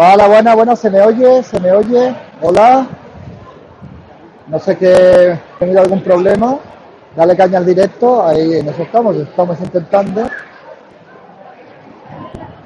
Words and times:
Hola, 0.00 0.28
buena, 0.28 0.54
bueno, 0.54 0.76
¿se 0.76 0.90
me 0.90 1.02
oye? 1.02 1.42
¿Se 1.42 1.58
me 1.58 1.72
oye? 1.72 2.14
Hola. 2.40 2.86
No 4.46 4.60
sé 4.60 4.78
que 4.78 4.92
he 4.92 5.38
tenido 5.58 5.80
algún 5.80 6.00
problema. 6.04 6.56
Dale 7.16 7.36
caña 7.36 7.58
al 7.58 7.66
directo. 7.66 8.24
Ahí 8.24 8.58
en 8.58 8.68
eso 8.68 8.84
estamos, 8.84 9.16
estamos 9.16 9.58
intentando. 9.58 10.30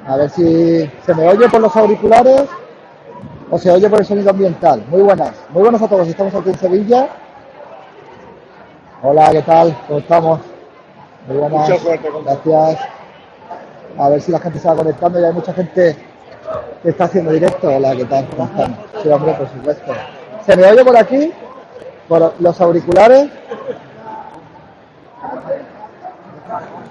A 0.05 0.15
ver 0.15 0.29
si 0.29 0.87
se 1.03 1.15
me 1.15 1.27
oye 1.27 1.49
por 1.49 1.59
los 1.59 1.75
auriculares 1.75 2.43
o 3.49 3.57
se 3.57 3.71
oye 3.71 3.89
por 3.89 4.01
el 4.01 4.05
sonido 4.05 4.29
ambiental. 4.29 4.85
Muy 4.87 5.01
buenas, 5.01 5.33
muy 5.49 5.63
buenas 5.63 5.81
a 5.81 5.87
todos. 5.87 6.07
Estamos 6.07 6.35
aquí 6.35 6.49
en 6.49 6.59
Sevilla. 6.59 7.09
Hola, 9.01 9.31
¿qué 9.31 9.41
tal? 9.41 9.75
¿Cómo 9.87 9.97
estamos? 9.97 10.39
Muy 11.27 11.37
buenas. 11.37 11.67
Mucha 11.67 11.81
suerte, 11.81 12.09
Gracias. 12.23 12.89
A 13.97 14.09
ver 14.09 14.21
si 14.21 14.31
la 14.31 14.37
gente 14.37 14.59
se 14.59 14.67
va 14.67 14.75
conectando. 14.75 15.19
Ya 15.19 15.29
hay 15.29 15.33
mucha 15.33 15.51
gente 15.51 16.12
que 16.81 16.89
está 16.89 17.05
haciendo 17.05 17.31
directo. 17.31 17.67
Hola, 17.67 17.95
¿qué 17.95 18.05
tal? 18.05 18.27
¿Cómo 18.29 18.45
están? 18.45 18.77
Sí, 19.01 19.09
hombre, 19.09 19.33
por 19.33 19.49
supuesto. 19.49 19.93
¿Se 20.45 20.55
me 20.57 20.65
oye 20.65 20.83
por 20.83 20.97
aquí? 20.97 21.31
¿Por 22.07 22.33
los 22.39 22.61
auriculares? 22.61 23.29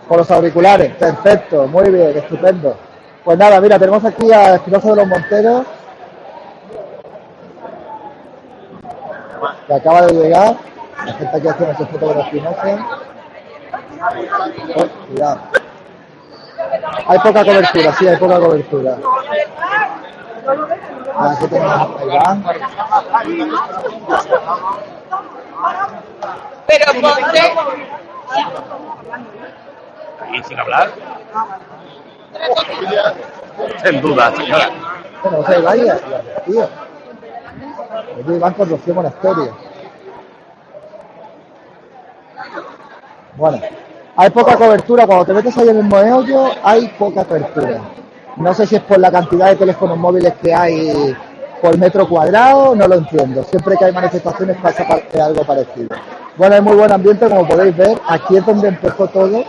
Por 0.08 0.18
los 0.18 0.30
auriculares. 0.30 0.94
Perfecto, 0.94 1.66
muy 1.66 1.90
bien, 1.90 2.16
estupendo. 2.16 2.76
Pues 3.24 3.38
nada, 3.38 3.60
mira, 3.60 3.78
tenemos 3.78 4.04
aquí 4.04 4.32
a 4.32 4.56
Espinosa 4.56 4.90
de 4.90 4.96
los 4.96 5.06
Monteros, 5.06 5.66
que 9.66 9.74
acaba 9.74 10.02
de 10.02 10.12
llegar. 10.12 10.56
La 11.06 11.12
gente 11.14 11.36
aquí 11.36 11.48
haciendo 11.48 11.76
su 11.76 11.86
foto 11.86 12.06
con 12.06 12.20
Espinosa. 12.20 12.78
Oh, 14.76 15.06
cuidado. 15.08 15.61
Hay 17.06 17.18
poca 17.18 17.44
cobertura, 17.44 17.92
sí, 17.94 18.08
hay 18.08 18.16
poca 18.16 18.38
cobertura. 18.38 18.96
Aquí 21.18 21.46
tenemos 21.48 22.00
a 22.00 22.04
Iván. 22.04 22.44
Pero 26.66 26.92
ponte. 27.00 27.54
¿Y 30.32 30.42
sin 30.44 30.58
hablar? 30.58 30.90
Sin 33.84 34.00
duda, 34.00 34.32
señora. 34.36 34.70
Bueno, 35.22 35.38
o 35.38 35.46
sea, 35.46 35.58
Iván 35.58 35.78
y 35.78 36.50
tío. 36.50 36.68
Oye, 38.16 38.36
Iván 38.36 38.54
con 38.54 38.70
Rocío 38.70 38.94
Monasterio. 38.94 39.56
Bueno, 43.36 43.60
hay 44.16 44.30
poca 44.30 44.56
cobertura. 44.56 45.06
Cuando 45.06 45.24
te 45.26 45.32
metes 45.32 45.56
ahí 45.58 45.68
en 45.68 45.78
el 45.78 45.84
meollo, 45.84 46.50
hay 46.62 46.88
poca 46.98 47.24
cobertura. 47.24 47.80
No 48.36 48.54
sé 48.54 48.66
si 48.66 48.76
es 48.76 48.82
por 48.82 48.98
la 48.98 49.10
cantidad 49.10 49.48
de 49.50 49.56
teléfonos 49.56 49.98
móviles 49.98 50.32
que 50.42 50.54
hay 50.54 51.14
por 51.60 51.76
metro 51.78 52.08
cuadrado, 52.08 52.74
no 52.74 52.88
lo 52.88 52.96
entiendo. 52.96 53.44
Siempre 53.44 53.76
que 53.76 53.84
hay 53.84 53.92
manifestaciones 53.92 54.56
pasa 54.56 54.84
pa- 54.86 55.24
algo 55.24 55.44
parecido. 55.44 55.88
Bueno, 56.36 56.54
hay 56.56 56.60
muy 56.60 56.74
buen 56.76 56.90
ambiente, 56.90 57.28
como 57.28 57.46
podéis 57.46 57.76
ver. 57.76 58.00
Aquí 58.08 58.36
es 58.36 58.44
donde 58.46 58.68
empezó 58.68 59.06
todo. 59.08 59.44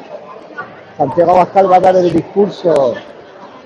Santiago 0.97 1.31
Abascal 1.31 1.71
va 1.71 1.77
a 1.77 1.79
dar 1.79 1.95
el 1.95 2.11
discurso 2.13 2.93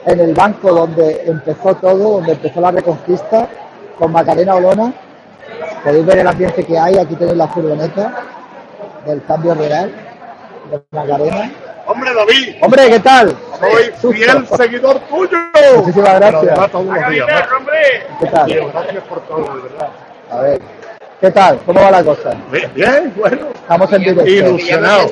en 0.06 0.20
el 0.20 0.34
banco 0.34 0.72
donde 0.72 1.24
empezó 1.26 1.76
todo, 1.76 2.12
donde 2.14 2.32
empezó 2.34 2.62
la 2.62 2.72
reconquista, 2.72 3.50
con 4.00 4.12
Macarena 4.14 4.56
Olona. 4.56 4.94
Podéis 5.84 6.06
ver 6.06 6.20
el 6.20 6.28
ambiente 6.28 6.64
que 6.64 6.78
hay, 6.80 6.98
aquí 6.98 7.16
tenéis 7.16 7.38
la 7.38 7.48
furgoneta 7.48 8.14
del 9.06 9.22
cambio 9.24 9.56
real 9.56 9.92
de 10.70 10.82
Macarena. 10.92 11.52
Hombre, 11.86 12.14
David, 12.14 12.56
Hombre, 12.62 12.90
¿qué 12.90 13.00
tal? 13.00 13.36
soy 13.60 13.84
Susto. 13.94 14.12
fiel 14.12 14.48
seguidor 14.58 15.00
tuyo. 15.02 15.38
Muchísimas 15.78 16.16
gracias. 16.20 16.42
Pero 16.42 16.52
además 16.52 16.72
todos 16.72 16.86
los 16.86 17.10
días. 17.10 17.28
¿no? 17.28 18.18
¿Qué 18.20 18.26
tal? 18.28 18.46
Tío, 18.46 18.72
gracias 18.72 19.04
por 19.06 19.20
todo, 19.22 19.56
de 19.56 19.62
verdad. 19.62 19.90
A 20.30 20.38
ver, 20.42 20.62
¿qué 21.22 21.32
tal? 21.32 21.60
¿Cómo 21.66 21.82
va 21.82 21.92
la 21.92 22.04
cosa? 22.04 22.32
Bien, 22.52 22.72
bien, 22.76 23.14
bueno. 23.16 23.48
Estamos 23.56 23.94
en 23.94 24.00
directo. 24.02 24.26
Ilusionado. 24.28 25.10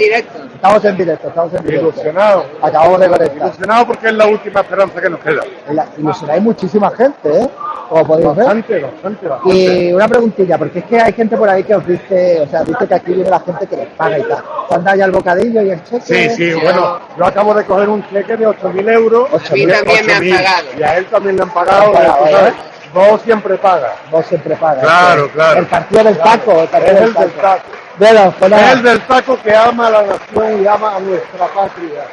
Estamos 0.55 0.85
en 0.85 0.97
directo, 0.97 1.27
estamos 1.29 1.53
en 1.53 1.63
directo. 1.63 1.87
Ilusionado. 1.89 2.45
Acabamos 2.61 2.99
de 2.99 3.07
conectar. 3.09 3.37
Ilusionado 3.47 3.87
porque 3.87 4.07
es 4.07 4.13
la 4.13 4.27
última 4.27 4.59
esperanza 4.61 5.01
que 5.01 5.09
nos 5.09 5.19
queda. 5.21 5.41
La- 5.69 5.87
Ilusionáis 5.97 6.41
muchísima 6.43 6.91
gente, 6.91 7.41
¿eh? 7.41 7.49
Como 7.89 8.05
podéis 8.05 8.27
ver. 8.27 8.35
Bastante, 8.37 8.79
bastante, 8.81 9.27
bastante. 9.27 9.55
Y 9.55 9.93
una 9.93 10.07
preguntilla, 10.07 10.57
porque 10.57 10.79
es 10.79 10.85
que 10.85 10.99
hay 10.99 11.13
gente 11.13 11.37
por 11.37 11.49
ahí 11.49 11.63
que 11.63 11.75
os 11.75 11.85
dice, 11.85 12.41
o 12.41 12.47
sea, 12.47 12.63
dice 12.63 12.87
que 12.87 12.93
aquí 12.95 13.13
viene 13.13 13.29
la 13.29 13.39
gente 13.39 13.67
que 13.67 13.77
les 13.77 13.87
paga 13.89 14.19
y 14.19 14.23
tal. 14.23 14.43
¿Te 14.69 14.75
han 14.75 14.83
dado 14.83 14.97
ya 14.97 15.05
el 15.05 15.11
bocadillo 15.11 15.61
y 15.61 15.69
el 15.71 15.83
cheque? 15.83 16.01
Sí, 16.01 16.29
sí, 16.35 16.53
bueno, 16.53 16.99
yo 17.17 17.25
acabo 17.25 17.53
de 17.53 17.63
coger 17.65 17.89
un 17.89 18.07
cheque 18.09 18.37
de 18.37 18.47
8.000 18.47 18.91
euros. 18.93 19.29
8.000. 19.31 19.51
A 19.51 19.53
mí 19.53 19.67
también 19.67 20.05
me 20.05 20.13
han 20.13 20.23
8.000, 20.23 20.35
pagado. 20.37 20.67
Y 20.77 20.83
a 20.83 20.97
él 20.97 21.05
también 21.05 21.35
le 21.35 21.41
han 21.43 21.49
pagado. 21.49 21.79
Le 21.79 21.85
han 21.85 21.93
pagado, 21.93 22.17
tú 22.25 22.31
sabes, 22.31 22.53
¿eh? 22.53 22.55
Vos 22.93 23.21
siempre 23.23 23.57
pagas. 23.57 23.91
Vos 24.09 24.25
siempre 24.25 24.55
pagas. 24.55 24.83
Claro, 24.83 25.25
¿eh? 25.25 25.29
claro. 25.33 25.59
El 25.59 25.65
partido 25.67 26.03
del 26.03 26.17
taco, 26.17 26.61
el 26.61 26.67
partido 26.67 26.93
Es 26.93 26.99
del 26.99 27.07
el 27.09 27.13
del 27.13 27.31
taco. 27.31 27.41
taco. 27.41 27.63
Bueno, 27.97 28.33
pues 28.39 28.51
Es 28.51 28.71
el 28.71 28.83
del 28.83 29.01
taco 29.01 29.37
que 29.43 29.55
ama 29.55 29.87
a 29.87 29.89
la 29.91 30.01
nación 30.03 30.63
y 30.63 30.67
ama 30.67 30.95
a 30.95 30.99
nuestra 30.99 31.47
patria. 31.47 32.03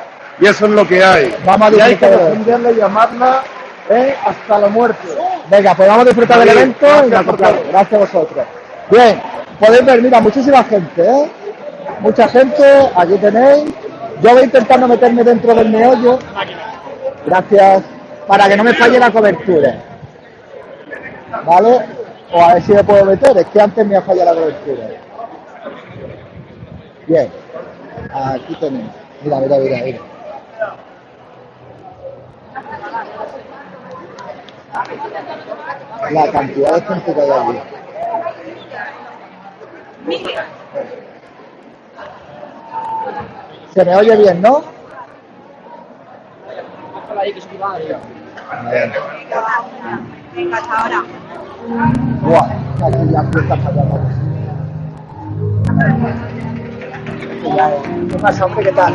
Y 0.41 0.47
eso 0.47 0.67
es 0.67 0.73
lo 0.73 0.87
que 0.87 1.05
hay. 1.05 1.37
Vamos 1.45 1.73
a 1.73 1.77
y 1.77 1.81
hay 1.81 1.97
que 1.97 2.09
defenderla 2.11 2.71
y 2.73 2.81
amarla 2.81 3.43
eh, 3.93 4.15
hasta 4.25 4.59
la 4.59 4.69
muerte. 4.69 5.09
venga, 5.51 5.75
pues 5.75 5.89
vamos 5.89 6.03
a 6.03 6.09
disfrutar 6.09 6.39
del 6.41 6.49
evento 6.49 6.87
y 6.87 6.89
gracias 6.89 7.11
nos 7.11 7.21
acoplamos. 7.21 7.61
todo. 7.61 7.71
Gracias 7.71 7.95
a 7.95 7.99
vosotros. 7.99 8.47
Bien, 8.91 9.23
podéis 9.59 9.87
ver, 9.87 10.03
mira, 10.03 10.21
muchísima 10.21 10.65
gente, 10.65 11.03
¿eh? 11.03 11.31
Mucha 12.01 12.29
gente, 12.29 12.65
aquí 12.97 13.15
tenéis. 13.19 13.73
Yo 14.23 14.31
voy 14.35 14.45
intentando 14.45 14.89
meterme 14.89 15.25
dentro 15.25 15.55
del 15.55 15.71
meollo. 15.71 16.19
Gracias. 17.27 17.83
Para 18.27 18.49
que 18.49 18.57
no 18.57 18.65
me 18.65 18.75
falle 18.75 18.99
la 18.99 19.11
cobertura. 19.11 19.75
¿Vale? 21.45 21.79
O 22.33 22.43
a 22.43 22.55
ver 22.55 22.63
si 22.63 22.73
me 22.73 22.85
puedo 22.85 23.05
meter. 23.05 23.37
Es 23.37 23.47
que 23.47 23.61
antes 23.61 23.87
me 23.87 23.97
ha 23.97 24.03
fallado 24.03 24.35
la 24.35 24.41
cobertura. 24.41 24.89
Bien. 27.07 27.29
Aquí 28.13 28.55
tenéis. 28.61 28.87
Mira, 29.23 29.39
mira, 29.39 29.59
mira, 29.59 29.77
mira. 29.85 30.12
La 36.11 36.31
cantidad 36.31 36.75
de 36.75 36.81
gente 36.83 37.15
que 37.15 37.21
hay 37.21 37.31
allí. 37.31 37.61
Se 43.75 43.85
me 43.85 43.97
oye 43.97 44.17
bien, 44.17 44.43
¿no? 44.43 44.63
Venga, 50.35 50.57
hasta 50.57 50.79
ahora. 50.79 51.05
Buah, 52.23 52.49
aquí 52.87 53.15
empieza 53.15 53.55
a 53.55 53.57
ya, 57.57 57.71
¿Qué 58.09 58.19
pasa, 58.19 58.47
hombre? 58.47 58.65
¿Qué 58.65 58.73
tal? 58.73 58.95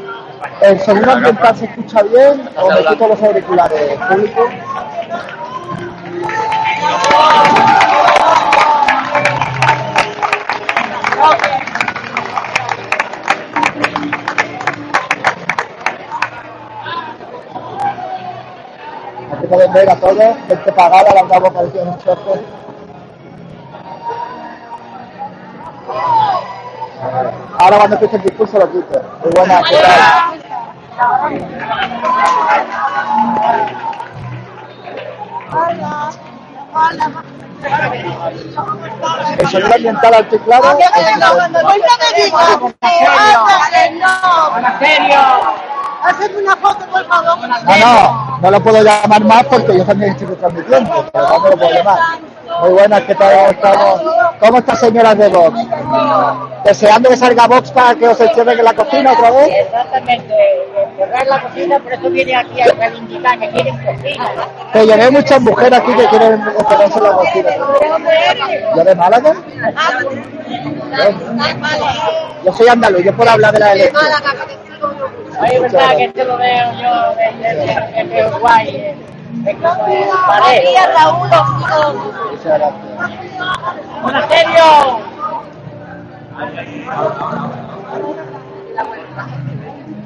¿El 0.61 0.79
sonido 0.79 1.11
ambiental 1.11 1.55
se 1.55 1.65
escucha 1.65 2.03
bien 2.03 2.49
o 2.55 2.69
me 2.71 2.85
quito 2.85 3.07
los 3.07 3.21
auriculares? 3.21 3.97
¿Público? 4.07 4.47
Aquí 19.31 19.47
pueden 19.47 19.73
ver 19.73 19.89
a 19.89 19.95
todos, 19.95 20.17
gente 20.47 20.71
pagada, 20.71 21.11
le 21.13 21.19
han 21.19 21.27
dado 21.27 21.47
un 21.47 21.97
choque. 21.99 22.60
Ahora 27.61 27.77
cuando 27.77 27.95
empiece 27.95 28.15
el 28.15 28.23
discurso 28.23 28.57
lo 28.57 28.71
quito. 28.71 28.99
¿qué 29.23 29.29
tal? 29.29 29.51
El 39.37 39.47
sonido 39.47 39.75
ambiental 39.75 40.13
alto 40.15 40.35
y 40.37 40.39
claro. 40.39 40.79
Haced 46.03 46.35
una 46.35 46.55
foto, 46.57 46.85
por 46.87 47.05
favor. 47.05 47.37
No, 47.47 47.77
no, 47.77 48.39
no 48.41 48.51
lo 48.51 48.63
puedo 48.63 48.83
llamar 48.83 49.23
más 49.23 49.43
porque 49.45 49.77
yo 49.77 49.85
también 49.85 50.11
estoy 50.11 50.35
transmitiendo, 50.35 51.05
pero 51.11 51.27
no 51.27 51.39
me 51.39 51.49
lo 51.51 51.57
puedo 51.57 51.71
llamar. 51.71 51.99
Muy 52.61 52.69
buenas, 52.71 53.01
¿qué 53.03 53.15
tal? 53.15 53.31
¿Cómo 53.33 53.49
estamos? 53.51 54.01
¿Cómo 54.39 54.57
está 54.57 54.75
señoras 54.75 55.17
de 55.17 55.27
Vox? 55.29 55.59
Deseando 56.65 57.09
que 57.09 57.17
salga 57.17 57.47
Vox 57.47 57.71
para 57.71 57.95
que 57.95 58.07
os 58.07 58.19
encierren 58.19 58.59
en 58.59 58.65
la 58.65 58.73
cocina 58.73 59.13
otra 59.13 59.31
vez. 59.31 59.51
Exactamente, 59.65 60.35
cerrar 60.97 61.27
la 61.27 61.41
cocina, 61.43 61.79
por 61.79 61.93
eso 61.93 62.09
viene 62.09 62.35
aquí 62.35 62.61
a 62.61 62.65
reivindicar 62.73 63.39
que 63.39 63.49
quieren 63.51 63.77
cocina. 63.77 64.29
Que 64.73 64.87
yo 64.87 64.97
veo 64.97 65.11
muchas 65.11 65.41
mujeres 65.41 65.79
aquí 65.79 65.93
que 65.93 66.07
quieren 66.07 66.33
encerrarse 66.33 66.97
en 66.97 67.03
la 67.03 67.11
cocina. 67.11 67.49
¿Yo 68.75 68.83
de 68.83 68.95
Málaga? 68.95 69.33
Yo 72.43 72.53
soy 72.53 72.67
andaluz, 72.67 73.03
yo 73.03 73.15
puedo 73.15 73.31
hablar 73.31 73.53
de 73.53 73.59
la 73.59 73.73
elección. 73.73 74.03
Oye, 74.81 75.59
verdad 75.59 75.95
que 75.95 76.05
esto 76.05 76.23
lo 76.25 76.37
veo 76.37 76.71
yo 76.73 77.15
desde 77.15 78.03
de, 78.03 78.27
Uruguay, 78.27 78.67
eh, 78.69 78.95
de 79.43 79.55
como 79.55 79.85
de 79.85 80.05
pared. 80.27 80.63
Muchas 82.31 82.59
gracias. 82.59 82.73
¡Hola, 84.03 84.27
serio! 84.27 84.65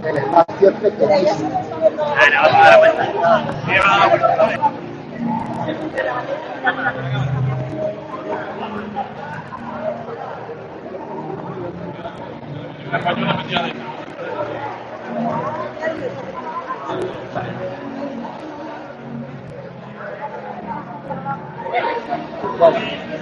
El 0.03 0.17
espacio 0.17 0.69
es 0.69 0.75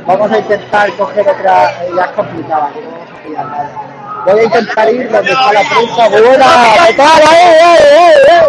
vamos 0.05 0.31
a 0.31 0.37
intentar 0.37 0.91
coger 0.93 1.27
otra, 1.27 1.71
eh, 1.83 1.91
ya 1.95 2.03
es 2.03 2.11
complicado, 2.11 2.63
aquí 2.63 2.79
no 2.79 2.91
vamos 2.91 3.09
a 3.09 3.23
pillar 3.23 3.45
nada. 3.45 3.71
Voy 4.25 4.39
a 4.39 4.43
intentar 4.43 4.93
ir 4.93 5.11
donde 5.11 5.31
está 5.31 5.53
la 5.53 5.61
prensa. 5.69 6.09
Buena, 6.09 6.45
¿qué 6.87 6.93
tal? 6.93 7.21
¡Eh, 7.21 7.57
eh! 8.29 8.43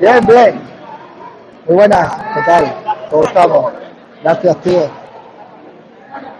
Bien, 0.00 0.26
bien. 0.26 0.60
Muy 1.66 1.76
buenas, 1.76 2.16
¿qué 2.34 2.42
tal? 2.42 2.74
¿Cómo 3.10 3.24
estamos? 3.24 3.72
Gracias, 4.22 4.56
tío. 4.58 4.90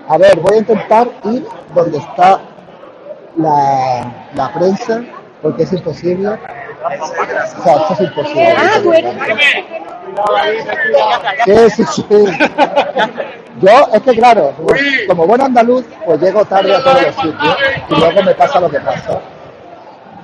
A 0.08 0.16
ver, 0.16 0.38
voy 0.40 0.54
a 0.54 0.58
intentar 0.58 1.08
ir 1.24 1.46
donde 1.74 1.98
está 1.98 2.40
la 3.36 4.52
prensa, 4.54 5.02
porque 5.42 5.64
es 5.64 5.72
imposible. 5.72 6.38
O 6.84 7.62
sea, 7.62 7.74
esto 7.74 7.92
es 7.94 8.00
imposible. 8.00 8.54
Ah, 8.56 8.80
tú. 8.82 8.92
Sí, 11.44 11.70
sí, 11.70 11.84
sí. 11.84 12.04
Yo, 13.60 13.70
es 13.92 14.02
que 14.02 14.12
claro, 14.12 14.54
como, 15.08 15.26
buen 15.26 15.40
andaluz, 15.40 15.84
pues 16.04 16.20
llego 16.20 16.44
tarde 16.44 16.74
a 16.76 16.82
todos 16.82 17.02
los 17.02 17.14
sitios 17.16 17.56
y 17.88 17.94
luego 17.94 18.22
me 18.22 18.34
pasa 18.34 18.60
lo 18.60 18.70
que 18.70 18.78
pasa. 18.80 19.20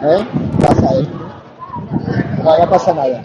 ¿Eh? 0.03 0.25
Pasa 0.61 0.87
esto. 1.01 1.25
No, 2.45 2.59
no 2.59 2.71
pasa 2.71 2.93
nada. 2.95 3.23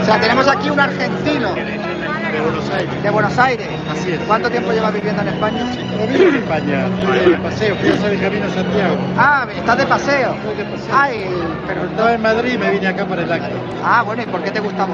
O 0.00 0.04
sea, 0.04 0.20
tenemos 0.20 0.46
aquí 0.48 0.70
un 0.70 0.80
argentino. 0.80 1.54
de 1.54 2.40
Buenos 2.40 2.70
Aires. 2.70 3.02
¿De 3.02 3.10
Buenos 3.10 3.38
Aires? 3.38 3.68
Así 3.90 4.12
es. 4.12 4.20
¿Cuánto 4.20 4.50
tiempo 4.50 4.72
llevas 4.72 4.92
viviendo 4.92 5.22
en 5.22 5.28
España? 5.28 5.70
Estoy 5.70 6.28
en 6.28 6.36
España, 6.36 6.86
estoy 6.86 7.30
de 7.30 7.38
paseo, 7.38 7.76
fui 7.76 7.88
a 7.90 8.20
camino 8.20 8.46
a 8.46 8.50
Santiago. 8.50 8.96
Ah, 9.16 9.46
estás 9.54 9.78
de 9.78 9.86
paseo. 9.86 10.34
Estoy 10.34 10.56
de 10.56 10.64
paseo. 10.64 10.94
Ay, 10.94 11.26
pero 11.66 11.84
Estaba 11.84 12.12
en 12.14 12.22
Madrid 12.22 12.52
y 12.54 12.58
me 12.58 12.70
vine 12.70 12.86
acá 12.88 13.06
para 13.06 13.22
el 13.22 13.32
acto. 13.32 13.56
Ah, 13.84 14.02
bueno, 14.02 14.22
¿y 14.22 14.26
por 14.26 14.42
qué 14.42 14.50
te 14.50 14.60
gusta 14.60 14.86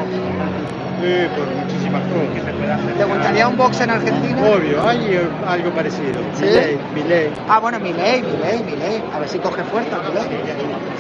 Eh, 1.03 1.29
por 1.37 1.47
muchísimas 1.47 2.03
cosas. 2.05 2.97
¿Te 2.97 3.05
gustaría 3.05 3.49
un 3.49 3.57
Vox 3.57 3.81
en 3.81 3.91
Argentina? 3.91 4.43
Obvio, 4.43 4.89
hay 4.89 5.21
algo 5.47 5.71
parecido. 5.71 6.21
¿Sí? 6.35 6.45
Milei, 6.45 6.79
Milei. 6.95 7.31
Ah, 7.49 7.61
bueno, 7.61 7.79
mi 7.81 7.93
ley, 7.93 8.23
mi 8.23 8.37
ley, 8.39 8.63
mi 8.65 8.77
ley. 8.77 9.05
A 9.15 9.19
ver 9.19 9.29
si 9.29 9.39
coge 9.39 9.63
fuerza, 9.65 9.99
mi 9.99 10.15
ley. 10.15 10.43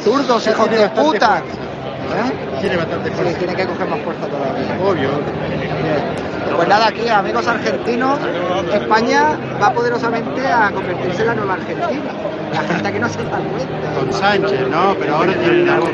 Zurdos, 0.05 0.47
hijos 0.47 0.71
de 0.71 0.89
puta. 0.91 1.03
fuerza. 1.03 1.43
¿Eh? 2.15 2.61
Tiene 2.61 2.77
bastante 2.77 3.11
Sí, 3.11 3.35
tiene 3.39 3.55
que 3.55 3.67
coger 3.67 3.89
más 3.89 4.01
fuerza 4.01 4.27
todavía. 4.27 4.79
Obvio. 4.83 5.11
Pues 6.57 6.69
nada, 6.69 6.87
aquí, 6.87 7.09
amigos 7.09 7.47
argentinos, 7.47 8.19
España 8.73 9.37
va 9.61 9.73
poderosamente 9.73 10.47
a 10.47 10.71
convertirse 10.71 11.23
en 11.23 11.27
la 11.27 11.35
nueva 11.35 11.55
Argentina. 11.55 12.11
La 12.53 12.61
gente 12.63 12.89
aquí 12.89 12.99
no 12.99 13.09
se 13.09 13.23
da 13.25 13.31
cuenta. 13.31 13.91
Con 13.99 14.13
Sánchez, 14.13 14.69
¿no? 14.69 14.95
Pero 14.99 15.17
ahora 15.17 15.33
tienen 15.35 15.69
a 15.69 15.79
Vox. 15.79 15.93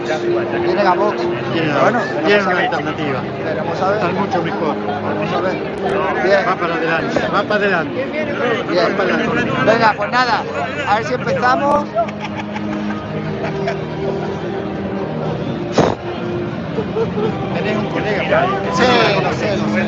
Tienen 0.65 0.87
a 0.87 0.95
Vox. 0.95 1.17
Tienen 1.53 1.71
a 1.71 1.81
Bueno, 1.81 1.99
a 1.99 2.49
una 2.49 2.61
alternativa. 2.61 3.21
Veremos 3.45 3.81
a 3.81 3.89
ver. 3.89 3.97
Están 3.97 4.15
mucho 4.15 4.43
mejor. 4.43 4.77
Vamos 4.87 5.33
a 5.33 5.41
ver. 5.41 6.49
Va 6.49 6.57
para 6.57 6.75
adelante, 6.75 7.21
va 7.35 7.43
para 7.43 7.55
adelante. 7.57 8.07
bien. 8.13 8.29
Va 8.29 8.97
para 8.97 9.15
adelante. 9.15 9.53
Venga, 9.67 9.95
pues 9.97 10.13
nada, 10.13 10.43
a 10.87 10.95
ver 10.97 11.05
si 11.07 11.15
empezamos. 11.15 11.85
Tenés 17.55 17.77
un 17.77 17.87
colega. 17.87 18.47
Sí, 18.75 18.83
lo 19.23 19.33
sé, 19.35 19.57
lo 19.57 19.69
sé. 19.69 19.83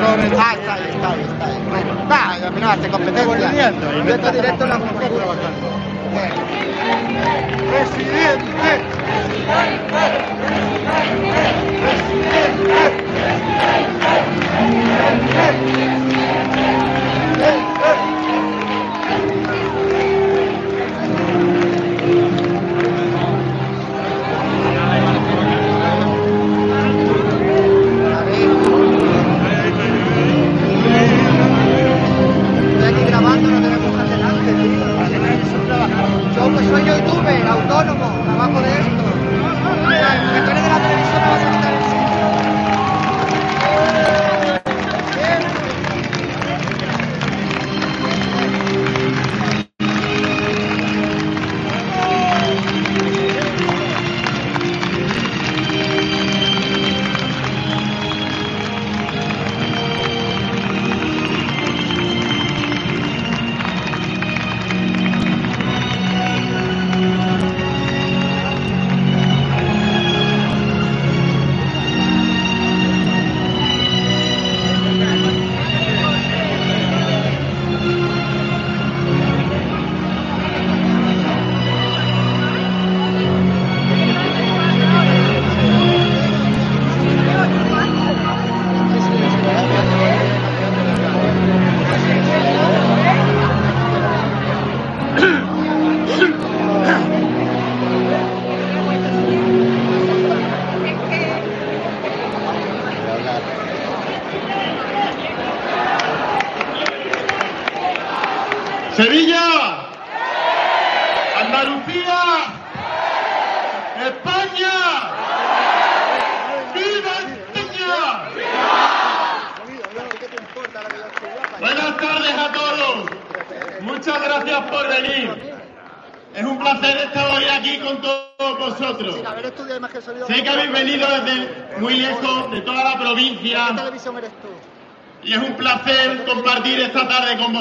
Robert. 0.00 0.34
Ah, 0.38 0.54
está 0.54 0.74
ahí, 0.74 0.82
está 0.90 1.10
ahí, 1.10 1.20
está 1.20 1.46
ahí. 1.46 1.58
Bueno, 1.68 2.46
a 2.46 2.50
mí 2.50 2.60
no 2.60 2.70
hace 2.70 2.88
competencia. 2.88 3.70
Yo 4.04 4.14
estoy 4.14 4.32
directo 4.32 4.64
en 4.64 4.70
la 4.70 4.78
mujer. 4.78 5.10
trabajando. 5.10 5.68
Presidente. 7.70 8.47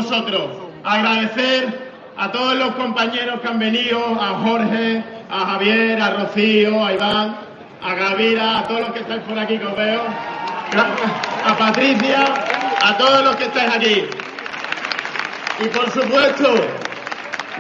Vosotros. 0.08 0.50
Agradecer 0.84 1.92
a 2.18 2.32
todos 2.32 2.56
los 2.56 2.76
compañeros 2.76 3.42
que 3.42 3.48
han 3.48 3.60
venido, 3.60 4.00
a 4.20 4.40
Jorge, 4.40 5.04
a 5.30 5.46
Javier, 5.52 6.02
a 6.02 6.10
Rocío, 6.12 6.86
a 6.86 6.94
Iván, 6.94 7.38
a 7.84 7.94
Gavira, 7.94 8.60
a 8.60 8.64
todos 8.64 8.82
los 8.82 8.92
que 8.92 9.00
estáis 9.00 9.22
por 9.24 9.38
aquí 9.38 9.58
que 9.58 9.66
veo, 9.66 10.02
a 11.46 11.58
Patricia, 11.58 12.26
a 12.82 12.98
todos 12.98 13.24
los 13.24 13.36
que 13.36 13.44
estáis 13.44 13.76
aquí. 13.76 14.06
Y 15.60 15.68
por 15.68 15.92
supuesto, 15.92 16.54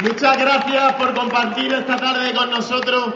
muchas 0.03 0.37
gracias 0.37 0.93
por 0.93 1.13
compartir 1.13 1.73
esta 1.73 1.97
tarde 1.97 2.33
con 2.33 2.49
nosotros 2.49 3.13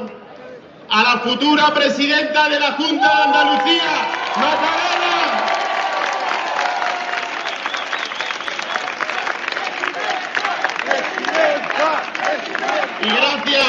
a 0.90 1.04
la 1.04 1.20
futura 1.20 1.74
presidenta 1.74 2.50
de 2.50 2.60
la 2.60 2.72
Junta 2.74 3.08
de 3.08 3.24
Andalucía, 3.24 3.92
Macarena. 4.36 5.02
Y 13.04 13.10
gracias, 13.10 13.68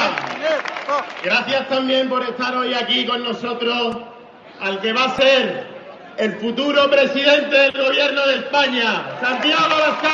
gracias 1.22 1.68
también 1.68 2.08
por 2.08 2.22
estar 2.22 2.54
hoy 2.56 2.74
aquí 2.74 3.06
con 3.06 3.22
nosotros 3.22 3.96
al 4.60 4.80
que 4.80 4.92
va 4.92 5.04
a 5.04 5.16
ser 5.16 5.66
el 6.18 6.32
futuro 6.36 6.90
presidente 6.90 7.56
del 7.56 7.72
gobierno 7.72 8.26
de 8.26 8.36
España, 8.36 9.06
Santiago 9.20 9.74
Abascal. 9.74 10.12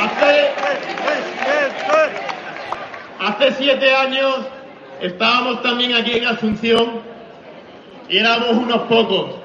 Hace, 0.00 0.50
hace 3.20 3.54
siete 3.58 3.94
años 3.94 4.40
estábamos 5.00 5.62
también 5.62 5.94
aquí 5.94 6.12
en 6.18 6.26
Asunción 6.26 7.00
y 8.08 8.18
éramos 8.18 8.50
unos 8.50 8.82
pocos, 8.82 9.35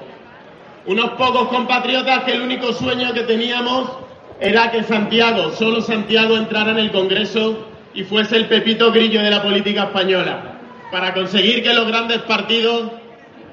unos 0.86 1.10
pocos 1.12 1.48
compatriotas 1.48 2.24
que 2.24 2.32
el 2.32 2.42
único 2.42 2.72
sueño 2.72 3.12
que 3.12 3.22
teníamos 3.22 3.90
era 4.40 4.70
que 4.70 4.82
Santiago, 4.82 5.52
solo 5.52 5.80
Santiago 5.80 6.36
entrara 6.36 6.72
en 6.72 6.78
el 6.78 6.90
Congreso 6.90 7.68
y 7.94 8.04
fuese 8.04 8.36
el 8.36 8.46
pepito 8.46 8.90
grillo 8.90 9.22
de 9.22 9.30
la 9.30 9.42
política 9.42 9.84
española, 9.84 10.58
para 10.90 11.14
conseguir 11.14 11.62
que 11.62 11.72
los 11.72 11.86
grandes 11.86 12.18
partidos 12.22 12.90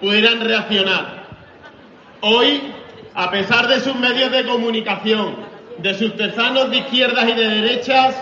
pudieran 0.02 0.42
reaccionar. 0.42 1.26
Hoy, 2.22 2.62
a 3.14 3.30
pesar 3.30 3.68
de 3.68 3.80
sus 3.82 3.96
medios 3.96 4.32
de 4.32 4.46
comunicación, 4.46 5.36
de 5.78 5.94
sus 5.94 6.16
tezanos 6.18 6.72
de 6.72 6.78
izquierdas 6.78 7.30
y 7.30 7.34
de 7.34 7.48
derechas, 7.48 8.16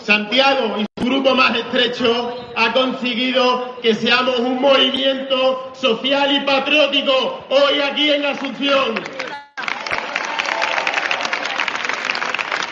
Santiago 0.00 0.76
y 0.78 0.86
su 0.96 1.04
grupo 1.06 1.34
más 1.34 1.56
estrecho 1.56 2.52
ha 2.56 2.72
conseguido 2.72 3.78
que 3.82 3.94
seamos 3.94 4.38
un 4.40 4.60
movimiento 4.60 5.72
social 5.74 6.34
y 6.34 6.40
patriótico 6.40 7.44
hoy 7.50 7.80
aquí 7.80 8.10
en 8.10 8.26
Asunción. 8.26 8.94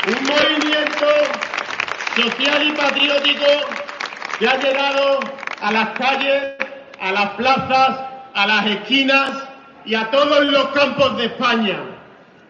Un 0.09 0.27
movimiento 0.27 1.07
social 2.17 2.67
y 2.67 2.73
patriótico 2.73 3.45
que 4.39 4.49
ha 4.49 4.57
llegado 4.59 5.21
a 5.61 5.73
las 5.73 5.91
calles, 5.91 6.55
a 7.01 7.13
las 7.13 7.31
plazas, 7.31 8.01
a 8.35 8.47
las 8.47 8.67
esquinas 8.67 9.31
y 9.85 9.95
a 9.95 10.11
todos 10.11 10.45
los 10.47 10.69
campos 10.69 11.17
de 11.17 11.27
España. 11.27 11.79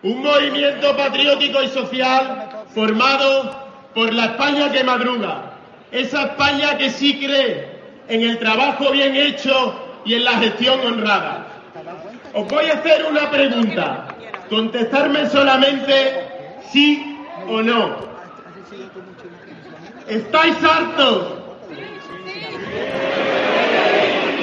Un 0.02 0.22
movimiento 0.22 0.96
patriótico 0.96 1.62
y 1.62 1.68
social 1.68 2.66
formado 2.74 3.65
por 3.96 4.12
la 4.12 4.26
España 4.26 4.70
que 4.70 4.84
madruga, 4.84 5.52
esa 5.90 6.24
España 6.24 6.76
que 6.76 6.90
sí 6.90 7.18
cree 7.18 7.66
en 8.08 8.20
el 8.24 8.38
trabajo 8.38 8.90
bien 8.90 9.16
hecho 9.16 9.74
y 10.04 10.12
en 10.12 10.24
la 10.24 10.32
gestión 10.32 10.78
honrada. 10.80 11.46
Os 12.34 12.46
voy 12.46 12.66
a 12.66 12.74
hacer 12.74 13.06
una 13.10 13.30
pregunta. 13.30 14.08
Contestarme 14.50 15.26
solamente 15.30 16.28
sí 16.70 17.16
o 17.48 17.62
no. 17.62 17.96
¿Estáis 20.06 20.56
hartos? 20.62 21.28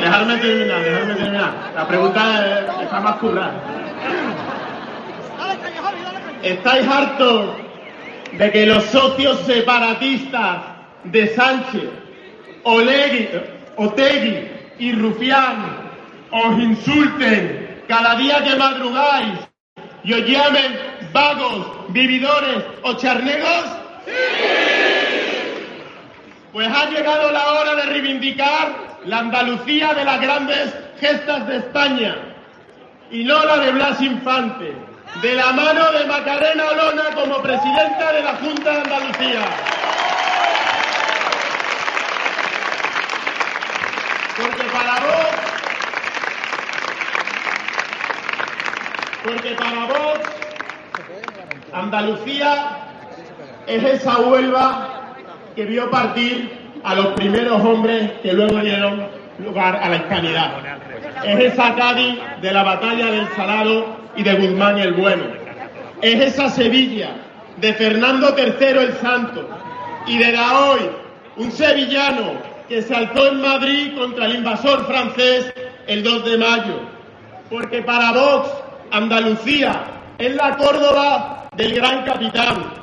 Dejadme 0.02 0.38
terminar, 0.38 0.82
dejadme 0.84 1.14
terminar. 1.14 1.52
La 1.76 1.88
pregunta 1.88 2.48
es- 2.48 2.84
está 2.86 3.00
más 3.02 3.16
currada. 3.18 3.54
¿Estáis 6.42 6.88
hartos 6.88 7.50
de 8.38 8.52
que 8.52 8.66
los 8.66 8.84
socios 8.86 9.40
separatistas 9.46 10.64
de 11.04 11.28
Sánchez, 11.36 11.90
Olegui, 12.64 13.30
y 14.80 14.92
Rufián 14.94 15.92
os 16.32 16.60
insulten 16.60 17.84
cada 17.88 18.16
día 18.16 18.44
que 18.44 18.56
madrugáis 18.56 19.40
y 20.04 20.14
os 20.14 20.26
llamen 20.28 20.78
vagos, 21.14 21.94
vividores 21.94 22.64
o 22.84 22.94
charnegos? 22.94 23.66
Pues 26.52 26.68
ha 26.68 26.90
llegado 26.90 27.32
la 27.32 27.54
hora 27.54 27.76
de 27.76 27.86
reivindicar 27.86 29.00
la 29.06 29.20
Andalucía 29.20 29.94
de 29.94 30.06
las 30.06 30.22
grandes 30.22 30.76
gestas 31.00 31.48
de 31.48 31.58
España 31.58 32.16
y 33.12 33.24
no 33.24 33.44
la 33.46 33.58
de 33.58 33.72
Blas 33.72 34.02
Infante, 34.02 34.74
de 35.22 35.36
la 35.36 35.54
mano 35.54 35.92
de 35.92 36.06
Macarena 36.06 36.70
Olona 36.70 37.16
como 37.16 37.42
presidenta 37.42 38.14
de 38.14 38.24
la 38.24 38.36
Junta 38.36 38.72
de 38.72 38.82
Andalucía. 38.82 39.42
Porque 44.36 44.64
para 44.64 45.00
vos, 45.00 45.28
porque 49.24 49.52
para 49.56 49.86
vos, 49.86 50.20
Andalucía 51.72 52.78
es 53.68 53.84
esa 53.84 54.18
Huelva 54.20 55.16
que 55.56 55.66
vio 55.66 55.90
partir 55.90 56.64
a 56.84 56.96
los 56.96 57.08
primeros 57.14 57.62
hombres 57.64 58.12
que 58.22 58.34
luego 58.34 58.60
dieron 58.60 59.08
lugar 59.40 59.76
a 59.76 59.90
la 59.90 59.96
hispanidad. 59.96 60.83
Es 61.26 61.54
esa 61.54 61.76
Cádiz 61.76 62.20
de 62.42 62.52
la 62.52 62.64
batalla 62.64 63.08
del 63.08 63.28
Salado 63.36 63.98
y 64.16 64.24
de 64.24 64.34
Guzmán 64.36 64.78
el 64.80 64.94
Bueno. 64.94 65.24
Es 66.02 66.20
esa 66.20 66.50
Sevilla 66.50 67.12
de 67.58 67.74
Fernando 67.74 68.36
III 68.38 68.68
el 68.68 68.94
Santo 68.98 69.48
y 70.08 70.18
de 70.18 70.32
Daoy, 70.32 70.90
un 71.38 71.52
sevillano 71.52 72.34
que 72.68 72.82
se 72.82 72.94
alzó 72.94 73.28
en 73.28 73.42
Madrid 73.42 73.96
contra 73.98 74.26
el 74.26 74.36
invasor 74.36 74.86
francés 74.86 75.54
el 75.88 76.04
2 76.04 76.26
de 76.26 76.38
mayo. 76.38 76.80
Porque 77.50 77.82
para 77.82 78.12
Vox, 78.12 78.50
Andalucía 78.92 79.84
es 80.18 80.36
la 80.36 80.58
Córdoba 80.58 81.48
del 81.56 81.76
gran 81.76 82.04
capitán, 82.04 82.74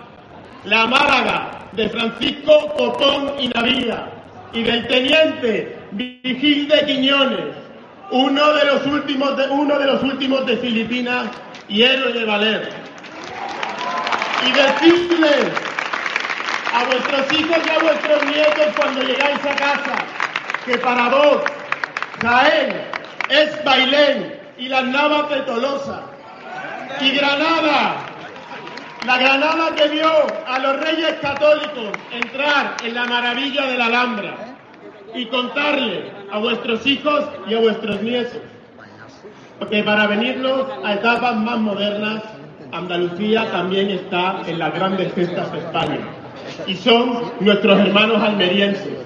la 0.65 0.87
Málaga 0.87 1.69
de 1.73 1.89
Francisco 1.89 2.75
Copón 2.77 3.35
y 3.39 3.49
Navilla 3.49 4.09
y 4.53 4.63
del 4.63 4.87
teniente 4.89 5.79
Vigil 5.93 6.69
de 6.69 6.87
Quiñones, 6.87 7.55
uno 8.11 8.53
de 8.55 8.65
los 8.65 8.87
últimos 8.87 9.37
de, 9.37 9.49
uno 9.49 9.79
de 9.79 9.87
los 9.87 10.03
últimos 10.03 10.47
de 10.47 10.57
Filipinas 10.57 11.27
y 11.69 11.83
héroe 11.83 12.13
de 12.13 12.25
Valer. 12.25 12.69
Y 14.47 14.53
decirles 14.53 15.47
a 16.75 16.85
vuestros 16.85 17.33
hijos 17.33 17.59
y 17.67 17.71
a 17.71 17.79
vuestros 17.79 18.25
nietos 18.25 18.67
cuando 18.77 19.03
llegáis 19.03 19.45
a 19.45 19.57
casa 19.57 19.97
que 20.65 20.79
para 20.79 21.09
vos 21.09 21.43
Jaén 22.23 22.83
es 23.29 23.65
Bailén 23.65 24.41
y 24.59 24.69
las 24.69 24.85
Navas 24.85 25.31
de 25.31 25.41
Tolosa 25.43 26.03
y 27.01 27.11
Granada 27.11 27.97
la 29.07 29.17
Granada 29.17 29.75
que 29.75 29.89
vio 29.89 30.11
a 30.47 30.59
los 30.59 30.81
reyes 30.81 31.15
católicos 31.23 31.97
entrar 32.13 32.77
en 32.85 32.95
la 32.95 33.05
maravilla 33.07 33.67
de 33.67 33.79
la 33.79 33.87
Alhambra 33.87 34.51
y 35.15 35.27
contarle 35.27 36.13
a 36.31 36.39
vuestros 36.39 36.87
hijos 36.87 37.25
y 37.49 37.55
a 37.55 37.61
vuestros 37.61 38.03
nietos 38.03 38.41
que 39.69 39.83
para 39.83 40.07
venirnos 40.07 40.67
a 40.85 40.95
etapas 40.95 41.37
más 41.37 41.59
modernas, 41.59 42.23
Andalucía 42.73 43.51
también 43.51 43.91
está 43.91 44.43
en 44.47 44.59
las 44.59 44.73
grandes 44.75 45.13
gestas 45.15 45.53
de 45.53 45.59
España. 45.59 45.99
Y 46.67 46.75
son 46.77 47.33
nuestros 47.41 47.79
hermanos 47.81 48.23
almerienses, 48.23 48.99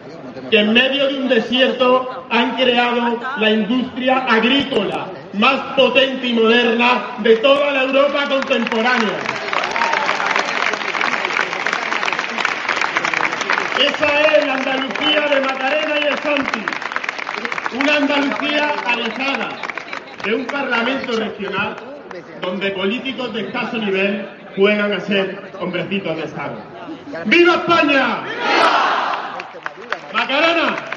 que 0.51 0.59
en 0.59 0.73
medio 0.73 1.09
de 1.09 1.19
un 1.19 1.29
desierto 1.29 2.27
han 2.31 2.57
creado 2.57 3.19
la 3.39 3.51
industria 3.51 4.19
agrícola 4.19 5.07
más 5.33 5.61
potente 5.77 6.29
y 6.29 6.35
moderna 6.35 7.17
de 7.19 7.37
toda 7.37 7.73
la 7.73 7.83
Europa 7.85 8.25
contemporánea. 8.29 9.54
Esa 13.79 14.21
es 14.21 14.47
la 14.47 14.55
Andalucía 14.55 15.21
de 15.29 15.41
Macarena 15.41 15.99
y 15.99 16.05
de 16.05 16.17
Santi. 16.23 16.61
Una 17.77 17.97
Andalucía 17.97 18.73
alejada 18.87 19.49
de 20.25 20.35
un 20.35 20.47
parlamento 20.47 21.13
regional 21.19 21.77
donde 22.41 22.71
políticos 22.71 23.35
de 23.35 23.49
escaso 23.49 23.77
nivel 23.79 24.29
juegan 24.57 24.93
a 24.93 25.01
ser 25.01 25.51
hombrecitos 25.61 26.17
de 26.17 26.25
Estado. 26.25 26.57
¡Viva 27.27 27.55
España! 27.55 28.21
¡Macarena! 30.13 30.94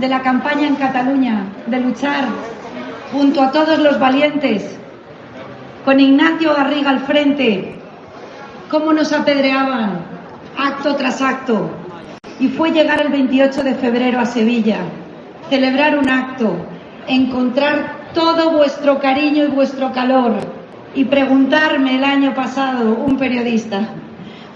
De 0.00 0.08
la 0.08 0.22
campaña 0.22 0.66
en 0.66 0.76
Cataluña, 0.76 1.44
de 1.66 1.78
luchar 1.78 2.24
junto 3.12 3.42
a 3.42 3.52
todos 3.52 3.78
los 3.78 4.00
valientes, 4.00 4.78
con 5.84 6.00
Ignacio 6.00 6.54
Garriga 6.54 6.90
al 6.90 7.00
frente, 7.00 7.74
cómo 8.70 8.94
nos 8.94 9.12
apedreaban 9.12 10.00
acto 10.56 10.96
tras 10.96 11.20
acto? 11.20 11.70
Y 12.38 12.48
fue 12.48 12.70
llegar 12.70 13.02
el 13.02 13.08
28 13.08 13.62
de 13.62 13.74
febrero 13.74 14.20
a 14.20 14.26
Sevilla, 14.26 14.78
celebrar 15.50 15.98
un 15.98 16.08
acto, 16.08 16.56
encontrar 17.06 18.00
todo 18.14 18.52
vuestro 18.52 19.00
cariño 19.00 19.44
y 19.44 19.48
vuestro 19.48 19.92
calor 19.92 20.36
y 20.94 21.04
preguntarme 21.04 21.96
el 21.96 22.04
año 22.04 22.34
pasado 22.34 22.94
un 22.94 23.18
periodista, 23.18 23.80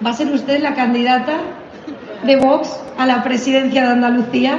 ¿va 0.04 0.10
a 0.10 0.14
ser 0.14 0.32
usted 0.32 0.62
la 0.62 0.74
candidata 0.74 1.36
de 2.24 2.36
Vox 2.36 2.80
a 2.96 3.04
la 3.04 3.22
presidencia 3.22 3.82
de 3.82 3.92
Andalucía? 3.92 4.58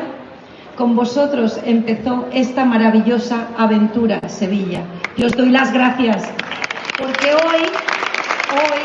Con 0.76 0.94
vosotros 0.94 1.58
empezó 1.64 2.28
esta 2.34 2.66
maravillosa 2.66 3.48
aventura, 3.58 4.20
Sevilla. 4.28 4.82
Y 5.16 5.24
os 5.24 5.32
doy 5.32 5.50
las 5.50 5.72
gracias, 5.72 6.30
porque 6.98 7.34
hoy, 7.34 7.62
hoy, 8.52 8.82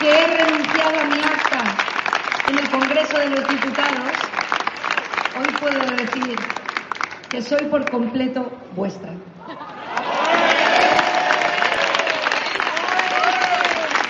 que 0.00 0.08
he 0.08 0.26
renunciado 0.26 1.00
a 1.00 1.04
mi 1.04 1.20
acta 1.20 1.64
en 2.48 2.58
el 2.58 2.70
Congreso 2.70 3.18
de 3.18 3.28
los 3.28 3.46
Diputados, 3.46 4.12
hoy 5.38 5.54
puedo 5.60 5.80
decir 5.96 6.34
que 7.28 7.42
soy 7.42 7.66
por 7.66 7.90
completo 7.90 8.50
vuestra. 8.74 9.12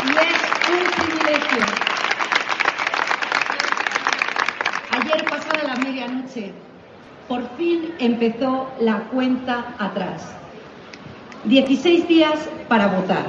Y 0.05 0.11
es 0.11 0.41
un 0.71 0.85
privilegio. 1.03 1.67
Ayer 4.93 5.25
pasada 5.25 5.75
por 7.27 7.43
fin 7.57 7.95
empezó 7.99 8.71
la 8.81 9.01
cuenta 9.11 9.75
atrás. 9.79 10.27
16 11.45 12.09
días 12.09 12.49
para 12.69 12.89
votar. 12.89 13.25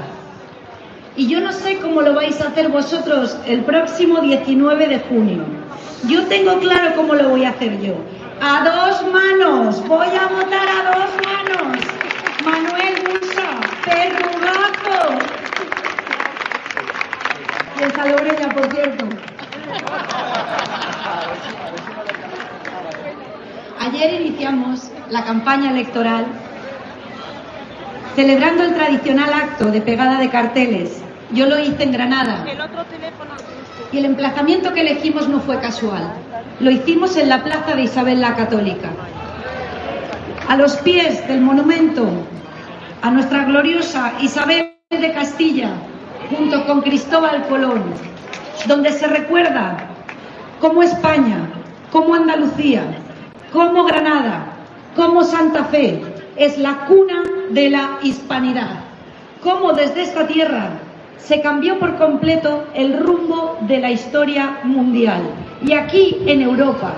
Y 1.16 1.28
yo 1.28 1.40
no 1.42 1.52
sé 1.52 1.80
cómo 1.80 2.02
lo 2.02 2.14
vais 2.14 2.40
a 2.42 2.48
hacer 2.48 2.70
vosotros 2.70 3.38
el 3.46 3.62
próximo 3.62 4.22
19 4.22 4.88
de 4.88 5.00
junio. 5.00 5.44
Yo 6.08 6.26
tengo 6.28 6.60
claro 6.60 6.96
cómo 6.96 7.14
lo 7.14 7.30
voy 7.30 7.46
a 7.46 7.50
hacer 7.50 7.80
yo. 7.82 7.96
A 8.42 8.64
dos 8.64 9.06
manos, 9.12 9.86
voy 9.88 10.08
a 10.08 10.28
votar 10.28 10.68
a 10.68 10.84
dos 10.92 11.10
manos. 11.26 11.78
Manuel 12.46 12.96
Musa, 13.04 13.60
perrugazo. 13.84 15.20
Y 17.80 17.84
en 17.84 17.92
Salobreña, 17.92 18.50
por 18.50 18.74
cierto. 18.74 19.06
Ayer 23.80 24.22
iniciamos 24.22 24.92
la 25.10 25.24
campaña 25.24 25.72
electoral 25.72 26.26
celebrando 28.16 28.64
el 28.64 28.74
tradicional 28.74 29.34
acto 29.34 29.72
de 29.72 29.80
pegada 29.80 30.20
de 30.20 30.30
carteles. 30.30 31.02
Yo 31.32 31.46
lo 31.46 31.58
hice 31.60 31.84
en 31.84 31.94
Granada. 31.94 32.46
Y 33.92 33.98
el 34.00 34.06
emplazamiento 34.06 34.74
que 34.74 34.82
elegimos 34.82 35.30
no 35.30 35.40
fue 35.40 35.60
casual. 35.62 36.12
Lo 36.60 36.70
hicimos 36.70 37.16
en 37.16 37.30
la 37.30 37.42
plaza 37.44 37.76
de 37.76 37.84
Isabel 37.84 38.20
la 38.20 38.36
Católica. 38.36 38.90
A 40.50 40.58
los 40.58 40.76
pies 40.78 41.26
del 41.28 41.40
monumento 41.40 42.10
a 43.02 43.12
nuestra 43.12 43.46
gloriosa 43.46 44.14
Isabel 44.22 44.74
de 44.90 45.14
Castilla, 45.14 45.70
junto 46.30 46.66
con 46.66 46.82
Cristóbal 46.82 47.48
Colón, 47.48 47.84
donde 48.68 48.92
se 48.92 49.08
recuerda 49.08 49.78
cómo 50.60 50.84
España, 50.84 51.48
cómo 51.92 52.16
Andalucía, 52.16 52.84
cómo 53.52 53.84
Granada, 53.84 54.54
cómo 54.96 55.24
Santa 55.24 55.66
Fe 55.66 56.02
es 56.36 56.58
la 56.58 56.86
cuna 56.86 57.24
de 57.50 57.70
la 57.70 58.00
hispanidad, 58.04 58.82
cómo 59.44 59.74
desde 59.74 60.04
esta 60.04 60.28
tierra 60.28 60.70
se 61.18 61.42
cambió 61.42 61.80
por 61.80 61.98
completo 61.98 62.66
el 62.74 63.00
rumbo 63.00 63.58
de 63.62 63.80
la 63.80 63.92
historia 63.92 64.60
mundial. 64.64 65.22
Y 65.62 65.74
aquí 65.74 66.18
en 66.26 66.42
Europa 66.42 66.94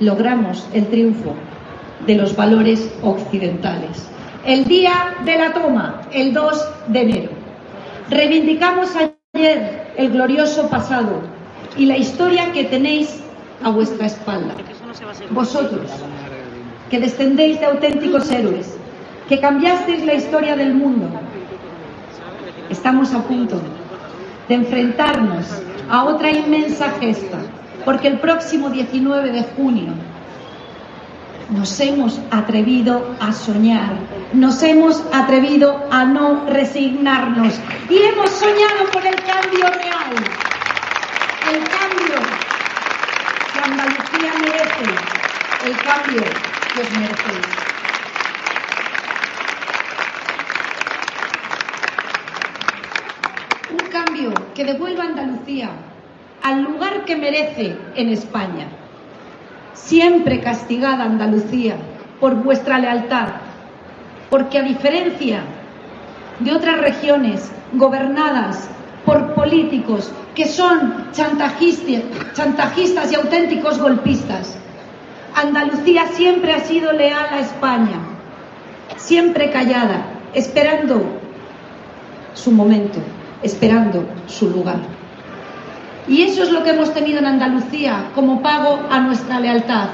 logramos 0.00 0.66
el 0.72 0.86
triunfo 0.86 1.34
de 2.06 2.14
los 2.14 2.36
valores 2.36 2.94
occidentales. 3.02 4.08
El 4.44 4.64
día 4.64 5.14
de 5.24 5.36
la 5.36 5.52
toma, 5.52 6.02
el 6.12 6.32
2 6.32 6.68
de 6.88 7.00
enero. 7.00 7.30
Reivindicamos 8.08 8.94
ayer 8.96 9.92
el 9.96 10.12
glorioso 10.12 10.68
pasado 10.70 11.37
y 11.78 11.86
la 11.86 11.96
historia 11.96 12.52
que 12.52 12.64
tenéis 12.64 13.20
a 13.62 13.70
vuestra 13.70 14.06
espalda. 14.06 14.54
Vosotros, 15.30 15.90
que 16.90 16.98
descendéis 16.98 17.60
de 17.60 17.66
auténticos 17.66 18.30
héroes, 18.30 18.76
que 19.28 19.40
cambiasteis 19.40 20.04
la 20.04 20.14
historia 20.14 20.56
del 20.56 20.74
mundo, 20.74 21.08
estamos 22.68 23.14
a 23.14 23.22
punto 23.22 23.60
de 24.48 24.54
enfrentarnos 24.54 25.46
a 25.88 26.04
otra 26.04 26.30
inmensa 26.30 26.90
gesta, 27.00 27.38
porque 27.84 28.08
el 28.08 28.18
próximo 28.18 28.70
19 28.70 29.32
de 29.32 29.42
junio 29.56 29.92
nos 31.50 31.80
hemos 31.80 32.20
atrevido 32.30 33.14
a 33.20 33.32
soñar, 33.32 33.92
nos 34.32 34.62
hemos 34.62 35.02
atrevido 35.12 35.86
a 35.90 36.04
no 36.04 36.44
resignarnos 36.46 37.54
y 37.88 37.98
hemos 37.98 38.30
soñado 38.30 38.90
con 38.92 39.06
el 39.06 39.14
cambio 39.14 39.64
real, 39.70 40.47
el 41.50 41.64
cambio 41.68 42.16
que 43.52 43.60
Andalucía 43.60 44.32
merece, 44.40 44.86
el 45.66 45.76
cambio 45.78 46.22
que 46.74 46.80
os 46.82 46.90
merecéis. 46.98 47.46
Un 53.70 53.90
cambio 53.90 54.32
que 54.54 54.64
devuelva 54.64 55.04
a 55.04 55.06
Andalucía 55.06 55.70
al 56.42 56.62
lugar 56.62 57.04
que 57.04 57.16
merece 57.16 57.76
en 57.94 58.10
España 58.10 58.68
siempre 59.72 60.40
castigada 60.40 61.04
Andalucía 61.04 61.76
por 62.20 62.34
vuestra 62.34 62.78
lealtad, 62.78 63.28
porque 64.28 64.58
a 64.58 64.62
diferencia 64.62 65.44
de 66.40 66.52
otras 66.52 66.78
regiones 66.78 67.50
gobernadas 67.72 68.68
por 69.04 69.34
políticos 69.34 70.10
que 70.34 70.46
son 70.46 71.08
chantajistas, 71.12 73.12
y 73.12 73.14
auténticos 73.14 73.78
golpistas, 73.78 74.58
Andalucía 75.34 76.06
siempre 76.12 76.52
ha 76.52 76.60
sido 76.60 76.92
leal 76.92 77.26
a 77.30 77.40
España, 77.40 77.98
siempre 78.96 79.50
callada, 79.50 80.06
esperando 80.34 81.02
su 82.34 82.52
momento, 82.52 82.98
esperando 83.42 84.04
su 84.26 84.50
lugar. 84.50 84.78
Y 86.06 86.22
eso 86.22 86.42
es 86.42 86.50
lo 86.50 86.62
que 86.62 86.70
hemos 86.70 86.94
tenido 86.94 87.18
en 87.18 87.26
Andalucía 87.26 88.10
como 88.14 88.42
pago 88.42 88.80
a 88.90 89.00
nuestra 89.00 89.40
lealtad. 89.40 89.88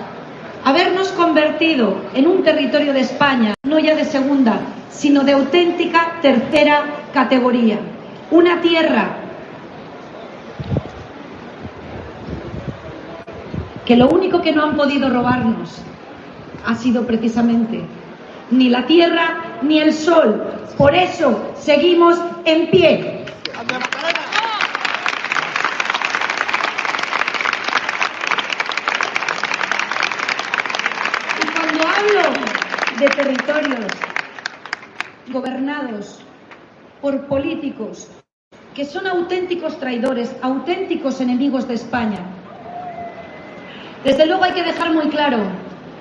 Habernos 0.65 1.09
convertido 1.09 1.97
en 2.15 2.27
un 2.27 2.43
territorio 2.43 2.93
de 2.93 3.01
España, 3.01 3.55
no 3.65 3.79
ya 3.79 3.97
de 3.97 4.05
segunda, 4.05 4.61
sino 4.91 5.25
de 5.25 5.33
auténtica 5.33 6.21
tercera 6.23 6.85
categoría. 7.13 7.79
Una 8.35 8.61
tierra 8.61 9.11
que 13.87 13.95
lo 13.95 14.09
único 14.09 14.43
que 14.43 14.51
no 14.51 14.65
han 14.65 14.77
podido 14.77 15.09
robarnos 15.09 15.81
ha 16.67 16.75
sido 16.75 17.07
precisamente 17.07 17.83
ni 18.51 18.71
la 18.71 18.87
tierra 18.87 19.61
ni 19.63 19.79
el 19.79 19.93
sol. 19.95 20.43
Por 20.77 20.97
eso 20.97 21.55
seguimos 21.57 22.19
en 22.45 22.71
pie. 22.73 23.25
de 32.99 33.09
territorios 33.09 33.87
gobernados 35.33 36.21
por 37.01 37.27
políticos 37.27 38.24
que 38.75 38.85
son 38.85 39.07
auténticos 39.07 39.79
traidores, 39.79 40.35
auténticos 40.43 41.21
enemigos 41.21 41.69
de 41.69 41.75
España. 41.75 42.19
Desde 44.05 44.27
luego 44.27 44.45
hay 44.45 44.53
que 44.53 44.65
dejar 44.65 44.93
muy 44.93 45.09
claro 45.09 45.39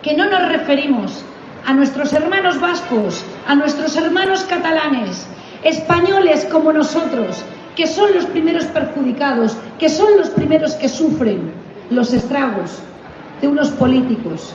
que 0.01 0.17
no 0.17 0.25
nos 0.29 0.49
referimos 0.49 1.23
a 1.65 1.73
nuestros 1.73 2.12
hermanos 2.13 2.59
vascos, 2.59 3.23
a 3.47 3.55
nuestros 3.55 3.95
hermanos 3.95 4.43
catalanes, 4.45 5.27
españoles 5.63 6.45
como 6.51 6.73
nosotros, 6.73 7.43
que 7.75 7.88
son 7.88 8.13
los 8.13 8.25
primeros 8.25 8.65
perjudicados, 8.65 9.55
que 9.79 9.88
son 9.88 10.17
los 10.17 10.29
primeros 10.31 10.73
que 10.73 10.89
sufren 10.89 11.53
los 11.91 12.12
estragos 12.12 12.79
de 13.39 13.47
unos 13.47 13.69
políticos 13.69 14.51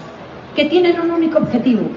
que 0.56 0.64
tienen 0.64 1.00
un 1.00 1.12
único 1.12 1.38
objetivo, 1.38 1.88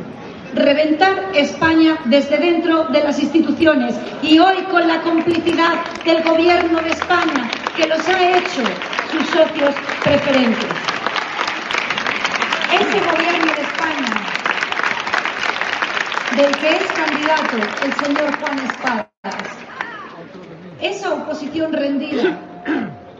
reventar 0.53 1.29
España 1.33 1.97
desde 2.05 2.37
dentro 2.37 2.85
de 2.85 3.03
las 3.03 3.19
instituciones 3.19 3.95
y 4.21 4.39
hoy 4.39 4.63
con 4.69 4.87
la 4.87 5.01
complicidad 5.01 5.85
del 6.03 6.23
gobierno 6.23 6.81
de 6.81 6.89
España 6.89 7.49
que 7.75 7.87
los 7.87 8.07
ha 8.09 8.37
hecho 8.37 8.61
sus 9.11 9.27
socios 9.27 9.75
preferentes. 10.03 10.65
Ese 12.73 12.99
gobierno 12.99 13.53
de 13.55 13.61
España 13.61 14.21
del 16.37 16.57
que 16.57 16.69
es 16.69 16.91
candidato 16.93 17.57
el 17.85 17.93
señor 17.93 18.39
Juan 18.39 18.59
Espadas, 18.59 19.07
esa 20.81 21.13
oposición 21.13 21.73
rendida 21.73 22.37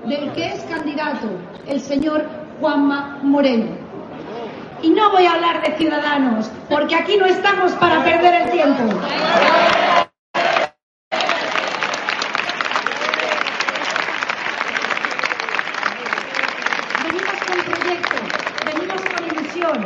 del 0.06 0.32
que 0.34 0.54
es 0.54 0.62
candidato 0.64 1.30
el 1.68 1.80
señor 1.80 2.26
Juanma 2.60 3.20
Moreno, 3.24 3.91
y 4.82 4.90
no 4.90 5.12
voy 5.12 5.26
a 5.26 5.34
hablar 5.34 5.62
de 5.62 5.78
ciudadanos, 5.78 6.50
porque 6.70 6.96
aquí 6.96 7.18
no 7.18 7.26
estamos 7.26 7.74
para 7.74 8.04
perder 8.04 8.44
el 8.44 8.52
tiempo. 8.52 8.84
Venimos 17.04 17.38
con 17.46 17.58
proyecto, 17.64 18.16
venimos 18.66 19.02
con 19.02 19.26
ilusión, 19.28 19.86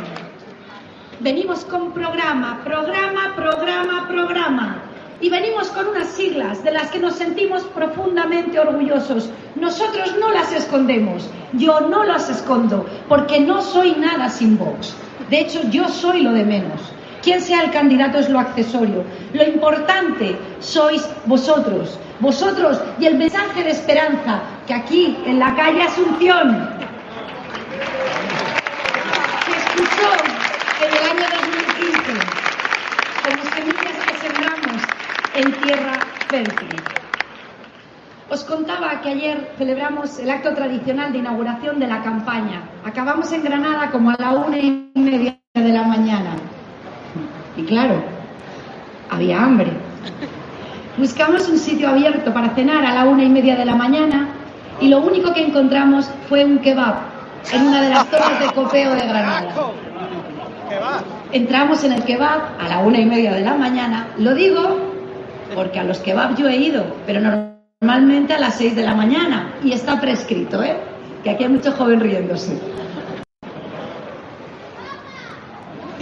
venimos 1.20 1.64
con 1.64 1.92
programa, 1.92 2.60
programa, 2.64 3.34
programa, 3.36 4.08
programa. 4.08 4.85
Y 5.20 5.30
venimos 5.30 5.68
con 5.68 5.88
unas 5.88 6.08
siglas 6.08 6.62
de 6.62 6.72
las 6.72 6.90
que 6.90 6.98
nos 6.98 7.14
sentimos 7.16 7.62
profundamente 7.64 8.58
orgullosos. 8.58 9.30
Nosotros 9.54 10.14
no 10.20 10.30
las 10.30 10.52
escondemos, 10.52 11.30
yo 11.54 11.80
no 11.80 12.04
las 12.04 12.28
escondo, 12.28 12.84
porque 13.08 13.40
no 13.40 13.62
soy 13.62 13.92
nada 13.92 14.28
sin 14.28 14.58
Vox. 14.58 14.94
De 15.30 15.40
hecho, 15.40 15.62
yo 15.70 15.88
soy 15.88 16.22
lo 16.22 16.32
de 16.32 16.44
menos. 16.44 16.80
Quien 17.22 17.40
sea 17.40 17.62
el 17.62 17.70
candidato 17.70 18.18
es 18.18 18.28
lo 18.28 18.38
accesorio. 18.38 19.04
Lo 19.32 19.42
importante 19.42 20.36
sois 20.60 21.08
vosotros, 21.24 21.98
vosotros 22.20 22.78
y 23.00 23.06
el 23.06 23.16
mensaje 23.16 23.64
de 23.64 23.70
esperanza 23.70 24.42
que 24.66 24.74
aquí, 24.74 25.16
en 25.24 25.38
la 25.38 25.54
calle 25.56 25.82
Asunción, 25.82 26.68
se 29.46 29.56
escuchó 29.56 30.10
en 30.84 30.92
el 30.92 31.04
año 31.10 31.26
2015 31.40 32.36
Feltri. 35.36 36.68
Os 38.30 38.42
contaba 38.44 39.00
que 39.02 39.10
ayer 39.10 39.52
celebramos 39.58 40.18
el 40.18 40.30
acto 40.30 40.54
tradicional 40.54 41.12
de 41.12 41.18
inauguración 41.18 41.78
de 41.78 41.86
la 41.86 42.02
campaña. 42.02 42.62
Acabamos 42.84 43.30
en 43.32 43.44
Granada 43.44 43.90
como 43.90 44.10
a 44.10 44.16
la 44.18 44.30
una 44.30 44.58
y 44.58 44.90
media 44.94 45.38
de 45.54 45.68
la 45.68 45.82
mañana. 45.82 46.30
Y 47.56 47.64
claro, 47.64 48.02
había 49.10 49.42
hambre. 49.42 49.72
Buscamos 50.96 51.48
un 51.50 51.58
sitio 51.58 51.90
abierto 51.90 52.32
para 52.32 52.54
cenar 52.54 52.84
a 52.86 52.94
la 52.94 53.04
una 53.04 53.22
y 53.22 53.28
media 53.28 53.56
de 53.56 53.66
la 53.66 53.74
mañana 53.74 54.28
y 54.80 54.88
lo 54.88 55.00
único 55.00 55.34
que 55.34 55.44
encontramos 55.44 56.10
fue 56.30 56.44
un 56.46 56.58
kebab 56.58 56.94
en 57.52 57.66
una 57.66 57.82
de 57.82 57.90
las 57.90 58.06
zonas 58.06 58.40
de 58.40 58.46
copeo 58.54 58.94
de 58.94 59.06
Granada. 59.06 59.54
Entramos 61.30 61.84
en 61.84 61.92
el 61.92 62.04
kebab 62.04 62.40
a 62.58 62.68
la 62.68 62.78
una 62.78 62.98
y 62.98 63.04
media 63.04 63.34
de 63.34 63.42
la 63.42 63.54
mañana. 63.54 64.08
Lo 64.16 64.34
digo 64.34 64.95
porque 65.54 65.78
a 65.78 65.84
los 65.84 65.98
kebab 65.98 66.36
yo 66.36 66.48
he 66.48 66.56
ido, 66.56 66.84
pero 67.06 67.20
normalmente 67.20 68.34
a 68.34 68.38
las 68.38 68.56
seis 68.56 68.74
de 68.74 68.82
la 68.82 68.94
mañana. 68.94 69.54
Y 69.62 69.72
está 69.72 70.00
prescrito, 70.00 70.62
¿eh? 70.62 70.76
Que 71.22 71.30
aquí 71.30 71.44
hay 71.44 71.50
mucho 71.50 71.72
joven 71.72 72.00
riéndose. 72.00 72.58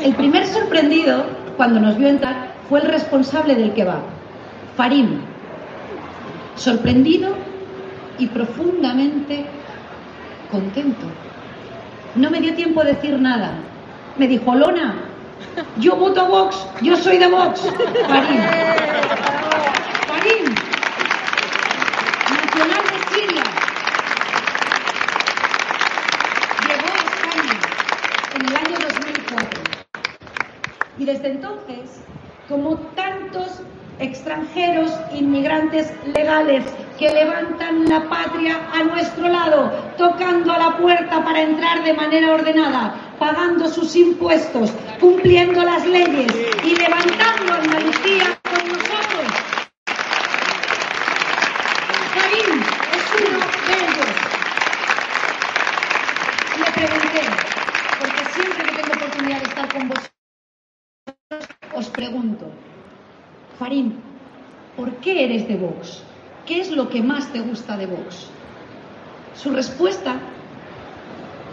El 0.02 0.14
primer 0.14 0.46
sorprendido, 0.46 1.24
cuando 1.56 1.80
nos 1.80 1.96
vio 1.96 2.08
entrar, 2.08 2.54
fue 2.68 2.80
el 2.80 2.88
responsable 2.88 3.54
del 3.54 3.72
kebab, 3.72 4.02
Farim. 4.76 5.20
Sorprendido 6.56 7.34
y 8.18 8.26
profundamente 8.26 9.46
contento. 10.50 11.06
No 12.14 12.30
me 12.30 12.40
dio 12.40 12.54
tiempo 12.54 12.80
a 12.80 12.84
decir 12.84 13.18
nada. 13.18 13.54
Me 14.18 14.28
dijo, 14.28 14.54
Lona, 14.54 14.94
yo 15.76 15.96
voto 15.96 16.20
a 16.20 16.28
Vox, 16.28 16.56
yo 16.82 16.96
soy 16.96 17.18
de 17.18 17.26
Vox. 17.28 17.60
Farim. 18.08 18.42
Farim. 20.08 20.54
Nacional 22.30 22.82
de 22.90 22.98
Siria. 23.14 23.44
Llegó 26.68 26.86
a 26.86 26.96
España 27.10 27.60
en 28.34 28.46
el 28.46 28.56
año 28.56 28.78
2004. 28.78 29.60
Y 30.98 31.04
desde 31.04 31.28
entonces, 31.30 32.04
como 32.48 32.76
tantos 32.94 33.62
extranjeros 33.98 34.92
inmigrantes 35.12 35.92
legales 36.04 36.64
que 36.98 37.10
levantan 37.10 37.88
la 37.88 38.08
patria 38.08 38.68
a 38.72 38.84
nuestro 38.84 39.28
lado, 39.28 39.72
tocando 39.98 40.52
a 40.52 40.58
la 40.58 40.76
puerta 40.76 41.24
para 41.24 41.42
entrar 41.42 41.82
de 41.82 41.92
manera 41.92 42.32
ordenada, 42.32 42.94
pagando 43.18 43.68
sus 43.68 43.96
impuestos, 43.96 44.70
cumpliendo 45.00 45.62
las 45.64 45.84
leyes 45.86 46.32
y 46.62 46.76
levantando 46.76 47.54
Andalucía 47.54 48.38
con 48.42 48.68
nosotros. 48.68 49.26
Karim 52.14 52.62
es 52.96 53.06
uno 53.20 53.38
de 53.66 53.74
ellos. 53.74 54.12
Le 56.58 56.70
pregunté, 56.72 57.22
porque 57.98 58.24
siempre 58.34 58.62
que 58.66 58.82
tengo 58.82 58.94
oportunidad 58.94 59.38
de 59.40 59.46
estar 59.46 59.68
con 59.72 59.88
vosotros, 59.88 60.10
os 61.74 61.86
pregunto, 61.88 62.46
Farim, 63.58 63.94
¿por 64.76 64.92
qué 64.96 65.24
eres 65.24 65.48
de 65.48 65.56
Vox? 65.56 66.04
¿Qué 66.46 66.60
es 66.60 66.70
lo 66.70 66.90
que 66.90 67.02
más 67.02 67.32
te 67.32 67.40
gusta 67.40 67.74
de 67.78 67.86
Vox? 67.86 68.26
Su 69.34 69.50
respuesta 69.50 70.16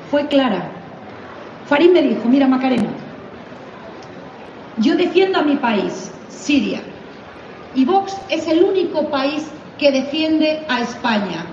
fue 0.09 0.27
clara. 0.27 0.69
Farim 1.67 1.93
me 1.93 2.01
dijo, 2.01 2.27
mira 2.27 2.45
Macarena, 2.45 2.89
yo 4.79 4.97
defiendo 4.97 5.39
a 5.39 5.43
mi 5.43 5.55
país, 5.55 6.11
Siria, 6.27 6.81
y 7.73 7.85
Vox 7.85 8.17
es 8.27 8.45
el 8.47 8.63
único 8.63 9.09
país 9.09 9.45
que 9.79 9.91
defiende 9.91 10.65
a 10.67 10.81
España, 10.81 11.45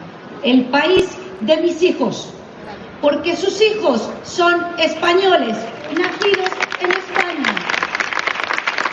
el 0.42 0.64
país 0.64 1.16
de 1.40 1.58
mis 1.58 1.80
hijos, 1.80 2.34
porque 3.00 3.36
sus 3.36 3.60
hijos 3.62 4.10
son 4.24 4.66
españoles, 4.78 5.56
nacidos 5.96 6.50
en 6.80 6.90
España. 6.90 7.54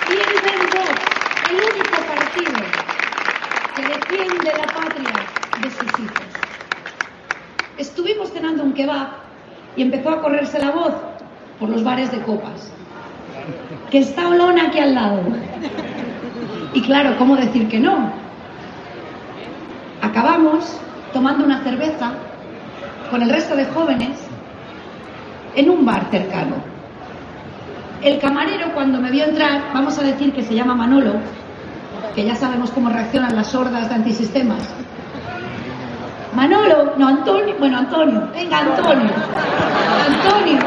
Y 0.07 0.13
el 0.13 0.69
Vox, 0.69 1.01
el 1.49 1.57
único 1.57 1.95
partido 2.05 2.74
que 3.75 3.81
defiende 3.83 4.51
la 4.57 4.73
patria 4.73 5.13
de 5.61 5.69
sus 5.69 5.99
hijos. 5.99 6.25
Estuvimos 7.77 8.31
cenando 8.31 8.63
un 8.63 8.73
kebab 8.73 9.07
y 9.75 9.81
empezó 9.81 10.09
a 10.11 10.21
correrse 10.21 10.59
la 10.59 10.71
voz 10.71 10.93
por 11.59 11.69
los 11.69 11.83
bares 11.83 12.11
de 12.11 12.21
copas. 12.21 12.71
Que 13.91 13.99
está 13.99 14.29
Olona 14.29 14.67
aquí 14.67 14.79
al 14.79 14.95
lado. 14.95 15.21
Y 16.73 16.81
claro, 16.81 17.17
¿cómo 17.17 17.35
decir 17.35 17.67
que 17.67 17.79
no? 17.79 18.11
Acabamos 20.01 20.79
tomando 21.13 21.43
una 21.43 21.61
cerveza 21.63 22.13
con 23.09 23.21
el 23.21 23.29
resto 23.29 23.55
de 23.55 23.65
jóvenes 23.65 24.19
en 25.55 25.69
un 25.69 25.85
bar 25.85 26.07
cercano. 26.11 26.55
El 28.01 28.19
camarero 28.19 28.73
cuando 28.73 29.01
me 29.01 29.11
vio 29.11 29.25
entrar, 29.25 29.73
vamos 29.73 29.97
a 29.97 30.03
decir 30.03 30.33
que 30.33 30.43
se 30.43 30.53
llama 30.53 30.75
Manolo, 30.75 31.13
que 32.15 32.23
ya 32.23 32.35
sabemos 32.35 32.71
cómo 32.71 32.89
reaccionan 32.89 33.35
las 33.35 33.47
sordas 33.47 33.89
de 33.89 33.95
antisistemas. 33.95 34.63
Manolo, 36.33 36.93
no 36.97 37.07
Antonio, 37.07 37.55
bueno 37.59 37.77
Antonio, 37.77 38.29
venga 38.33 38.59
Antonio, 38.59 39.11
Antonio. 40.07 40.59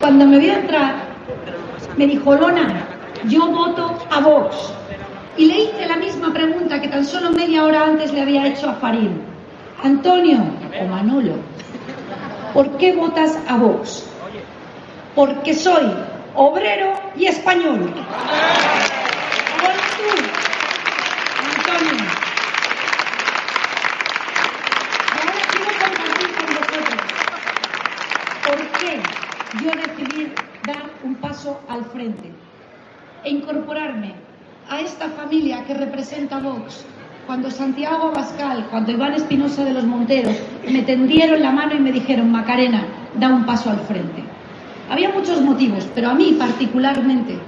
Cuando 0.00 0.26
me 0.26 0.38
vio 0.38 0.54
entrar, 0.54 0.94
me 1.96 2.06
dijo, 2.08 2.34
Lona, 2.34 2.86
yo 3.28 3.46
voto 3.46 3.96
a 4.10 4.20
Vox. 4.20 4.72
Y 5.36 5.46
le 5.46 5.60
hice 5.60 5.86
la 5.86 5.96
misma 5.96 6.32
pregunta 6.32 6.80
que 6.80 6.88
tan 6.88 7.04
solo 7.04 7.30
media 7.30 7.64
hora 7.64 7.84
antes 7.84 8.12
le 8.12 8.22
había 8.22 8.46
hecho 8.46 8.68
a 8.68 8.74
Farín. 8.74 9.22
Antonio 9.82 10.38
o 10.80 10.84
Manolo, 10.86 11.36
¿por 12.52 12.76
qué 12.76 12.92
votas 12.94 13.38
a 13.48 13.56
Vox? 13.56 14.04
Porque 15.14 15.54
soy 15.54 15.92
obrero 16.34 16.94
y 17.16 17.26
español. 17.26 17.92
Antonio. 21.38 22.04
Quiero 25.52 25.72
compartir 25.82 26.30
con 26.36 26.46
vosotros 26.56 27.00
por 28.46 28.58
qué 28.78 29.00
yo 29.62 29.70
decidí 29.70 30.32
dar 30.66 30.90
un 31.04 31.14
paso 31.16 31.60
al 31.68 31.84
frente 31.86 32.32
e 33.24 33.30
incorporarme 33.30 34.14
a 34.68 34.80
esta 34.80 35.08
familia 35.10 35.64
que 35.64 35.74
representa 35.74 36.38
Vox. 36.38 36.84
Cuando 37.26 37.50
Santiago 37.50 38.08
Abascal, 38.08 38.66
cuando 38.70 38.90
Iván 38.90 39.14
Espinosa 39.14 39.64
de 39.64 39.72
los 39.72 39.84
Monteros 39.84 40.36
me 40.68 40.82
tendieron 40.82 41.40
la 41.40 41.52
mano 41.52 41.74
y 41.74 41.78
me 41.78 41.92
dijeron, 41.92 42.32
Macarena, 42.32 42.84
da 43.14 43.28
un 43.28 43.46
paso 43.46 43.70
al 43.70 43.78
frente. 43.80 44.24
Había 44.90 45.10
muchos 45.10 45.40
motivos, 45.40 45.88
pero 45.94 46.10
a 46.10 46.14
mí 46.14 46.34
particularmente 46.36 47.38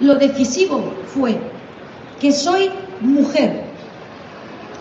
lo 0.00 0.14
decisivo 0.16 0.92
fue 1.06 1.38
que 2.20 2.32
soy 2.32 2.70
mujer. 3.00 3.64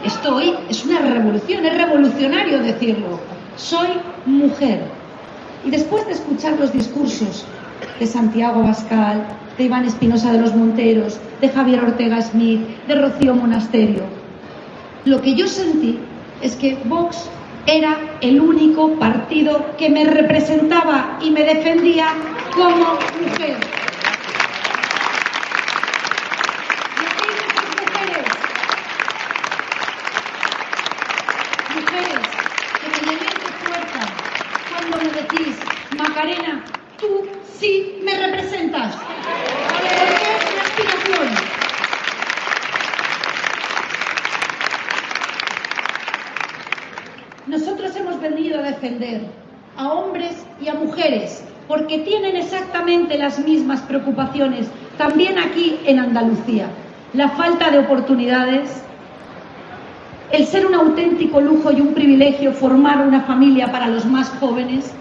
Estoy, 0.06 0.54
es 0.70 0.86
una 0.86 1.00
revolución, 1.00 1.66
es 1.66 1.78
revolucionario 1.78 2.60
decirlo. 2.60 3.20
Soy 3.56 3.90
mujer. 4.26 4.82
Y 5.66 5.72
después 5.72 6.06
de 6.06 6.14
escuchar 6.14 6.60
los 6.60 6.72
discursos 6.72 7.46
de 8.00 8.06
Santiago 8.06 8.64
Bascal, 8.64 9.26
de 9.58 9.64
Iván 9.64 9.86
Espinosa 9.86 10.32
de 10.32 10.40
los 10.40 10.56
Monteros, 10.56 11.20
de 11.42 11.50
Javier 11.50 11.84
Ortega 11.84 12.22
Smith, 12.22 12.62
de 12.88 12.96
Rocío 12.96 13.34
Monasterio, 13.34 14.04
lo 15.06 15.22
que 15.22 15.34
yo 15.36 15.48
sentí 15.48 15.98
es 16.42 16.56
que 16.56 16.78
Vox 16.86 17.30
era 17.66 17.98
el 18.22 18.40
único 18.40 18.94
partido 19.00 19.66
que 19.78 19.90
me 19.90 20.06
representaba 20.06 21.18
y 21.22 21.32
me 21.32 21.44
defendía 21.44 22.08
como 22.54 22.94
mujer. 23.22 23.58
Y 26.96 27.06
aquellas 27.06 27.54
mujeres, 27.76 28.26
mujeres 31.76 32.26
que 32.82 32.88
me 32.90 33.12
llenéis 33.12 33.34
de 33.34 33.52
fuerza 33.64 34.02
cuando 34.72 34.98
me 34.98 35.10
decís, 35.22 35.56
Macarena, 35.98 36.64
tú 37.00 37.28
sí 37.60 38.00
me 38.04 38.18
representas. 38.18 38.96
Porque 38.96 39.88
es 39.88 40.54
mi 40.54 40.60
aspiración. 40.60 41.58
Nosotros 47.48 47.96
hemos 47.96 48.20
venido 48.20 48.60
a 48.60 48.64
defender 48.64 49.22
a 49.78 49.94
hombres 49.94 50.36
y 50.62 50.68
a 50.68 50.74
mujeres 50.74 51.44
porque 51.68 52.00
tienen 52.00 52.36
exactamente 52.36 53.18
las 53.18 53.40
mismas 53.40 53.82
preocupaciones, 53.82 54.68
también 54.98 55.38
aquí 55.38 55.80
en 55.86 56.00
Andalucía. 56.00 56.68
La 57.14 57.30
falta 57.30 57.70
de 57.70 57.80
oportunidades, 57.80 58.84
el 60.32 60.46
ser 60.46 60.66
un 60.66 60.76
auténtico 60.76 61.42
lujo 61.42 61.72
y 61.72 61.82
un 61.82 61.94
privilegio 61.94 62.54
formar 62.54 63.06
una 63.06 63.22
familia 63.22 63.72
para 63.72 63.88
los 63.88 64.06
más 64.06 64.30
jóvenes, 64.40 64.92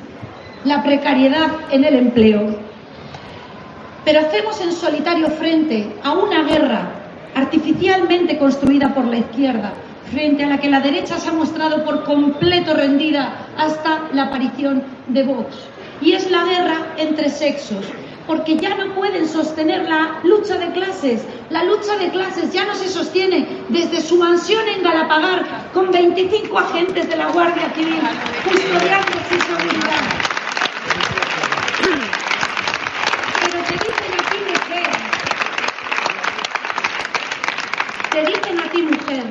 la 0.64 0.83
precariedad 0.83 1.50
en 1.70 1.85
el 1.85 1.94
empleo. 1.94 2.66
pero 4.05 4.20
hacemos 4.20 4.61
en 4.61 4.70
solitario 4.70 5.26
frente 5.31 5.92
a 6.05 6.12
una 6.12 6.44
guerra 6.44 6.88
artificialmente 7.35 8.38
construida 8.38 8.94
por 8.94 9.05
la 9.05 9.18
izquierda, 9.18 9.72
frente 10.12 10.44
a 10.44 10.46
la 10.46 10.59
que 10.59 10.70
la 10.70 10.79
derecha 10.79 11.18
se 11.18 11.29
ha 11.29 11.33
mostrado 11.33 11.85
por 11.85 12.05
completo 12.05 12.72
rendida 12.72 13.33
hasta 13.59 14.02
la 14.12 14.26
aparición 14.26 14.85
de 15.09 15.24
Vox. 15.24 15.57
Y 16.01 16.13
es 16.13 16.31
la 16.31 16.45
guerra 16.45 16.95
entre 16.99 17.31
sexos, 17.31 17.85
porque 18.27 18.57
ya 18.57 18.75
no 18.75 18.95
pueden 18.95 19.29
sostener 19.29 19.89
la 19.89 20.21
lucha 20.25 20.59
de 20.59 20.73
clases. 20.73 21.23
La 21.51 21.65
lucha 21.65 21.97
de 21.97 22.11
clases 22.11 22.53
ya 22.53 22.65
no 22.65 22.75
se 22.75 22.89
sostiene 22.89 23.65
desde 23.69 24.01
su 24.01 24.17
mansión 24.17 24.67
en 24.69 24.83
Galapagar 24.83 25.71
con 25.73 25.91
25 25.91 26.59
agentes 26.59 27.09
de 27.09 27.17
la 27.17 27.31
Guardia 27.31 27.73
Civil 27.75 28.01
custodiando 28.45 29.13
su 29.29 29.41
seguridad. 29.41 30.03
Pero 33.41 33.65
te 33.65 33.73
dicen 33.73 34.13
a 34.13 34.31
ti, 34.31 34.39
mujer, 34.49 34.91
te 38.13 38.21
dicen 38.27 38.61
a 38.61 38.71
ti, 38.71 38.83
mujer, 38.83 39.25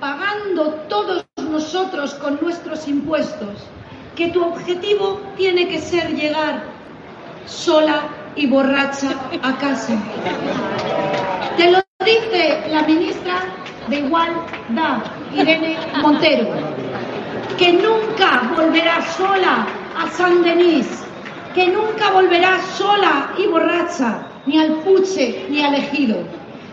pagando 0.00 0.74
todos 0.88 1.24
nosotros 1.36 2.14
con 2.14 2.38
nuestros 2.42 2.88
impuestos, 2.88 3.68
que 4.16 4.28
tu 4.28 4.44
objetivo 4.44 5.20
tiene 5.36 5.68
que 5.68 5.80
ser 5.80 6.14
llegar 6.14 6.64
sola 7.46 8.02
y 8.36 8.46
borracha 8.46 9.10
a 9.42 9.56
casa. 9.58 9.94
Te 11.56 11.70
lo 11.70 11.82
dice 12.04 12.62
la 12.68 12.82
ministra 12.82 13.40
de 13.88 13.98
Igualdad, 13.98 15.02
Irene 15.34 15.76
Montero, 16.00 16.48
que 17.58 17.72
nunca 17.72 18.52
volverá 18.56 19.02
sola 19.16 19.66
a 19.96 20.08
San 20.10 20.42
Denis, 20.42 20.88
que 21.54 21.68
nunca 21.68 22.10
volverá 22.10 22.60
sola 22.76 23.32
y 23.38 23.46
borracha 23.46 24.26
ni 24.46 24.58
al 24.58 24.74
Puche 24.80 25.46
ni 25.48 25.62
al 25.62 25.74
Ejido. 25.74 26.18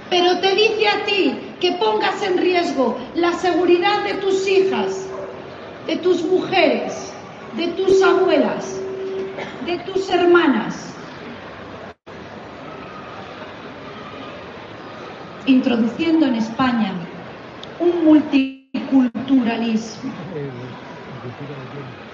Pero 0.10 0.40
te 0.40 0.56
dice 0.56 0.88
a 0.88 1.06
ti 1.06 1.38
que 1.60 1.74
pongas 1.74 2.22
en 2.24 2.38
riesgo 2.38 2.98
la 3.16 3.34
seguridad 3.34 4.04
de 4.04 4.16
tus 4.16 4.48
hijas, 4.48 5.08
de 5.86 5.98
tus 5.98 6.24
mujeres, 6.24 7.14
de 7.56 7.68
tus 7.70 8.04
abuelas, 8.04 8.80
de 9.66 9.80
tus 9.80 10.08
hermanas, 10.10 10.94
introduciendo 15.46 16.26
en 16.28 16.36
España 16.36 16.94
un 17.80 18.06
multiculturalismo 18.06 20.12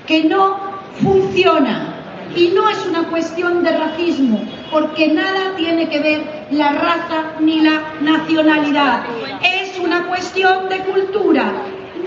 que 0.07 0.23
no 0.23 0.57
funciona 1.01 1.95
y 2.35 2.49
no 2.49 2.69
es 2.69 2.85
una 2.85 3.07
cuestión 3.09 3.63
de 3.63 3.77
racismo, 3.77 4.41
porque 4.71 5.13
nada 5.13 5.55
tiene 5.55 5.89
que 5.89 5.99
ver 5.99 6.47
la 6.51 6.73
raza 6.73 7.33
ni 7.39 7.61
la 7.61 7.81
nacionalidad. 8.01 9.05
Es 9.41 9.79
una 9.79 10.07
cuestión 10.07 10.69
de 10.69 10.79
cultura. 10.79 11.53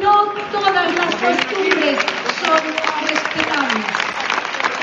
No 0.00 0.32
todas 0.52 0.94
las 0.96 1.14
costumbres 1.16 1.98
son 2.40 2.61
respetables. 3.08 3.87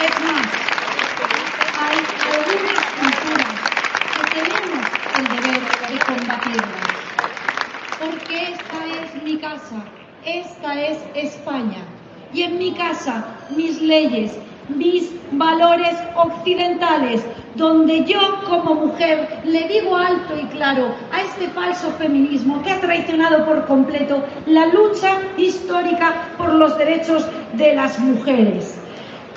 Es 0.04 0.20
más, 0.22 0.52
hay 1.78 1.98
algunas 2.34 2.84
culturas 3.00 3.60
que 4.14 4.24
tenemos 4.40 4.86
el 5.18 5.28
deber 5.28 5.62
de 5.90 6.00
combatirlas. 6.06 6.96
Porque 8.00 8.52
esta 8.52 8.86
es 8.86 9.24
mi 9.24 9.38
casa, 9.38 9.84
esta 10.26 10.82
es 10.82 10.98
España. 11.16 11.84
Y 12.34 12.44
en 12.44 12.58
mi 12.58 12.74
casa, 12.74 13.26
mis 13.56 13.82
leyes, 13.82 14.34
mis 14.70 15.12
valores 15.32 15.96
occidentales, 16.16 17.24
donde 17.56 18.04
yo 18.06 18.20
como 18.48 18.76
mujer 18.76 19.42
le 19.44 19.68
digo 19.68 19.96
alto 19.96 20.36
y 20.38 20.46
claro 20.48 20.94
a 21.12 21.22
este 21.22 21.48
falso 21.50 21.92
feminismo 21.92 22.62
que 22.64 22.72
ha 22.72 22.82
traicionado 22.82 23.46
por 23.46 23.66
completo 23.66 24.24
la 24.46 24.68
lucha 24.68 25.18
histórica 25.38 26.30
por 26.38 26.54
los 26.54 26.78
derechos 26.78 27.26
de 27.54 27.76
las 27.76 27.98
mujeres. 28.00 28.80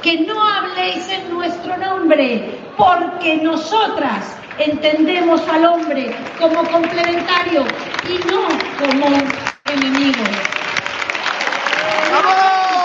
Que 0.02 0.20
no 0.20 0.40
habléis 0.40 1.08
en 1.10 1.32
nuestro 1.32 1.76
nombre, 1.76 2.58
porque 2.76 3.36
nosotras 3.36 4.36
entendemos 4.58 5.40
al 5.48 5.64
hombre 5.64 6.14
como 6.38 6.62
complementario 6.70 7.64
y 8.08 8.18
no 8.28 8.48
como 8.78 9.06
enemigo. 9.66 10.22
No 12.10 12.18
habléis 12.18 12.78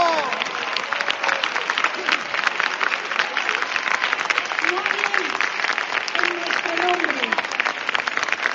en 6.20 6.30
nuestro 6.36 6.74
nombre, 6.84 7.22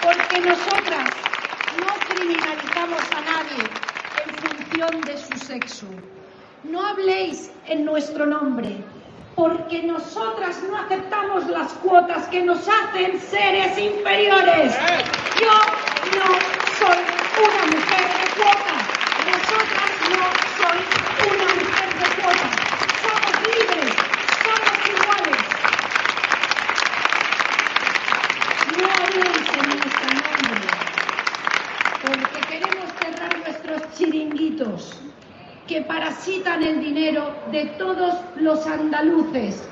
porque 0.02 0.40
nosotras 0.40 1.10
no 1.78 2.14
criminalizamos 2.14 3.02
a 3.16 3.20
nadie 3.20 3.62
en 4.24 4.28
función 4.34 5.00
de 5.02 5.16
su 5.16 5.38
sexo. 5.44 5.86
No 6.64 6.77
habléis 6.88 7.50
en 7.66 7.84
nuestro 7.84 8.24
nombre, 8.26 8.76
porque 9.36 9.82
nosotras 9.82 10.62
no 10.70 10.76
aceptamos 10.78 11.46
las 11.48 11.72
cuotas 11.74 12.26
que 12.28 12.42
nos 12.42 12.66
hacen 12.66 13.20
seres 13.20 13.78
inferiores. 13.78 14.74
Yo 15.40 15.52
no 16.18 16.28
soy 16.78 16.98
una 17.44 17.62
mujer 17.66 18.04
de 18.16 18.26
cuota. 18.36 18.74
Vosotras 19.28 19.92
no 20.10 20.22
sois 20.56 20.88
una 21.30 21.48
mujer 21.60 21.88
de 22.00 22.06
cuota. 22.22 22.48
Somos 23.04 23.34
libres, 23.46 23.94
somos 24.44 24.76
iguales. 24.88 25.44
No 28.78 28.86
habléis 29.04 29.46
en 29.58 29.64
nuestro 29.76 30.08
nombre, 30.24 30.60
porque 32.02 32.38
queremos 32.48 32.88
cerrar 33.00 33.32
nuestros 33.38 33.80
chiringuitos 33.96 34.98
que 35.68 35.82
parasitan 35.82 36.62
el 36.62 36.80
dinero 36.80 37.30
de 37.52 37.66
todos 37.78 38.14
los 38.36 38.66
andaluces 38.66 39.68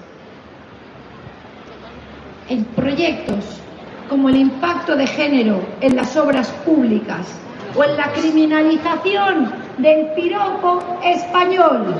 en 2.50 2.64
proyectos 2.66 3.62
como 4.10 4.28
el 4.28 4.36
impacto 4.36 4.94
de 4.94 5.06
género 5.06 5.58
en 5.80 5.96
las 5.96 6.14
obras 6.16 6.50
públicas 6.66 7.26
o 7.74 7.82
en 7.82 7.96
la 7.96 8.12
criminalización 8.12 9.52
del 9.78 10.12
piropo 10.12 11.00
español. 11.02 11.94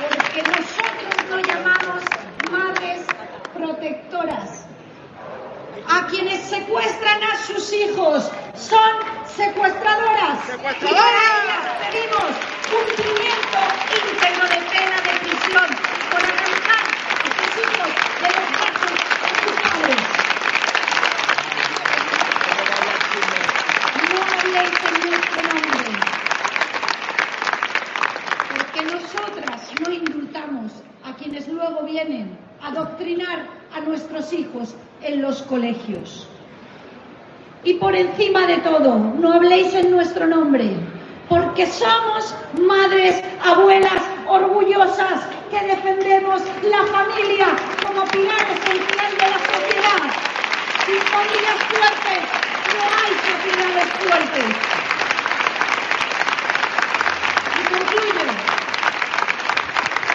Porque 0.00 0.42
nosotros 0.42 1.14
no 1.28 1.40
llamamos 1.40 2.02
madres 2.50 3.04
protectoras 3.52 4.61
a 5.88 6.06
quienes 6.06 6.42
secuestran 6.42 7.22
a 7.22 7.36
sus 7.46 7.72
hijos. 7.72 8.30
Son 8.54 8.92
secuestradoras. 9.36 10.38
Y 10.48 10.56
para 10.58 11.20
ellas 11.42 11.64
pedimos 11.80 12.32
cumplimiento 12.70 13.58
íntegro 13.92 14.44
de 14.48 14.60
pena 14.70 14.96
de 15.00 15.12
prisión 15.20 15.68
por 16.10 16.22
arrancar 16.22 16.84
a 17.12 17.26
sus 17.34 17.52
hijos 17.62 17.90
de 18.20 18.28
los 18.28 18.48
brazos 18.52 18.92
de 19.22 19.34
sus 19.42 19.56
padres. 19.62 20.02
No 24.10 24.18
habléis 24.40 24.78
en 24.88 24.96
nuestro 25.10 25.42
nombre. 25.42 25.90
Porque 28.50 28.80
nosotras 28.84 29.60
no 29.80 29.92
indultamos 29.92 30.72
a 31.04 31.14
quienes 31.16 31.48
luego 31.48 31.82
vienen 31.82 32.38
a 32.62 32.68
adoctrinar 32.68 33.46
a 33.74 33.80
nuestros 33.80 34.32
hijos 34.32 34.74
en 35.02 35.22
los 35.22 35.41
colegios. 35.52 36.26
Y 37.62 37.74
por 37.74 37.94
encima 37.94 38.46
de 38.46 38.56
todo, 38.68 38.96
no 38.96 39.34
habléis 39.34 39.74
en 39.74 39.90
nuestro 39.90 40.26
nombre, 40.26 40.76
porque 41.28 41.66
somos 41.66 42.34
madres, 42.58 43.22
abuelas 43.44 44.02
orgullosas 44.26 45.20
que 45.50 45.60
defendemos 45.66 46.40
la 46.62 46.82
familia 46.86 47.48
como 47.86 48.02
pilar 48.06 48.46
esencial 48.56 49.12
de 49.20 49.26
la 49.32 49.40
sociedad. 49.52 50.02
Sin 50.86 51.00
familias 51.12 51.58
fuertes 51.68 52.22
no 52.78 52.84
hay 53.02 53.12
sociedades 53.28 53.88
fuertes. 54.00 54.48
Y 57.60 57.62
concluyo 57.74 58.24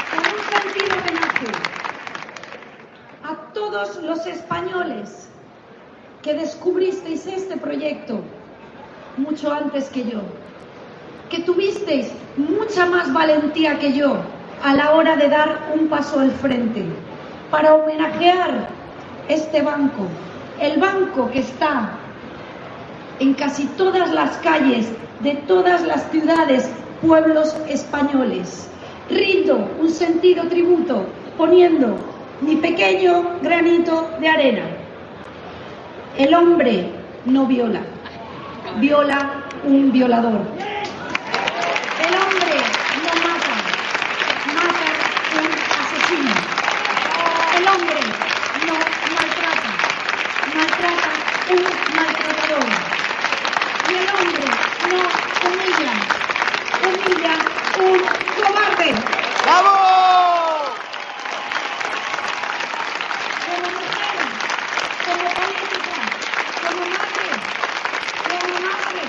con 0.09 0.24
un 0.34 0.41
sentido 0.51 0.91
homenaje 0.97 1.49
a 3.24 3.53
todos 3.53 3.97
los 3.97 4.26
españoles 4.26 5.26
que 6.22 6.34
descubristeis 6.34 7.26
este 7.28 7.57
proyecto 7.57 8.22
mucho 9.18 9.51
antes 9.51 9.89
que 9.89 10.03
yo, 10.03 10.22
que 11.30 11.39
tuvisteis 11.39 12.11
mucha 12.38 12.86
más 12.86 13.11
valentía 13.13 13.80
que 13.80 13.93
yo 13.93 14.18
a 14.63 14.74
la 14.74 14.91
hora 14.91 15.15
de 15.15 15.30
dar 15.30 15.72
un 15.74 15.88
paso 15.88 16.20
al 16.20 16.32
frente 16.32 16.84
para 17.51 17.76
homenajear 17.76 18.70
este 19.28 19.61
banco, 19.61 20.07
el 20.59 20.80
banco 20.80 21.30
que 21.32 21.39
está 21.39 21.91
en 23.20 23.34
casi 23.34 23.65
todas 23.78 24.11
las 24.11 24.38
calles 24.38 24.88
de 25.22 25.36
todas 25.47 25.86
las 25.86 26.09
ciudades, 26.11 26.70
pueblos 27.01 27.55
españoles. 27.68 28.70
Rindo 29.09 29.70
un 29.80 29.89
sentido 29.89 30.47
tributo 30.47 31.05
poniendo 31.38 31.97
mi 32.41 32.57
pequeño 32.57 33.38
granito 33.41 34.09
de 34.20 34.28
arena. 34.28 34.87
El 36.18 36.34
hombre 36.34 36.89
no 37.26 37.45
viola, 37.45 37.82
viola 38.80 39.43
un 39.63 39.91
violador. 39.91 40.41
El 41.99 42.13
hombre 42.18 42.55
no 43.03 43.13
mata, 43.22 43.55
mata 44.55 44.89
un 45.38 45.47
asesino. 45.80 46.34
El 47.59 47.68
hombre 47.68 48.01
no 48.65 48.74
maltrata, 49.13 49.72
maltrata 50.55 51.11
un 51.49 51.63
maltratador. 51.95 52.65
Y 53.88 53.93
el 53.95 54.07
hombre 54.09 54.45
no 54.89 55.01
humilla, 55.47 55.93
humilla 56.82 57.34
un 57.78 57.99
cobarde. 58.36 58.89
Como 63.45 63.68
mujer, 63.72 64.20
como 65.05 65.28
política, 65.36 65.97
como 66.61 66.84
madre, 66.86 67.30
como 68.28 68.53
madre, 68.59 69.03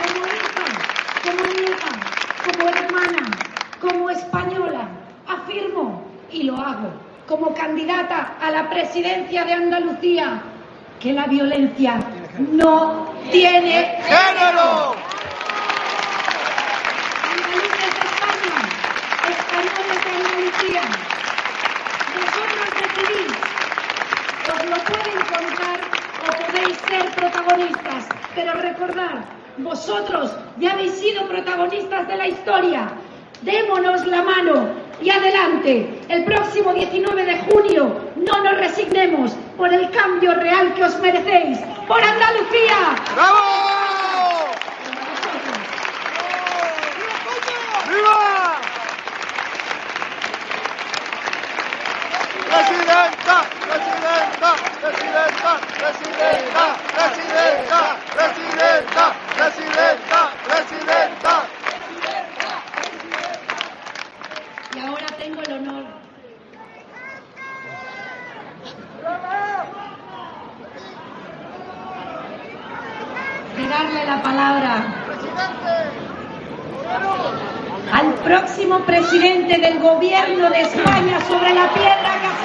como 0.00 0.26
hija, 0.26 0.66
como 1.22 1.46
nieta, 1.46 1.92
hermana, 3.10 3.30
como 3.80 4.10
española, 4.10 4.88
afirmo 5.26 6.04
y 6.30 6.44
lo 6.44 6.56
hago 6.56 6.92
como 7.26 7.54
candidata 7.54 8.36
a 8.40 8.50
la 8.50 8.68
presidencia 8.68 9.44
de 9.44 9.52
Andalucía 9.52 10.42
que 10.98 11.12
la 11.12 11.26
violencia 11.26 12.00
no 12.38 13.14
tiene 13.30 13.98
género. 14.02 14.96
Andaluces 17.30 17.90
de 17.94 18.02
España, 18.10 18.56
españoles 19.30 19.98
de 20.04 20.10
Andalucía, 20.10 20.82
vosotros 22.16 22.68
decidís, 22.80 23.36
os 24.52 24.62
lo 24.70 24.78
pueden 24.90 25.18
contar 25.30 25.78
o 26.26 26.30
podéis 26.46 26.76
ser 26.78 27.04
protagonistas, 27.14 28.02
pero 28.34 28.52
recordad, 28.54 29.16
vosotros 29.64 30.30
ya 30.58 30.72
habéis 30.72 30.92
sido 30.92 31.26
protagonistas 31.26 32.06
de 32.08 32.16
la 32.16 32.28
historia. 32.28 32.88
Démonos 33.42 34.06
la 34.06 34.22
mano 34.22 34.68
y 35.02 35.10
adelante. 35.10 36.00
El 36.08 36.24
próximo 36.24 36.72
19 36.72 37.24
de 37.24 37.38
junio 37.38 37.96
no 38.16 38.44
nos 38.44 38.58
resignemos 38.58 39.32
por 39.56 39.72
el 39.72 39.90
cambio 39.90 40.34
real 40.34 40.74
que 40.74 40.84
os 40.84 40.98
merecéis. 41.00 41.58
¡Por 41.86 42.02
Andalucía! 42.02 42.96
Presidenta, 52.50 53.44
presidenta, 53.68 54.56
presidenta, 54.80 55.60
presidenta, 55.78 56.76
presidenta, 56.94 57.96
presidenta, 58.14 59.29
presidenta, 59.40 60.30
presidenta. 60.46 61.46
Y 64.74 64.78
ahora 64.80 65.06
tengo 65.18 65.40
el 65.40 65.52
honor 65.52 65.84
de 73.56 73.68
darle 73.68 74.06
la 74.06 74.22
palabra 74.22 74.84
al 77.92 78.14
próximo 78.22 78.80
presidente 78.80 79.58
del 79.58 79.78
gobierno 79.78 80.50
de 80.50 80.60
España 80.60 81.18
sobre 81.26 81.54
la 81.54 81.72
piedra 81.72 82.39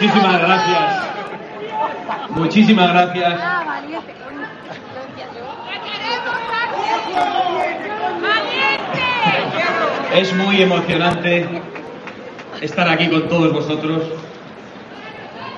Muchísimas 0.00 0.40
gracias. 0.40 1.10
Muchísimas 2.30 2.88
gracias. 2.90 3.40
Es 10.14 10.34
muy 10.36 10.62
emocionante 10.62 11.46
estar 12.62 12.88
aquí 12.88 13.08
con 13.10 13.28
todos 13.28 13.52
vosotros 13.52 14.04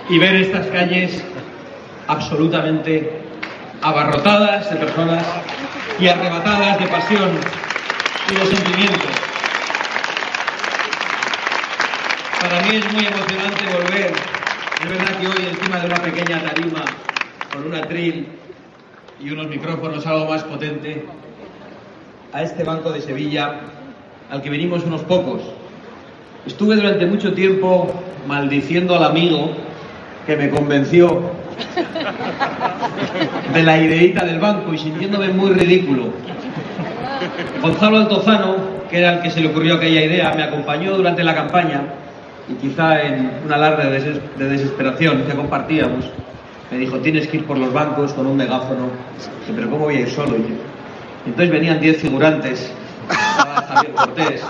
y 0.09 0.19
ver 0.19 0.35
estas 0.35 0.67
calles 0.67 1.23
absolutamente 2.09 3.23
abarrotadas 3.81 4.69
de 4.71 4.77
personas 4.77 5.25
y 6.01 6.09
arrebatadas 6.09 6.81
de 6.81 6.87
pasión 6.89 7.31
y 8.29 8.35
de 8.35 8.47
sentimiento. 8.47 9.32
Para 12.43 12.61
mí 12.63 12.75
es 12.75 12.93
muy 12.93 13.07
emocionante 13.07 13.63
volver. 13.73 14.13
Es 14.83 14.91
verdad 14.91 15.17
que 15.21 15.27
hoy 15.29 15.47
encima 15.49 15.79
de 15.79 15.87
una 15.87 16.03
pequeña 16.03 16.43
tarima 16.43 16.85
con 17.53 17.67
un 17.67 17.75
atril 17.77 18.27
y 19.21 19.31
unos 19.31 19.47
micrófonos 19.47 20.05
algo 20.09 20.29
más 20.29 20.43
potente, 20.43 21.07
a 22.33 22.43
este 22.43 22.65
banco 22.65 22.91
de 22.91 23.01
Sevilla 23.01 23.61
al 24.29 24.43
que 24.43 24.51
venimos 24.51 24.83
unos 24.83 25.03
pocos. 25.03 25.41
Estuve 26.45 26.75
durante 26.75 27.07
mucho 27.07 27.33
tiempo 27.33 27.95
maldiciendo 28.27 28.97
al 28.97 29.05
amigo 29.05 29.53
que 30.27 30.35
me 30.35 30.51
convenció 30.51 31.31
de 33.55 33.63
la 33.63 33.79
ideita 33.79 34.25
del 34.25 34.41
banco 34.41 34.75
y 34.75 34.79
sintiéndome 34.79 35.29
muy 35.29 35.51
ridículo. 35.51 36.07
Gonzalo 37.63 37.99
Altozano, 37.99 38.57
que 38.91 38.99
era 38.99 39.15
el 39.15 39.23
que 39.23 39.31
se 39.31 39.41
le 39.41 39.47
ocurrió 39.47 39.77
aquella 39.77 40.05
idea, 40.05 40.33
me 40.35 40.43
acompañó 40.43 40.97
durante 40.97 41.23
la 41.23 41.37
campaña 41.37 41.83
y 42.53 42.55
quizá 42.67 43.03
en 43.03 43.31
un 43.45 43.53
alarde 43.53 43.89
de, 43.91 43.99
deses- 44.01 44.21
de 44.37 44.49
desesperación 44.49 45.23
que 45.25 45.35
compartíamos, 45.35 46.05
me 46.71 46.79
dijo, 46.79 46.97
tienes 46.99 47.27
que 47.29 47.39
ir 47.39 47.45
por 47.47 47.59
los 47.59 47.73
bancos 47.73 48.13
con 48.13 48.27
un 48.27 48.37
megáfono. 48.37 48.89
Dije, 49.41 49.53
pero 49.55 49.71
¿cómo 49.71 49.85
voy 49.85 49.97
a 49.97 50.01
ir 50.01 50.11
solo? 50.11 50.37
Y 50.37 50.57
entonces 51.27 51.51
venían 51.51 51.81
10 51.81 51.99
figurantes, 51.99 52.73
estaba 53.11 53.63
Javier 53.63 53.93
Cortés, 53.95 54.43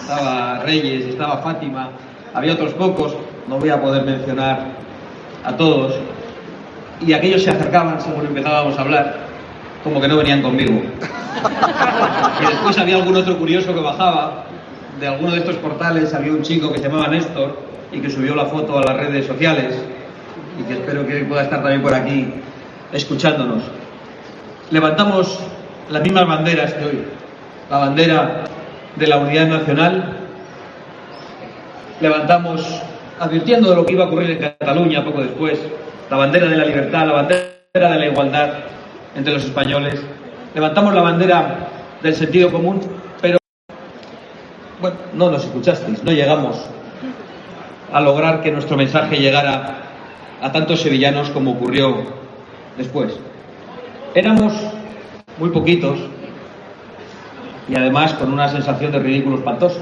estaba 0.00 0.58
Reyes, 0.64 1.06
estaba 1.06 1.38
Fátima, 1.38 1.90
había 2.34 2.54
otros 2.54 2.74
pocos, 2.74 3.16
no 3.48 3.58
voy 3.58 3.70
a 3.70 3.80
poder 3.80 4.04
mencionar 4.04 4.66
a 5.44 5.56
todos, 5.56 5.94
y 7.00 7.12
aquellos 7.12 7.42
se 7.42 7.50
acercaban 7.50 8.00
según 8.00 8.26
empezábamos 8.26 8.78
a 8.78 8.82
hablar, 8.82 9.16
como 9.82 10.00
que 10.00 10.08
no 10.08 10.16
venían 10.18 10.42
conmigo. 10.42 10.82
Y 12.42 12.46
después 12.46 12.76
había 12.78 12.96
algún 12.96 13.16
otro 13.16 13.38
curioso 13.38 13.72
que 13.72 13.80
bajaba, 13.80 14.44
de 15.00 15.08
alguno 15.08 15.32
de 15.32 15.38
estos 15.38 15.56
portales 15.56 16.12
había 16.12 16.32
un 16.32 16.42
chico 16.42 16.70
que 16.70 16.78
se 16.78 16.84
llamaba 16.84 17.08
Néstor 17.08 17.58
y 17.90 18.00
que 18.00 18.10
subió 18.10 18.34
la 18.34 18.44
foto 18.44 18.78
a 18.78 18.82
las 18.82 18.96
redes 18.96 19.26
sociales. 19.26 19.74
Y 20.58 20.62
que 20.64 20.74
espero 20.74 21.06
que 21.06 21.24
pueda 21.24 21.42
estar 21.42 21.62
también 21.62 21.82
por 21.82 21.94
aquí 21.94 22.28
escuchándonos. 22.92 23.62
Levantamos 24.70 25.40
las 25.88 26.02
mismas 26.02 26.26
banderas 26.26 26.74
que 26.74 26.84
hoy, 26.84 27.04
la 27.70 27.78
bandera 27.78 28.44
de 28.94 29.06
la 29.06 29.16
unidad 29.16 29.46
nacional, 29.46 30.18
levantamos 32.00 32.82
advirtiendo 33.18 33.70
de 33.70 33.76
lo 33.76 33.86
que 33.86 33.94
iba 33.94 34.04
a 34.04 34.06
ocurrir 34.08 34.30
en 34.30 34.38
Cataluña 34.38 35.04
poco 35.04 35.22
después, 35.22 35.58
la 36.10 36.16
bandera 36.16 36.46
de 36.46 36.56
la 36.56 36.64
libertad, 36.64 37.06
la 37.06 37.12
bandera 37.12 37.50
de 37.72 37.98
la 37.98 38.06
igualdad 38.06 38.50
entre 39.16 39.32
los 39.32 39.44
españoles, 39.44 40.00
levantamos 40.54 40.94
la 40.94 41.02
bandera 41.02 41.68
del 42.02 42.14
sentido 42.14 42.50
común, 42.50 42.80
bueno, 44.80 44.96
no 45.14 45.30
nos 45.30 45.44
escuchasteis, 45.44 46.02
no 46.02 46.12
llegamos 46.12 46.56
a 47.92 48.00
lograr 48.00 48.40
que 48.42 48.50
nuestro 48.50 48.76
mensaje 48.76 49.16
llegara 49.16 49.82
a 50.40 50.52
tantos 50.52 50.80
sevillanos 50.80 51.30
como 51.30 51.52
ocurrió 51.52 51.96
después. 52.76 53.14
Éramos 54.14 54.52
muy 55.38 55.50
poquitos 55.50 55.98
y 57.68 57.76
además 57.76 58.14
con 58.14 58.32
una 58.32 58.48
sensación 58.48 58.92
de 58.92 58.98
ridículo 58.98 59.36
espantoso. 59.36 59.80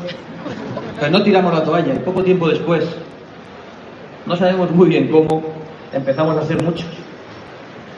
Pero 0.98 1.12
no 1.12 1.22
tiramos 1.22 1.54
la 1.54 1.62
toalla 1.62 1.94
y 1.94 1.98
poco 1.98 2.24
tiempo 2.24 2.48
después, 2.48 2.84
no 4.26 4.36
sabemos 4.36 4.70
muy 4.72 4.88
bien 4.88 5.08
cómo, 5.08 5.42
empezamos 5.92 6.36
a 6.36 6.42
ser 6.42 6.62
muchos. 6.62 6.88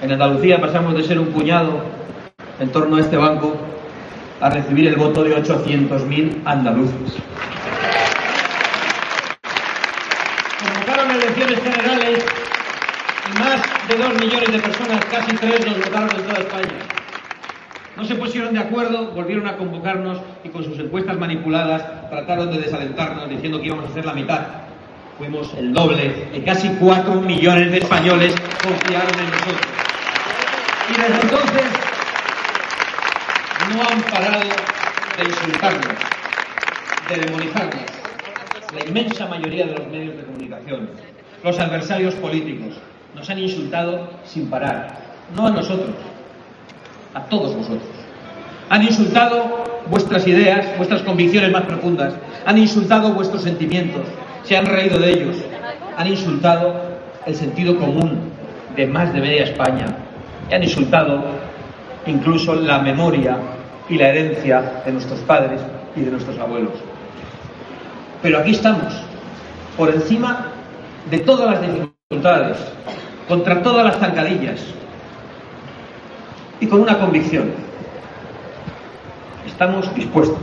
En 0.03 0.13
Andalucía 0.13 0.61
pasamos 0.61 0.95
de 0.95 1.05
ser 1.05 1.19
un 1.19 1.27
puñado 1.27 1.81
en 2.59 2.69
torno 2.71 2.97
a 2.97 3.01
este 3.01 3.17
banco 3.17 3.55
a 4.41 4.49
recibir 4.49 4.87
el 4.89 4.97
voto 4.97 5.23
de 5.23 5.37
800.000 5.37 6.43
andaluces. 6.45 7.17
Convocaron 10.59 11.11
elecciones 11.11 11.61
generales 11.61 12.25
y 13.29 13.39
más 13.39 13.61
de 13.89 13.97
dos 13.97 14.15
millones 14.15 14.53
de 14.53 14.59
personas, 14.59 15.05
casi 15.07 15.37
tres, 15.37 15.67
nos 15.67 15.79
votaron 15.79 16.11
en 16.17 16.23
toda 16.23 16.39
España. 16.39 16.79
No 17.97 18.05
se 18.05 18.15
pusieron 18.15 18.55
de 18.55 18.61
acuerdo, 18.61 19.11
volvieron 19.11 19.47
a 19.47 19.59
convocarnos 19.59 20.19
y 20.43 20.49
con 20.49 20.65
sus 20.65 20.79
encuestas 20.79 21.19
manipuladas 21.19 22.09
trataron 22.09 22.51
de 22.51 22.61
desalentarnos 22.61 23.29
diciendo 23.29 23.61
que 23.61 23.67
íbamos 23.67 23.87
a 23.87 23.89
hacer 23.89 24.07
la 24.07 24.15
mitad. 24.15 24.41
Fuimos 25.19 25.53
el 25.59 25.75
doble 25.75 26.29
y 26.33 26.41
casi 26.41 26.69
cuatro 26.81 27.21
millones 27.21 27.71
de 27.73 27.79
españoles 27.79 28.35
confiaron 28.63 29.19
en 29.19 29.31
nosotros. 29.31 29.67
Y 30.89 30.99
desde 30.99 31.21
entonces 31.21 31.90
no 33.75 33.83
han 33.83 34.03
parado 34.03 34.41
de 35.17 35.25
insultarnos, 35.25 35.97
de 37.09 37.17
demonizarnos. 37.17 37.85
La 38.75 38.89
inmensa 38.89 39.27
mayoría 39.27 39.67
de 39.67 39.75
los 39.75 39.87
medios 39.89 40.17
de 40.17 40.25
comunicación, 40.25 40.91
los 41.43 41.59
adversarios 41.59 42.15
políticos, 42.15 42.75
nos 43.15 43.29
han 43.31 43.39
insultado 43.39 44.11
sin 44.25 44.49
parar. 44.49 44.99
No 45.37 45.47
a 45.47 45.51
nosotros, 45.51 45.95
a 47.15 47.21
todos 47.23 47.57
vosotros. 47.57 47.89
Han 48.69 48.83
insultado 48.83 49.65
vuestras 49.89 50.27
ideas, 50.27 50.77
vuestras 50.77 51.03
convicciones 51.03 51.51
más 51.51 51.63
profundas. 51.63 52.15
Han 52.47 52.59
insultado 52.59 53.13
vuestros 53.13 53.43
sentimientos. 53.43 54.03
Se 54.45 54.57
han 54.57 54.67
reído 54.67 54.99
de 54.99 55.11
ellos. 55.11 55.37
Han 55.97 56.07
insultado 56.07 56.75
el 57.27 57.35
sentido 57.35 57.77
común 57.77 58.31
de 58.77 58.87
más 58.87 59.13
de 59.13 59.21
media 59.21 59.45
España. 59.45 59.87
Y 60.49 60.55
han 60.55 60.63
insultado 60.63 61.25
incluso 62.07 62.55
la 62.55 62.79
memoria 62.79 63.37
y 63.91 63.99
la 63.99 64.09
herencia 64.09 64.83
de 64.87 64.93
nuestros 64.93 65.19
padres 65.21 65.61
y 65.97 66.01
de 66.01 66.11
nuestros 66.13 66.39
abuelos. 66.39 66.73
Pero 68.23 68.39
aquí 68.39 68.53
estamos, 68.53 68.95
por 69.77 69.91
encima 69.91 70.53
de 71.11 71.19
todas 71.19 71.51
las 71.51 71.61
dificultades, 71.61 72.57
contra 73.29 73.63
todas 73.63 73.85
las 73.85 73.99
zancadillas, 73.99 74.61
y 76.61 76.67
con 76.67 76.81
una 76.81 76.99
convicción. 76.99 77.51
Estamos 79.47 79.93
dispuestos 79.95 80.39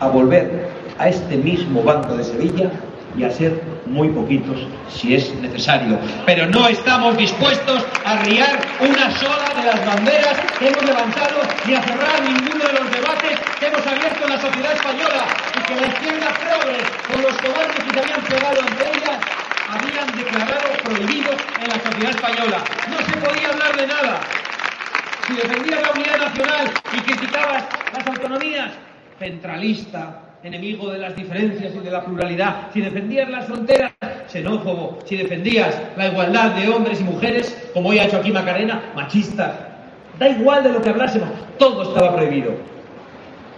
a 0.00 0.08
volver 0.08 0.68
a 0.98 1.08
este 1.08 1.36
mismo 1.36 1.82
Banco 1.82 2.16
de 2.16 2.24
Sevilla 2.24 2.70
y 3.16 3.24
a 3.24 3.30
ser 3.30 3.62
muy 3.86 4.08
poquitos 4.08 4.56
si 4.88 5.14
es 5.14 5.34
necesario. 5.36 5.98
Pero 6.26 6.46
no 6.46 6.68
estamos 6.68 7.16
dispuestos 7.16 7.84
a 8.04 8.12
arriar 8.12 8.58
una 8.80 9.10
sola 9.18 9.48
de 9.56 9.66
las 9.66 9.86
banderas 9.86 10.36
que 10.58 10.68
hemos 10.68 10.82
levantado 10.84 11.40
ni 11.66 11.74
a 11.74 11.82
cerrar 11.82 12.22
ninguno 12.22 12.64
de 12.64 12.72
los 12.72 12.90
debates 12.90 13.38
que 13.58 13.66
hemos 13.66 13.86
abierto 13.86 14.24
en 14.24 14.30
la 14.30 14.40
sociedad 14.40 14.72
española 14.72 15.24
y 15.56 15.62
que 15.66 15.80
la 15.80 15.86
izquierda 15.86 16.28
progres 16.44 16.86
con 17.10 17.22
los 17.22 17.32
cobardes 17.38 17.84
que 17.84 17.90
se 17.90 18.00
habían 18.00 18.22
pegado 18.22 18.60
ante 18.60 18.98
ellas 18.98 19.18
habían 19.68 20.16
declarado 20.16 20.68
prohibido 20.84 21.30
en 21.60 21.68
la 21.68 21.80
sociedad 21.82 22.10
española. 22.10 22.64
No 22.88 22.98
se 22.98 23.16
podía 23.16 23.48
hablar 23.48 23.76
de 23.76 23.86
nada. 23.86 24.20
Si 25.26 25.34
defendías 25.34 25.82
la 25.82 25.90
unidad 25.90 26.18
nacional 26.18 26.70
y 26.92 27.00
criticabas 27.00 27.64
las 27.92 28.06
autonomías, 28.06 28.70
centralista, 29.18 30.25
enemigo 30.46 30.90
de 30.90 30.98
las 30.98 31.16
diferencias 31.16 31.74
y 31.74 31.78
de 31.78 31.90
la 31.90 32.04
pluralidad. 32.04 32.68
Si 32.72 32.80
defendías 32.80 33.28
las 33.28 33.46
fronteras, 33.46 33.92
xenófobo. 34.28 34.98
Si 35.04 35.16
defendías 35.16 35.74
la 35.96 36.06
igualdad 36.06 36.52
de 36.52 36.68
hombres 36.68 37.00
y 37.00 37.04
mujeres, 37.04 37.70
como 37.74 37.88
hoy 37.88 37.98
ha 37.98 38.04
hecho 38.04 38.18
aquí 38.18 38.30
Macarena, 38.30 38.92
machista. 38.94 39.72
Da 40.18 40.28
igual 40.28 40.62
de 40.62 40.72
lo 40.72 40.80
que 40.80 40.90
hablásemos, 40.90 41.28
todo 41.58 41.82
estaba 41.82 42.14
prohibido. 42.14 42.52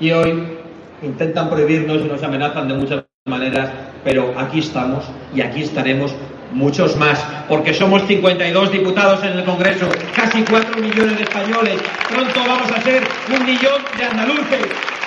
Y 0.00 0.10
hoy 0.12 0.58
intentan 1.02 1.50
prohibirnos 1.50 1.98
y 1.98 2.08
nos 2.08 2.22
amenazan 2.22 2.68
de 2.68 2.74
muchas 2.74 3.04
maneras, 3.26 3.70
pero 4.02 4.34
aquí 4.38 4.60
estamos 4.60 5.04
y 5.34 5.42
aquí 5.42 5.62
estaremos 5.62 6.14
muchos 6.52 6.96
más, 6.96 7.22
porque 7.48 7.74
somos 7.74 8.02
52 8.06 8.72
diputados 8.72 9.22
en 9.22 9.38
el 9.38 9.44
Congreso, 9.44 9.86
casi 10.16 10.42
4 10.42 10.80
millones 10.80 11.18
de 11.18 11.24
españoles, 11.24 11.78
pronto 12.08 12.40
vamos 12.40 12.72
a 12.72 12.80
ser 12.80 13.02
un 13.28 13.44
millón 13.44 13.82
de 13.98 14.04
andaluces. 14.04 14.97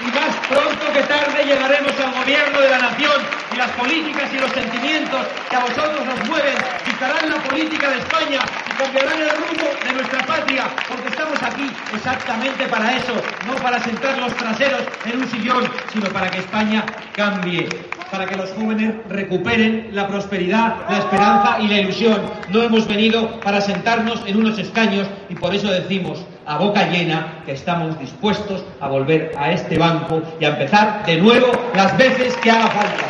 Y 0.00 0.06
más 0.06 0.34
pronto 0.48 0.92
que 0.92 1.02
tarde 1.04 1.44
llegaremos 1.44 1.92
al 2.00 2.12
gobierno 2.18 2.60
de 2.60 2.68
la 2.68 2.78
nación 2.78 3.22
y 3.52 3.56
las 3.56 3.70
políticas 3.70 4.28
y 4.34 4.38
los 4.38 4.50
sentimientos 4.50 5.20
que 5.48 5.56
a 5.56 5.60
vosotros 5.60 6.02
os 6.02 6.28
mueven 6.28 6.56
dictarán 6.84 7.30
la 7.30 7.36
política 7.36 7.90
de 7.90 7.98
España 7.98 8.40
y 8.66 8.82
cambiarán 8.82 9.22
el 9.22 9.30
rumbo 9.30 9.70
de 9.86 9.92
nuestra 9.92 10.26
patria, 10.26 10.64
porque 10.88 11.08
estamos 11.08 11.40
aquí 11.42 11.70
exactamente 11.94 12.66
para 12.66 12.96
eso, 12.96 13.14
no 13.46 13.54
para 13.62 13.80
sentar 13.84 14.18
los 14.18 14.34
traseros 14.34 14.82
en 15.04 15.18
un 15.20 15.28
sillón, 15.30 15.64
sino 15.92 16.06
para 16.10 16.28
que 16.28 16.38
España 16.38 16.84
cambie, 17.12 17.68
para 18.10 18.26
que 18.26 18.36
los 18.36 18.50
jóvenes 18.50 18.94
recuperen 19.08 19.90
la 19.92 20.08
prosperidad, 20.08 20.74
la 20.90 20.98
esperanza 20.98 21.58
y 21.60 21.68
la 21.68 21.78
ilusión. 21.78 22.20
No 22.48 22.62
hemos 22.62 22.88
venido 22.88 23.40
para 23.40 23.60
sentarnos 23.60 24.22
en 24.26 24.38
unos 24.38 24.58
escaños 24.58 25.06
y 25.28 25.36
por 25.36 25.54
eso 25.54 25.68
decimos 25.70 26.24
a 26.46 26.58
boca 26.58 26.86
llena 26.88 27.42
que 27.46 27.52
estamos 27.52 27.98
dispuestos 27.98 28.64
a 28.80 28.88
volver 28.88 29.32
a 29.38 29.52
este 29.52 29.78
banco 29.78 30.22
y 30.38 30.44
a 30.44 30.48
empezar 30.48 31.04
de 31.06 31.16
nuevo 31.16 31.52
las 31.74 31.96
veces 31.96 32.36
que 32.36 32.50
haga 32.50 32.68
falta. 32.68 33.04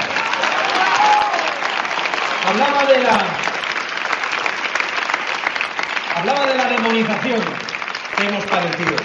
Hablaba 6.17 6.47
de 6.47 6.55
la 6.55 6.65
demonización 6.69 7.41
que 8.17 8.27
hemos 8.27 8.45
padecido. 8.45 8.97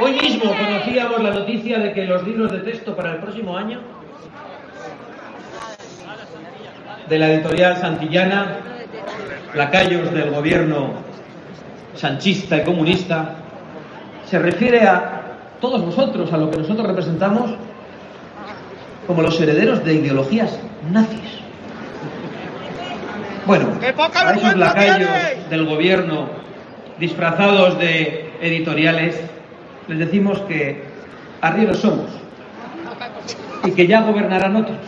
Hoy 0.00 0.12
mismo 0.12 0.56
conocíamos 0.56 1.22
la 1.22 1.30
noticia 1.30 1.78
de 1.78 1.92
que 1.92 2.06
los 2.06 2.26
libros 2.26 2.50
de 2.52 2.60
texto 2.60 2.96
para 2.96 3.12
el 3.12 3.18
próximo 3.18 3.56
año 3.56 3.80
de 7.08 7.18
la 7.18 7.32
editorial 7.32 7.76
Santillana, 7.76 8.56
lacayos 9.54 10.10
del 10.12 10.30
gobierno 10.30 11.09
sanchista 11.94 12.58
y 12.58 12.64
comunista, 12.64 13.36
se 14.28 14.38
refiere 14.38 14.86
a 14.86 15.22
todos 15.60 15.84
nosotros, 15.84 16.32
a 16.32 16.36
lo 16.36 16.50
que 16.50 16.58
nosotros 16.58 16.86
representamos, 16.86 17.52
como 19.06 19.22
los 19.22 19.40
herederos 19.40 19.84
de 19.84 19.94
ideologías 19.94 20.58
nazis. 20.90 21.40
Bueno, 23.46 23.68
a 24.14 24.34
esos 24.34 24.56
lacayos 24.56 25.08
del 25.48 25.64
gobierno 25.66 26.28
disfrazados 26.98 27.78
de 27.78 28.30
editoriales, 28.40 29.20
les 29.88 29.98
decimos 29.98 30.40
que 30.42 30.84
arrieros 31.40 31.78
somos 31.78 32.06
y 33.64 33.72
que 33.72 33.86
ya 33.86 34.02
gobernarán 34.02 34.56
otros 34.56 34.78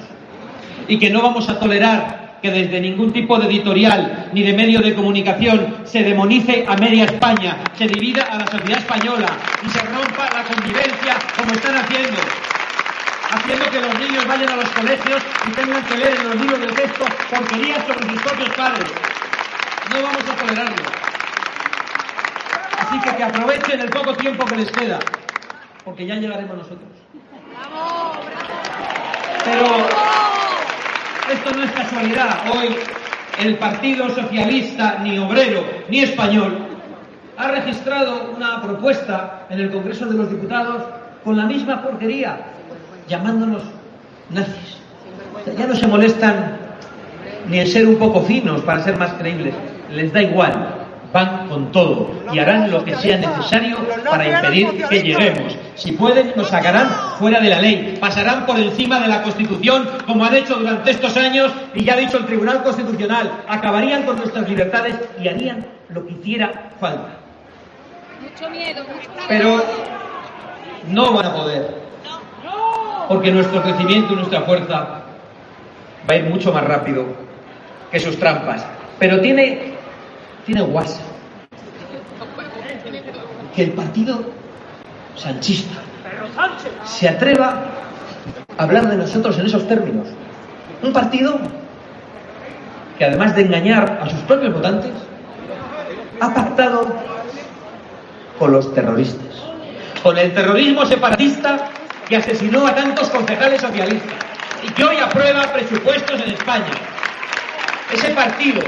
y 0.86 0.98
que 0.98 1.10
no 1.10 1.22
vamos 1.22 1.48
a 1.48 1.58
tolerar 1.58 2.21
que 2.42 2.50
desde 2.50 2.80
ningún 2.80 3.12
tipo 3.12 3.38
de 3.38 3.46
editorial 3.46 4.28
ni 4.32 4.42
de 4.42 4.52
medio 4.52 4.80
de 4.80 4.94
comunicación 4.94 5.76
se 5.84 6.02
demonice 6.02 6.64
a 6.68 6.74
media 6.76 7.04
España, 7.04 7.56
se 7.78 7.86
divida 7.86 8.24
a 8.24 8.38
la 8.38 8.46
sociedad 8.48 8.80
española 8.80 9.28
y 9.64 9.70
se 9.70 9.80
rompa 9.80 10.28
la 10.34 10.42
convivencia 10.42 11.16
como 11.38 11.52
están 11.52 11.76
haciendo, 11.76 12.18
haciendo 13.30 13.70
que 13.70 13.80
los 13.80 13.98
niños 14.00 14.26
vayan 14.26 14.48
a 14.48 14.56
los 14.56 14.68
colegios 14.70 15.22
y 15.46 15.50
tengan 15.52 15.84
que 15.84 15.96
leer 15.96 16.16
en 16.18 16.28
los 16.30 16.36
libros 16.36 16.60
del 16.60 16.74
texto 16.74 17.04
porquerías 17.30 17.86
sobre 17.86 18.10
sus 18.10 18.22
propios 18.22 18.50
padres. 18.56 18.92
No 19.90 20.02
vamos 20.02 20.28
a 20.28 20.36
tolerarlo. 20.36 20.84
Así 22.78 23.00
que 23.00 23.16
que 23.16 23.22
aprovechen 23.22 23.80
el 23.80 23.90
poco 23.90 24.14
tiempo 24.16 24.44
que 24.46 24.56
les 24.56 24.70
queda, 24.72 24.98
porque 25.84 26.06
ya 26.06 26.16
llegaremos 26.16 26.56
nosotros. 26.56 26.90
Pero 29.44 30.31
esto 31.32 31.50
no 31.56 31.64
es 31.64 31.70
casualidad. 31.72 32.40
Hoy 32.54 32.68
el 33.42 33.56
Partido 33.56 34.08
Socialista, 34.10 34.98
ni 35.02 35.18
obrero 35.18 35.64
ni 35.88 36.00
español, 36.00 36.58
ha 37.36 37.48
registrado 37.48 38.32
una 38.36 38.62
propuesta 38.62 39.46
en 39.50 39.60
el 39.60 39.70
Congreso 39.70 40.06
de 40.06 40.16
los 40.16 40.30
Diputados 40.30 40.82
con 41.24 41.36
la 41.36 41.46
misma 41.46 41.82
porquería, 41.82 42.38
llamándonos 43.08 43.62
nazis. 44.30 44.76
O 45.40 45.44
sea, 45.44 45.54
ya 45.54 45.66
no 45.66 45.74
se 45.74 45.86
molestan 45.86 46.58
ni 47.48 47.60
en 47.60 47.66
ser 47.66 47.86
un 47.86 47.96
poco 47.96 48.22
finos 48.22 48.60
para 48.62 48.82
ser 48.82 48.96
más 48.96 49.12
creíbles. 49.14 49.54
Les 49.90 50.12
da 50.12 50.22
igual. 50.22 50.78
Van 51.12 51.46
con 51.48 51.70
todo 51.72 52.10
y 52.32 52.38
harán 52.38 52.70
lo 52.70 52.82
que 52.84 52.94
sea 52.96 53.18
necesario 53.18 53.76
para 54.08 54.26
impedir 54.26 54.86
que 54.88 55.02
lleguemos. 55.02 55.58
Si 55.74 55.92
pueden, 55.92 56.32
nos 56.36 56.48
sacarán 56.48 56.88
fuera 57.18 57.40
de 57.40 57.48
la 57.48 57.60
ley, 57.60 57.96
pasarán 58.00 58.44
por 58.46 58.58
encima 58.58 59.00
de 59.00 59.08
la 59.08 59.22
Constitución, 59.22 59.88
como 60.06 60.24
han 60.24 60.34
hecho 60.34 60.56
durante 60.56 60.90
estos 60.90 61.16
años, 61.16 61.52
y 61.74 61.84
ya 61.84 61.94
ha 61.94 61.96
dicho 61.96 62.18
el 62.18 62.26
Tribunal 62.26 62.62
Constitucional, 62.62 63.42
acabarían 63.48 64.04
con 64.04 64.16
nuestras 64.16 64.48
libertades 64.48 64.96
y 65.20 65.28
harían 65.28 65.66
lo 65.88 66.06
que 66.06 66.12
hiciera 66.12 66.70
falta. 66.78 67.18
Mucho 68.20 68.50
miedo, 68.50 68.84
mucho 68.84 69.10
miedo. 69.10 69.24
Pero 69.28 69.64
no 70.88 71.12
van 71.12 71.26
a 71.26 71.34
poder. 71.34 71.82
porque 73.08 73.32
nuestro 73.32 73.62
crecimiento 73.62 74.12
y 74.12 74.16
nuestra 74.16 74.42
fuerza 74.42 75.02
va 76.08 76.14
a 76.14 76.16
ir 76.16 76.24
mucho 76.24 76.52
más 76.52 76.64
rápido 76.64 77.04
que 77.90 78.00
sus 78.00 78.18
trampas. 78.18 78.64
Pero 78.98 79.20
tiene, 79.20 79.74
tiene 80.46 80.62
guasa. 80.62 81.02
Que 83.54 83.64
el 83.64 83.72
partido 83.72 84.24
sanchista. 85.16 85.80
Se 86.84 87.08
atreva 87.08 87.64
a 88.56 88.62
hablar 88.62 88.88
de 88.88 88.96
nosotros 88.96 89.38
en 89.38 89.46
esos 89.46 89.66
términos. 89.66 90.08
Un 90.82 90.92
partido 90.92 91.38
que 92.98 93.04
además 93.04 93.34
de 93.34 93.42
engañar 93.42 94.00
a 94.02 94.08
sus 94.08 94.20
propios 94.20 94.52
votantes, 94.52 94.92
ha 96.20 96.34
pactado 96.34 96.86
con 98.38 98.52
los 98.52 98.72
terroristas, 98.74 99.42
con 100.02 100.16
el 100.18 100.32
terrorismo 100.34 100.84
separatista 100.86 101.68
que 102.08 102.16
asesinó 102.16 102.66
a 102.66 102.74
tantos 102.74 103.08
concejales 103.08 103.60
socialistas. 103.60 104.14
Y 104.64 104.70
que 104.70 104.84
hoy 104.84 104.96
aprueba 104.98 105.42
presupuestos 105.52 106.20
en 106.20 106.30
España. 106.30 106.70
Ese 107.92 108.10
partido 108.10 108.60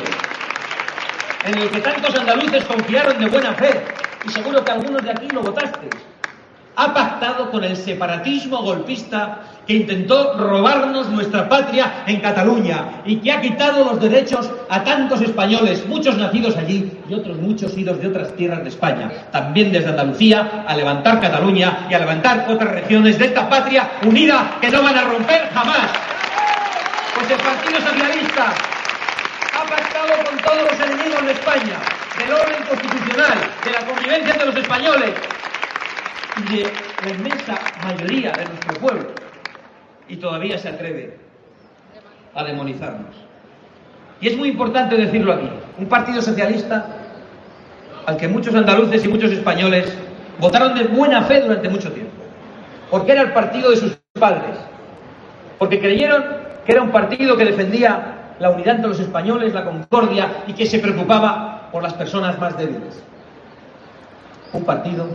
en 1.45 1.59
el 1.59 1.71
que 1.71 1.81
tantos 1.81 2.19
andaluces 2.19 2.65
confiaron 2.65 3.19
de 3.19 3.29
buena 3.29 3.53
fe, 3.55 3.85
y 4.27 4.31
seguro 4.31 4.65
que 4.65 4.73
algunos 4.73 5.03
de 5.03 5.11
aquí 5.11 5.29
lo 5.29 5.43
votasteis, 5.43 5.95
ha 6.77 6.93
pactado 6.93 7.51
con 7.51 7.63
el 7.65 7.77
separatismo 7.77 8.63
golpista 8.63 9.39
que 9.67 9.75
intentó 9.75 10.37
robarnos 10.37 11.09
nuestra 11.09 11.49
patria 11.49 12.05
en 12.07 12.21
Cataluña 12.21 13.03
y 13.05 13.17
que 13.17 13.33
ha 13.33 13.41
quitado 13.41 13.85
los 13.85 14.01
derechos 14.01 14.51
a 14.69 14.83
tantos 14.85 15.23
españoles, 15.23 15.87
muchos 15.87 16.19
nacidos 16.19 16.57
allí 16.57 16.93
y 17.09 17.15
otros 17.15 17.39
muchos 17.39 17.77
idos 17.79 18.01
de 18.01 18.09
otras 18.09 18.35
tierras 18.35 18.63
de 18.63 18.69
España, 18.69 19.11
también 19.31 19.73
desde 19.73 19.91
Andalucía, 19.91 20.65
a 20.67 20.77
levantar 20.77 21.21
Cataluña 21.21 21.87
y 21.89 21.95
a 21.95 21.99
levantar 22.01 22.47
otras 22.49 22.73
regiones 22.73 23.19
de 23.19 23.27
esta 23.27 23.49
patria 23.49 23.91
unida 24.05 24.59
que 24.61 24.71
no 24.71 24.83
van 24.83 24.99
a 24.99 25.05
romper 25.05 25.49
jamás. 25.55 25.91
Pues 27.15 27.31
el 27.31 27.39
Partido 27.39 27.81
Socialista 27.81 28.53
ha 29.55 29.65
pactado 29.65 30.25
con 30.29 30.39
todos 30.39 30.63
los 30.71 30.91
enemigos 30.91 31.25
de 31.25 31.33
España, 31.33 31.79
del 32.19 32.33
orden 32.33 32.63
constitucional, 32.69 33.39
de 33.65 33.71
la 33.71 33.81
convivencia 33.87 34.35
de 34.35 34.47
los 34.47 34.57
españoles, 34.57 35.15
y 36.37 36.57
de 36.57 36.63
la 36.63 37.11
inmensa 37.11 37.55
mayoría 37.83 38.33
de 38.33 38.45
nuestro 38.47 38.75
pueblo 38.81 39.07
y 40.09 40.17
todavía 40.17 40.59
se 40.59 40.69
atreve 40.69 41.17
a 42.35 42.45
demonizarnos. 42.45 43.15
Y 44.21 44.29
es 44.29 44.37
muy 44.37 44.49
importante 44.49 44.97
decirlo 44.97 45.33
aquí. 45.33 45.49
Un 45.79 45.87
partido 45.87 46.21
socialista 46.23 46.87
al 48.07 48.17
que 48.17 48.29
muchos 48.29 48.55
andaluces 48.55 49.05
y 49.05 49.09
muchos 49.09 49.33
españoles 49.33 49.93
votaron 50.39 50.75
de 50.75 50.85
buena 50.85 51.23
fe 51.23 51.41
durante 51.41 51.69
mucho 51.69 51.93
tiempo. 51.93 52.13
Porque 52.91 53.13
era 53.13 53.23
el 53.23 53.33
partido 53.33 53.71
de 53.71 53.77
sus 53.77 53.99
padres. 54.13 54.59
Porque 55.59 55.79
creyeron 55.79 56.25
que 56.65 56.73
era 56.73 56.83
un 56.83 56.91
partido 56.91 57.37
que 57.37 57.45
defendía 57.45 58.35
la 58.39 58.51
unidad 58.51 58.77
entre 58.77 58.89
los 58.89 59.01
españoles, 59.01 59.55
la 59.55 59.65
concordia 59.65 60.45
y 60.47 60.53
que 60.53 60.67
se 60.67 60.79
preocupaba 60.79 61.69
por 61.71 61.83
las 61.83 61.95
personas 61.95 62.39
más 62.39 62.57
débiles. 62.57 63.03
Un 64.53 64.65
partido 64.65 65.09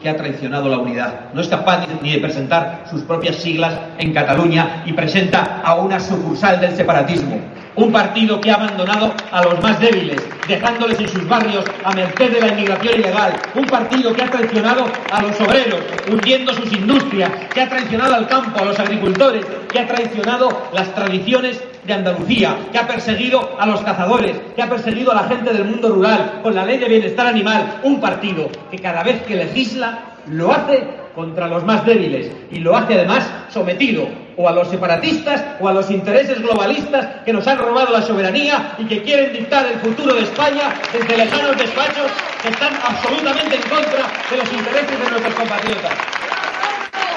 que 0.00 0.08
ha 0.08 0.16
traicionado 0.16 0.68
la 0.68 0.78
unidad. 0.78 1.32
No 1.32 1.40
es 1.40 1.48
capaz 1.48 1.86
ni 2.02 2.12
de 2.12 2.18
presentar 2.18 2.84
sus 2.90 3.02
propias 3.02 3.36
siglas 3.36 3.72
en 3.98 4.12
Cataluña 4.12 4.82
y 4.86 4.92
presenta 4.92 5.60
a 5.62 5.74
una 5.76 6.00
sucursal 6.00 6.60
del 6.60 6.76
separatismo. 6.76 7.40
Un 7.76 7.92
partido 7.92 8.40
que 8.40 8.50
ha 8.50 8.54
abandonado 8.54 9.12
a 9.30 9.42
los 9.42 9.62
más 9.62 9.78
débiles, 9.78 10.22
dejándoles 10.48 10.98
en 10.98 11.08
sus 11.08 11.28
barrios 11.28 11.64
a 11.84 11.92
merced 11.92 12.32
de 12.32 12.40
la 12.40 12.48
inmigración 12.48 12.94
ilegal. 12.94 13.34
Un 13.54 13.66
partido 13.66 14.14
que 14.14 14.22
ha 14.22 14.30
traicionado 14.30 14.86
a 15.10 15.22
los 15.22 15.38
obreros, 15.40 15.80
hundiendo 16.10 16.54
sus 16.54 16.72
industrias, 16.72 17.30
que 17.52 17.60
ha 17.60 17.68
traicionado 17.68 18.14
al 18.14 18.26
campo, 18.28 18.58
a 18.58 18.64
los 18.64 18.78
agricultores, 18.78 19.44
que 19.70 19.80
ha 19.80 19.86
traicionado 19.86 20.48
las 20.72 20.94
tradiciones 20.94 21.60
de 21.86 21.94
Andalucía, 21.94 22.56
que 22.72 22.78
ha 22.78 22.86
perseguido 22.86 23.56
a 23.58 23.66
los 23.66 23.80
cazadores, 23.82 24.36
que 24.54 24.62
ha 24.62 24.68
perseguido 24.68 25.12
a 25.12 25.16
la 25.16 25.24
gente 25.24 25.52
del 25.52 25.64
mundo 25.64 25.88
rural 25.88 26.40
con 26.42 26.54
la 26.54 26.64
ley 26.64 26.78
de 26.78 26.88
bienestar 26.88 27.26
animal. 27.26 27.80
Un 27.82 28.00
partido 28.00 28.48
que 28.70 28.78
cada 28.78 29.02
vez 29.02 29.22
que 29.22 29.36
legisla 29.36 30.16
lo 30.28 30.52
hace 30.52 30.84
contra 31.14 31.46
los 31.46 31.64
más 31.64 31.84
débiles 31.86 32.30
y 32.50 32.58
lo 32.58 32.76
hace 32.76 32.94
además 32.94 33.26
sometido 33.48 34.06
o 34.36 34.48
a 34.48 34.52
los 34.52 34.68
separatistas 34.68 35.42
o 35.60 35.68
a 35.68 35.72
los 35.72 35.90
intereses 35.90 36.40
globalistas 36.42 37.22
que 37.24 37.32
nos 37.32 37.46
han 37.46 37.58
robado 37.58 37.90
la 37.90 38.02
soberanía 38.02 38.74
y 38.78 38.84
que 38.84 39.02
quieren 39.02 39.32
dictar 39.32 39.66
el 39.66 39.78
futuro 39.80 40.14
de 40.14 40.22
España 40.22 40.74
desde 40.92 41.16
lejanos 41.16 41.56
despachos 41.56 42.10
que 42.42 42.48
están 42.48 42.74
absolutamente 42.86 43.56
en 43.56 43.62
contra 43.62 44.04
de 44.30 44.36
los 44.36 44.52
intereses 44.52 44.90
de 44.90 45.10
nuestros 45.10 45.34
compatriotas. 45.34 45.92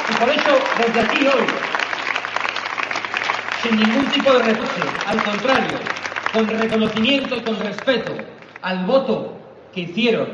Y 0.09 0.13
por 0.13 0.29
eso, 0.29 0.59
desde 0.77 0.99
aquí 1.01 1.27
hoy, 1.27 1.78
sin 3.61 3.75
ningún 3.75 4.05
tipo 4.05 4.31
de 4.33 4.43
reproche, 4.43 4.81
al 5.05 5.23
contrario, 5.23 5.77
con 6.33 6.47
reconocimiento 6.47 7.35
y 7.35 7.41
con 7.41 7.59
respeto 7.59 8.13
al 8.61 8.85
voto 8.85 9.37
que 9.73 9.81
hicieron 9.81 10.27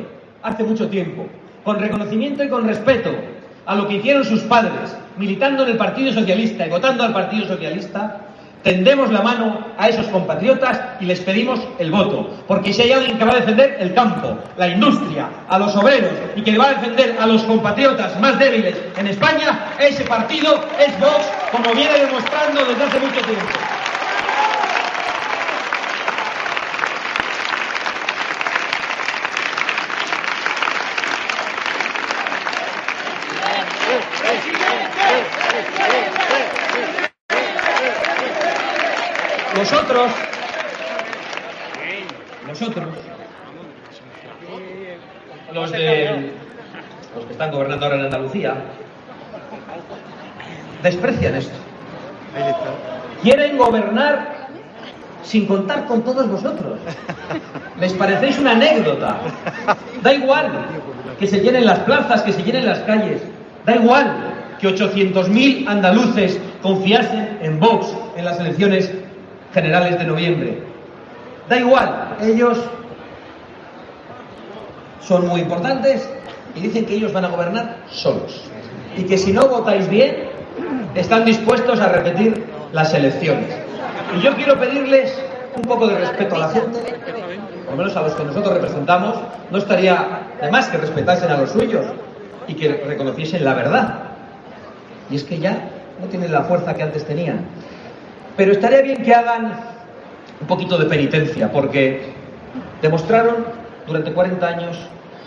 hace 0.43 0.63
mucho 0.63 0.87
tiempo, 0.89 1.27
con 1.63 1.79
reconocimiento 1.79 2.43
y 2.43 2.49
con 2.49 2.67
respeto 2.67 3.11
a 3.65 3.75
lo 3.75 3.87
que 3.87 3.95
hicieron 3.95 4.23
sus 4.23 4.41
padres, 4.41 4.95
militando 5.17 5.63
en 5.63 5.69
el 5.69 5.77
Partido 5.77 6.13
Socialista 6.13 6.67
y 6.67 6.69
votando 6.69 7.03
al 7.03 7.13
Partido 7.13 7.47
Socialista, 7.47 8.24
tendemos 8.65 9.11
la 9.11 9.21
mano 9.21 9.59
a 9.77 9.89
esos 9.89 10.07
compatriotas 10.07 10.81
y 10.99 11.05
les 11.05 11.19
pedimos 11.19 11.59
el 11.77 11.91
voto. 11.91 12.31
Porque 12.47 12.73
si 12.73 12.81
hay 12.81 12.93
alguien 12.93 13.19
que 13.19 13.23
va 13.23 13.33
a 13.33 13.35
defender 13.35 13.77
el 13.79 13.93
campo, 13.93 14.39
la 14.57 14.67
industria, 14.67 15.29
a 15.47 15.59
los 15.59 15.75
obreros 15.75 16.11
y 16.35 16.41
que 16.41 16.57
va 16.57 16.69
a 16.69 16.73
defender 16.73 17.15
a 17.19 17.27
los 17.27 17.43
compatriotas 17.43 18.19
más 18.19 18.39
débiles 18.39 18.75
en 18.97 19.05
España, 19.05 19.71
ese 19.79 20.03
partido 20.05 20.65
es 20.79 20.99
Vox, 20.99 21.25
como 21.51 21.75
viene 21.75 21.93
demostrando 21.93 22.65
desde 22.65 22.83
hace 22.83 22.99
mucho 22.99 23.21
tiempo. 23.21 23.84
Nosotros, 39.65 40.11
nosotros, 42.47 42.85
los 45.53 45.71
de 45.71 46.31
los 47.15 47.25
que 47.25 47.31
están 47.31 47.49
gobernando 47.49 47.85
ahora 47.87 47.97
en 47.97 48.05
Andalucía, 48.05 48.57
desprecian 50.83 51.33
esto. 51.33 51.55
Quieren 53.23 53.57
gobernar 53.57 54.49
sin 55.23 55.47
contar 55.47 55.87
con 55.87 56.03
todos 56.03 56.29
vosotros. 56.29 56.77
Les 57.79 57.91
parecéis 57.93 58.37
una 58.37 58.51
anécdota. 58.51 59.17
Da 60.03 60.13
igual 60.13 60.51
que 61.17 61.25
se 61.25 61.39
llenen 61.39 61.65
las 61.65 61.79
plazas, 61.79 62.21
que 62.21 62.33
se 62.33 62.43
llenen 62.43 62.67
las 62.67 62.81
calles. 62.81 63.19
Da 63.65 63.73
igual 63.73 64.13
que 64.59 64.67
800.000 64.67 65.67
andaluces 65.67 66.39
confiasen 66.61 67.39
en 67.41 67.59
Vox 67.59 67.87
en 68.15 68.25
las 68.25 68.39
elecciones 68.39 68.91
generales 69.55 69.97
de 69.97 70.03
noviembre. 70.03 70.59
Da 71.47 71.57
igual, 71.57 72.17
ellos 72.21 72.59
son 74.99 75.27
muy 75.27 75.41
importantes 75.41 76.09
y 76.55 76.59
dicen 76.59 76.85
que 76.85 76.95
ellos 76.95 77.13
van 77.13 77.23
a 77.23 77.29
gobernar 77.29 77.77
solos. 77.89 78.43
Y 78.97 79.03
que 79.03 79.17
si 79.17 79.31
no 79.31 79.47
votáis 79.47 79.89
bien, 79.89 80.29
están 80.93 81.23
dispuestos 81.23 81.79
a 81.79 81.87
repetir 81.87 82.45
las 82.73 82.93
elecciones. 82.93 83.55
Y 84.17 84.21
yo 84.21 84.35
quiero 84.35 84.59
pedirles 84.59 85.17
un 85.55 85.61
poco 85.61 85.87
de 85.87 85.99
respeto 85.99 86.35
a 86.35 86.39
la 86.39 86.49
gente, 86.49 86.79
por 87.63 87.71
lo 87.71 87.77
menos 87.77 87.95
a 87.95 88.01
los 88.01 88.13
que 88.13 88.25
nosotros 88.25 88.53
representamos, 88.55 89.15
no 89.51 89.57
estaría 89.57 90.23
de 90.41 90.51
más 90.51 90.67
que 90.67 90.77
respetasen 90.77 91.31
a 91.31 91.37
los 91.37 91.51
suyos 91.51 91.85
y 92.47 92.55
que 92.55 92.83
reconociesen 92.85 93.45
la 93.45 93.53
verdad. 93.53 93.99
Y 95.09 95.15
es 95.15 95.23
que 95.23 95.39
ya 95.39 95.69
no 96.01 96.07
tienen 96.07 96.31
la 96.33 96.43
fuerza 96.43 96.73
que 96.73 96.83
antes 96.83 97.05
tenían. 97.05 97.45
Pero 98.37 98.51
estaría 98.51 98.81
bien 98.81 99.03
que 99.03 99.13
hagan 99.13 99.53
un 100.41 100.47
poquito 100.47 100.77
de 100.77 100.85
penitencia, 100.85 101.51
porque 101.51 102.13
demostraron 102.81 103.45
durante 103.87 104.11
40 104.11 104.47
años 104.47 104.77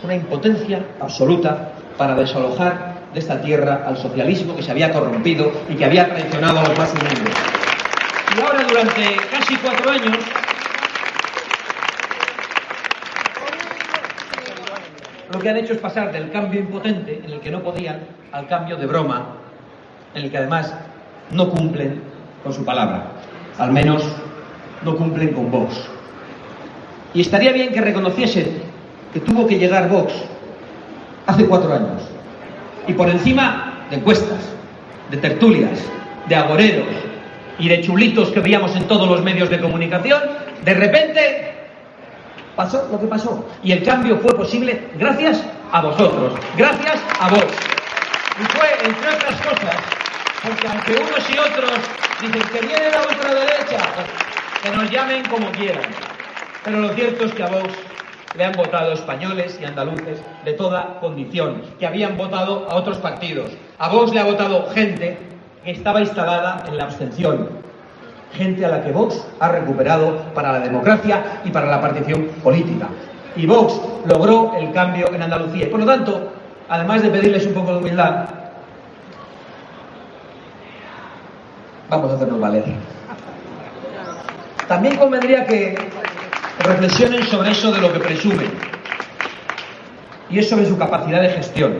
una 0.02 0.14
impotencia 0.14 0.82
absoluta 1.00 1.72
para 1.96 2.14
desalojar 2.14 2.98
de 3.12 3.20
esta 3.20 3.40
tierra 3.40 3.84
al 3.86 3.96
socialismo 3.96 4.54
que 4.54 4.62
se 4.62 4.70
había 4.70 4.92
corrompido 4.92 5.50
y 5.68 5.74
que 5.74 5.84
había 5.84 6.08
traicionado 6.08 6.60
a 6.60 6.68
los 6.68 6.78
más 6.78 6.92
humildes. 6.92 7.34
Y 8.36 8.40
ahora, 8.40 8.62
durante 8.68 9.16
casi 9.30 9.56
cuatro 9.56 9.90
años, 9.90 10.18
lo 15.32 15.38
que 15.38 15.48
han 15.48 15.56
hecho 15.56 15.72
es 15.72 15.78
pasar 15.78 16.12
del 16.12 16.30
cambio 16.30 16.60
impotente, 16.60 17.22
en 17.24 17.32
el 17.32 17.40
que 17.40 17.50
no 17.50 17.62
podían, 17.62 18.00
al 18.32 18.46
cambio 18.46 18.76
de 18.76 18.86
broma, 18.86 19.36
en 20.14 20.24
el 20.24 20.30
que 20.30 20.36
además 20.36 20.74
no 21.30 21.48
cumplen 21.48 22.07
con 22.42 22.52
su 22.52 22.64
palabra. 22.64 23.12
Al 23.58 23.72
menos 23.72 24.02
no 24.82 24.96
cumplen 24.96 25.32
con 25.32 25.50
Vox. 25.50 25.74
Y 27.14 27.20
estaría 27.20 27.52
bien 27.52 27.72
que 27.72 27.80
reconociesen 27.80 28.62
que 29.12 29.20
tuvo 29.20 29.46
que 29.46 29.58
llegar 29.58 29.88
Vox 29.88 30.12
hace 31.26 31.46
cuatro 31.46 31.72
años. 31.72 32.02
Y 32.86 32.92
por 32.92 33.08
encima 33.08 33.84
de 33.90 33.96
encuestas, 33.96 34.38
de 35.10 35.16
tertulias, 35.16 35.80
de 36.28 36.36
agoreros 36.36 36.86
y 37.58 37.68
de 37.68 37.80
chulitos 37.80 38.30
que 38.30 38.40
veíamos 38.40 38.76
en 38.76 38.84
todos 38.84 39.08
los 39.08 39.22
medios 39.22 39.50
de 39.50 39.60
comunicación, 39.60 40.22
de 40.64 40.74
repente 40.74 41.54
pasó 42.54 42.88
lo 42.90 43.00
que 43.00 43.06
pasó. 43.06 43.46
Y 43.62 43.72
el 43.72 43.82
cambio 43.82 44.18
fue 44.18 44.34
posible 44.34 44.88
gracias 44.98 45.42
a 45.72 45.80
vosotros, 45.80 46.34
gracias 46.56 47.00
a 47.20 47.28
vos. 47.30 47.46
Y 48.40 48.44
fue, 48.56 48.68
entre 48.84 49.08
otras 49.08 49.40
cosas, 49.40 49.76
porque 50.42 50.68
aunque 50.68 50.92
unos 50.92 51.30
y 51.30 51.38
otros 51.38 51.78
dicen 52.20 52.42
que 52.52 52.66
viene 52.66 52.90
la 52.90 53.02
ultraderecha, 53.02 53.78
que 54.62 54.70
nos 54.70 54.90
llamen 54.90 55.24
como 55.26 55.50
quieran. 55.52 55.84
Pero 56.64 56.80
lo 56.80 56.88
cierto 56.90 57.24
es 57.24 57.34
que 57.34 57.42
a 57.42 57.48
Vox 57.48 57.72
le 58.36 58.44
han 58.44 58.52
votado 58.52 58.92
españoles 58.92 59.58
y 59.60 59.64
andaluces 59.64 60.20
de 60.44 60.52
toda 60.52 60.98
condición, 61.00 61.62
que 61.78 61.86
habían 61.86 62.16
votado 62.16 62.68
a 62.68 62.74
otros 62.74 62.98
partidos. 62.98 63.50
A 63.78 63.88
Vox 63.88 64.12
le 64.12 64.20
ha 64.20 64.24
votado 64.24 64.68
gente 64.70 65.18
que 65.64 65.70
estaba 65.70 66.00
instalada 66.00 66.64
en 66.66 66.76
la 66.76 66.84
abstención, 66.84 67.48
gente 68.32 68.64
a 68.64 68.68
la 68.68 68.82
que 68.82 68.92
Vox 68.92 69.26
ha 69.40 69.48
recuperado 69.48 70.18
para 70.34 70.52
la 70.52 70.60
democracia 70.60 71.40
y 71.44 71.50
para 71.50 71.66
la 71.66 71.80
partición 71.80 72.24
política. 72.42 72.88
Y 73.36 73.46
Vox 73.46 73.80
logró 74.06 74.52
el 74.56 74.72
cambio 74.72 75.12
en 75.14 75.22
Andalucía. 75.22 75.66
Y 75.66 75.68
por 75.68 75.80
lo 75.80 75.86
tanto, 75.86 76.32
además 76.68 77.02
de 77.02 77.10
pedirles 77.10 77.46
un 77.46 77.54
poco 77.54 77.72
de 77.72 77.78
humildad, 77.78 78.37
vamos 81.88 82.12
a 82.12 82.14
hacernos 82.14 82.40
valer. 82.40 82.64
También 84.66 84.96
convendría 84.96 85.46
que 85.46 85.76
reflexionen 86.64 87.22
sobre 87.24 87.50
eso 87.50 87.72
de 87.72 87.80
lo 87.80 87.92
que 87.92 88.00
presumen. 88.00 88.50
Y 90.30 90.38
es 90.38 90.48
sobre 90.48 90.66
su 90.66 90.76
capacidad 90.76 91.22
de 91.22 91.30
gestión. 91.30 91.74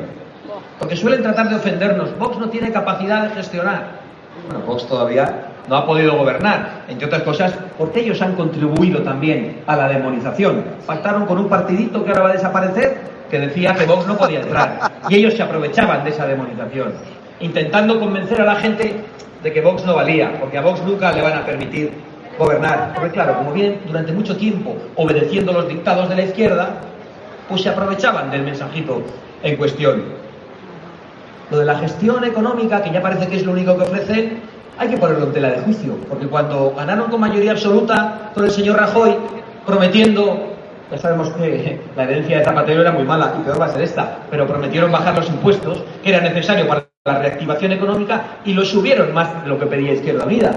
Porque 0.79 0.97
suelen 0.97 1.23
tratar 1.23 1.51
de 1.51 1.57
ofendernos. 1.57 2.17
Vox 2.19 2.39
no 2.39 2.49
tiene 2.49 2.73
capacidad 2.73 3.25
de 3.25 3.35
gestionar. 3.35 3.99
Bueno, 4.47 4.65
Vox 4.65 4.87
todavía 4.87 5.49
no 5.69 5.77
ha 5.77 5.85
podido 5.85 6.17
gobernar, 6.17 6.85
entre 6.89 7.07
otras 7.07 7.23
cosas, 7.23 7.53
porque 7.77 8.01
ellos 8.01 8.23
han 8.23 8.35
contribuido 8.37 9.03
también 9.03 9.61
a 9.67 9.77
la 9.77 9.89
demonización. 9.89 10.65
Pactaron 10.87 11.27
con 11.27 11.37
un 11.37 11.49
partidito 11.49 12.03
que 12.03 12.11
ahora 12.11 12.23
va 12.23 12.29
a 12.31 12.33
desaparecer, 12.33 12.97
que 13.31 13.39
decía 13.39 13.75
que 13.75 13.85
Vox 13.85 14.07
no 14.07 14.17
podía 14.17 14.41
entrar. 14.41 14.91
Y 15.11 15.17
ellos 15.17 15.35
se 15.35 15.43
aprovechaban 15.43 16.05
de 16.05 16.11
esa 16.11 16.27
demonización, 16.27 16.95
intentando 17.41 18.01
convencer 18.01 18.41
a 18.41 18.45
la 18.47 18.57
gente 18.57 19.05
de 19.43 19.53
que 19.53 19.61
Vox 19.61 19.85
no 19.85 19.95
valía, 19.95 20.39
porque 20.41 20.59
a 20.59 20.63
Vox 20.63 20.83
nunca 20.83 21.13
le 21.13 21.23
van 21.23 21.39
a 21.39 21.47
permitir 21.47 21.93
gobernar. 22.39 22.93
Porque 22.95 23.11
claro, 23.11 23.39
como 23.39 23.53
bien 23.53 23.81
durante 23.87 24.13
mucho 24.13 24.37
tiempo 24.37 24.77
obedeciendo 24.97 25.53
los 25.53 25.69
dictados 25.69 26.09
de 26.09 26.17
la 26.17 26.23
izquierda, 26.23 26.71
pues 27.49 27.63
se 27.63 27.69
aprovechaban 27.69 28.31
del 28.31 28.43
mensajito 28.43 29.03
en 29.43 29.57
cuestión. 29.57 30.05
Lo 31.51 31.59
de 31.59 31.65
la 31.65 31.79
gestión 31.79 32.25
económica, 32.25 32.83
que 32.83 32.91
ya 32.91 33.01
parece 33.01 33.27
que 33.27 33.37
es 33.37 33.45
lo 33.45 33.53
único 33.53 33.77
que 33.77 33.83
ofrecen, 33.83 34.41
hay 34.79 34.89
que 34.89 34.97
ponerlo 34.97 35.27
en 35.27 35.33
tela 35.33 35.51
de 35.51 35.61
juicio, 35.61 35.95
porque 36.09 36.27
cuando 36.27 36.73
ganaron 36.77 37.11
con 37.11 37.21
mayoría 37.21 37.53
absoluta 37.53 38.31
con 38.35 38.45
el 38.45 38.51
señor 38.51 38.77
Rajoy, 38.77 39.17
prometiendo, 39.67 40.39
ya 40.91 40.99
sabemos 40.99 41.31
que 41.31 41.81
la 41.97 42.05
herencia 42.05 42.39
de 42.39 42.45
Zapatero 42.45 42.83
era 42.83 42.93
muy 42.93 43.03
mala 43.03 43.35
y 43.41 43.43
peor 43.43 43.61
va 43.61 43.67
a 43.67 43.71
ser 43.71 43.83
esta, 43.83 44.19
pero 44.31 44.47
prometieron 44.47 44.93
bajar 44.93 45.17
los 45.17 45.29
impuestos, 45.29 45.83
que 46.03 46.11
era 46.11 46.21
necesario 46.21 46.69
para 46.69 46.87
la 47.09 47.19
reactivación 47.19 47.73
económica, 47.73 48.39
y 48.45 48.55
lo 48.55 48.65
subieron 48.65 49.13
más 49.13 49.43
de 49.43 49.49
lo 49.49 49.59
que 49.59 49.67
pedía 49.67 49.93
Izquierda 49.93 50.25
Unida. 50.25 50.53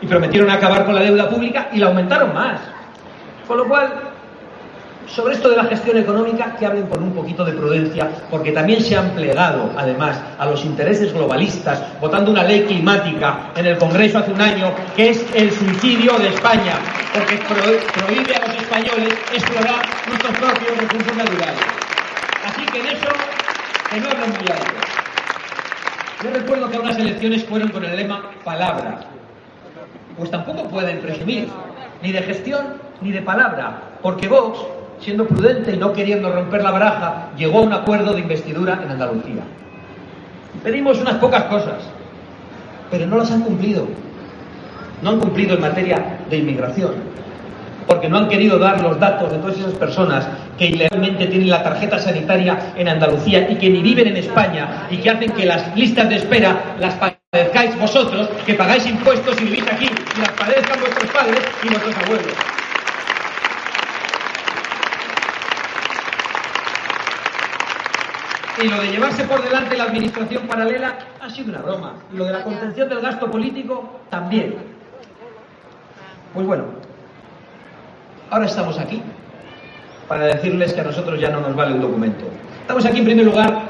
Y 0.00 0.06
prometieron 0.06 0.50
acabar 0.50 0.84
con 0.84 0.94
la 0.94 1.00
deuda 1.00 1.28
pública 1.28 1.68
y 1.72 1.78
la 1.78 1.86
aumentaron 1.86 2.32
más. 2.34 2.60
Con 3.48 3.58
lo 3.58 3.66
cual, 3.66 3.92
sobre 5.06 5.34
esto 5.34 5.48
de 5.48 5.56
la 5.56 5.64
gestión 5.64 5.96
económica, 5.98 6.56
que 6.58 6.66
hablen 6.66 6.86
con 6.86 7.02
un 7.02 7.12
poquito 7.12 7.44
de 7.44 7.52
prudencia, 7.52 8.08
porque 8.30 8.52
también 8.52 8.80
se 8.80 8.96
han 8.96 9.10
plegado, 9.10 9.70
además, 9.76 10.20
a 10.38 10.46
los 10.46 10.64
intereses 10.64 11.12
globalistas, 11.12 11.82
votando 12.00 12.30
una 12.30 12.42
ley 12.42 12.62
climática 12.64 13.50
en 13.56 13.66
el 13.66 13.78
Congreso 13.78 14.18
hace 14.18 14.32
un 14.32 14.40
año, 14.40 14.72
que 14.96 15.10
es 15.10 15.24
el 15.34 15.50
suicidio 15.52 16.18
de 16.18 16.28
España, 16.28 16.74
porque 17.12 17.36
prohíbe 17.36 18.34
a 18.34 18.46
los 18.46 18.56
españoles 18.56 19.14
explorar 19.32 19.86
nuestros 20.08 20.36
propios 20.38 20.76
recursos 20.78 21.16
naturales. 21.16 21.60
Así 22.46 22.66
que 22.66 22.80
en 22.80 22.86
eso, 22.86 23.08
que 23.90 24.00
no 24.00 24.08
hablen 24.10 24.30
muy 24.30 24.50
alto. 24.50 24.93
Yo 26.24 26.30
recuerdo 26.30 26.70
que 26.70 26.78
unas 26.78 26.96
elecciones 26.98 27.44
fueron 27.44 27.68
con 27.68 27.84
el 27.84 27.94
lema 27.94 28.30
palabra. 28.42 29.00
Pues 30.16 30.30
tampoco 30.30 30.64
pueden 30.70 31.00
presumir 31.00 31.48
ni 32.02 32.12
de 32.12 32.22
gestión 32.22 32.64
ni 33.02 33.12
de 33.12 33.20
palabra, 33.20 33.82
porque 34.00 34.26
Vox 34.26 34.58
siendo 35.00 35.26
prudente 35.26 35.72
y 35.72 35.76
no 35.76 35.92
queriendo 35.92 36.32
romper 36.32 36.62
la 36.62 36.70
baraja, 36.70 37.28
llegó 37.36 37.58
a 37.58 37.62
un 37.62 37.74
acuerdo 37.74 38.14
de 38.14 38.20
investidura 38.20 38.80
en 38.82 38.92
Andalucía. 38.92 39.42
Pedimos 40.62 40.98
unas 40.98 41.16
pocas 41.16 41.44
cosas, 41.44 41.82
pero 42.90 43.06
no 43.06 43.18
las 43.18 43.30
han 43.30 43.42
cumplido. 43.42 43.86
No 45.02 45.10
han 45.10 45.20
cumplido 45.20 45.56
en 45.56 45.60
materia 45.60 46.20
de 46.30 46.38
inmigración, 46.38 46.94
porque 47.86 48.08
no 48.08 48.18
han 48.18 48.28
querido 48.28 48.58
dar 48.58 48.80
los 48.80 48.98
datos 48.98 49.30
de 49.30 49.38
todas 49.38 49.58
esas 49.58 49.74
personas 49.74 50.26
que 50.58 50.66
ilegalmente 50.66 51.26
tienen 51.26 51.50
la 51.50 51.62
tarjeta 51.62 51.98
sanitaria 51.98 52.72
en 52.76 52.88
Andalucía 52.88 53.50
y 53.50 53.56
que 53.56 53.68
ni 53.70 53.82
viven 53.82 54.08
en 54.08 54.16
España 54.16 54.86
y 54.90 54.98
que 54.98 55.10
hacen 55.10 55.32
que 55.32 55.46
las 55.46 55.76
listas 55.76 56.08
de 56.08 56.16
espera 56.16 56.76
las 56.78 56.94
padezcáis 56.94 57.78
vosotros, 57.78 58.28
que 58.46 58.54
pagáis 58.54 58.86
impuestos 58.86 59.40
y 59.40 59.44
vivís 59.44 59.66
aquí, 59.66 59.86
y 59.86 60.20
las 60.20 60.30
padezcan 60.32 60.80
vuestros 60.80 61.10
padres 61.10 61.40
y 61.62 61.68
vuestros 61.68 61.96
abuelos. 61.96 62.34
Y 68.62 68.68
lo 68.68 68.80
de 68.80 68.88
llevarse 68.88 69.24
por 69.24 69.42
delante 69.42 69.76
la 69.76 69.84
administración 69.84 70.46
paralela 70.46 70.96
ha 71.20 71.28
sido 71.28 71.50
una 71.50 71.58
broma. 71.58 71.94
Lo 72.12 72.24
de 72.24 72.32
la 72.32 72.44
contención 72.44 72.88
del 72.88 73.00
gasto 73.00 73.28
político 73.28 74.00
también. 74.10 74.54
Pues 76.32 76.46
bueno, 76.46 76.64
ahora 78.34 78.46
estamos 78.46 78.76
aquí 78.80 79.00
para 80.08 80.26
decirles 80.26 80.72
que 80.72 80.80
a 80.80 80.84
nosotros 80.84 81.20
ya 81.20 81.30
no 81.30 81.40
nos 81.40 81.54
vale 81.54 81.74
un 81.74 81.80
documento. 81.80 82.24
Estamos 82.62 82.84
aquí 82.84 82.98
en 82.98 83.04
primer 83.04 83.26
lugar 83.26 83.62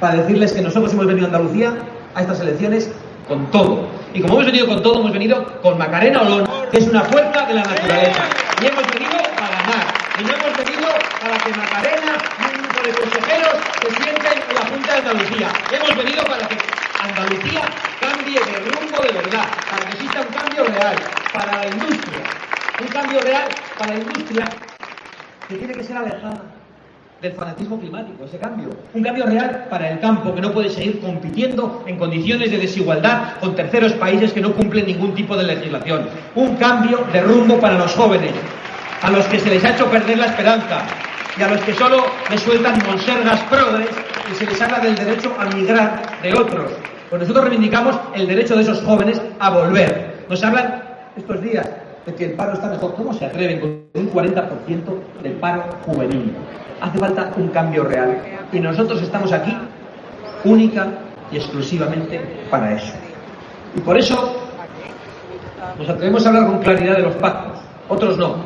para 0.00 0.14
decirles 0.14 0.54
que 0.54 0.62
nosotros 0.62 0.94
hemos 0.94 1.06
venido 1.06 1.26
a 1.26 1.28
Andalucía 1.28 1.74
a 2.14 2.22
estas 2.22 2.40
elecciones 2.40 2.90
con 3.28 3.50
todo. 3.50 3.88
Y 4.14 4.22
como 4.22 4.34
hemos 4.34 4.46
venido 4.46 4.66
con 4.68 4.82
todo, 4.82 5.00
hemos 5.00 5.12
venido 5.12 5.44
con 5.60 5.76
Macarena 5.76 6.22
Olón, 6.22 6.48
que 6.72 6.78
es 6.78 6.88
una 6.88 7.02
fuerza 7.02 7.44
de 7.44 7.52
la 7.52 7.62
naturaleza. 7.62 8.22
Y 8.62 8.66
hemos 8.66 8.86
venido 8.90 9.12
a 9.12 9.46
ganar. 9.52 9.86
Y 10.18 10.24
no 10.24 10.32
hemos 10.32 10.56
venido 10.56 10.88
para 11.20 11.36
que 11.36 11.50
Macarena 11.50 12.12
y 12.40 12.56
un 12.56 12.62
grupo 12.62 12.80
de 12.82 12.92
consejeros 12.94 13.54
se 13.82 14.02
sienten 14.02 14.42
en 14.48 14.54
la 14.54 14.66
Junta 14.66 14.92
de 14.92 14.98
Andalucía. 14.98 15.48
Hemos 15.72 15.96
venido 15.96 16.24
para 16.24 16.48
que 16.48 16.56
Andalucía 17.00 17.62
cambie 18.00 18.40
de 18.40 18.58
rumbo 18.60 19.02
de 19.02 19.12
verdad, 19.12 19.46
para 19.70 19.90
que 19.90 19.92
exista 19.92 20.20
un 20.22 20.32
cambio 20.32 20.64
real 20.64 20.96
para 21.34 21.58
la 21.58 21.66
industria. 21.66 22.39
Un 22.80 22.86
cambio 22.86 23.20
real 23.20 23.48
para 23.78 23.92
la 23.92 23.98
industria 23.98 24.44
que 25.48 25.56
tiene 25.56 25.74
que 25.74 25.84
ser 25.84 25.96
alejada 25.98 26.40
del 27.20 27.32
fanatismo 27.32 27.78
climático, 27.78 28.24
ese 28.24 28.38
cambio. 28.38 28.70
Un 28.94 29.02
cambio 29.02 29.26
real 29.26 29.66
para 29.68 29.90
el 29.90 30.00
campo 30.00 30.34
que 30.34 30.40
no 30.40 30.50
puede 30.52 30.70
seguir 30.70 31.00
compitiendo 31.00 31.84
en 31.86 31.98
condiciones 31.98 32.50
de 32.50 32.56
desigualdad 32.56 33.34
con 33.40 33.54
terceros 33.54 33.92
países 33.92 34.32
que 34.32 34.40
no 34.40 34.54
cumplen 34.54 34.86
ningún 34.86 35.14
tipo 35.14 35.36
de 35.36 35.44
legislación. 35.44 36.08
Un 36.34 36.56
cambio 36.56 37.04
de 37.12 37.20
rumbo 37.20 37.60
para 37.60 37.76
los 37.76 37.94
jóvenes, 37.94 38.32
a 39.02 39.10
los 39.10 39.26
que 39.26 39.38
se 39.38 39.50
les 39.50 39.62
ha 39.64 39.70
hecho 39.74 39.90
perder 39.90 40.16
la 40.16 40.26
esperanza 40.26 40.82
y 41.38 41.42
a 41.42 41.48
los 41.48 41.60
que 41.60 41.74
solo 41.74 42.06
les 42.30 42.40
sueltan 42.40 42.80
monsergas 42.86 43.40
progres 43.50 43.90
y 44.32 44.34
se 44.36 44.46
les 44.46 44.60
habla 44.62 44.78
del 44.78 44.94
derecho 44.94 45.34
a 45.38 45.44
migrar 45.54 46.00
de 46.22 46.32
otros. 46.32 46.70
Pues 47.10 47.20
nosotros 47.20 47.44
reivindicamos 47.44 48.00
el 48.14 48.26
derecho 48.26 48.56
de 48.56 48.62
esos 48.62 48.80
jóvenes 48.82 49.20
a 49.38 49.50
volver. 49.50 50.24
Nos 50.30 50.42
hablan 50.42 50.82
estos 51.16 51.42
días 51.42 51.68
de 52.06 52.14
que 52.14 52.24
el 52.26 52.32
paro 52.32 52.54
está 52.54 52.68
mejor. 52.68 52.94
¿Cómo 52.94 53.12
se 53.12 53.26
atreven 53.26 53.60
con 53.60 53.70
un 53.94 54.12
40% 54.12 55.22
del 55.22 55.32
paro 55.34 55.64
juvenil? 55.84 56.32
Hace 56.80 56.98
falta 56.98 57.32
un 57.36 57.48
cambio 57.48 57.84
real. 57.84 58.18
Y 58.52 58.60
nosotros 58.60 59.02
estamos 59.02 59.32
aquí 59.32 59.56
única 60.44 60.88
y 61.30 61.36
exclusivamente 61.36 62.20
para 62.50 62.74
eso. 62.74 62.92
Y 63.76 63.80
por 63.80 63.98
eso 63.98 64.36
nos 65.78 65.88
atrevemos 65.88 66.24
a 66.24 66.28
hablar 66.28 66.46
con 66.46 66.58
claridad 66.58 66.96
de 66.96 67.02
los 67.02 67.14
pactos. 67.16 67.58
Otros 67.88 68.18
no. 68.18 68.36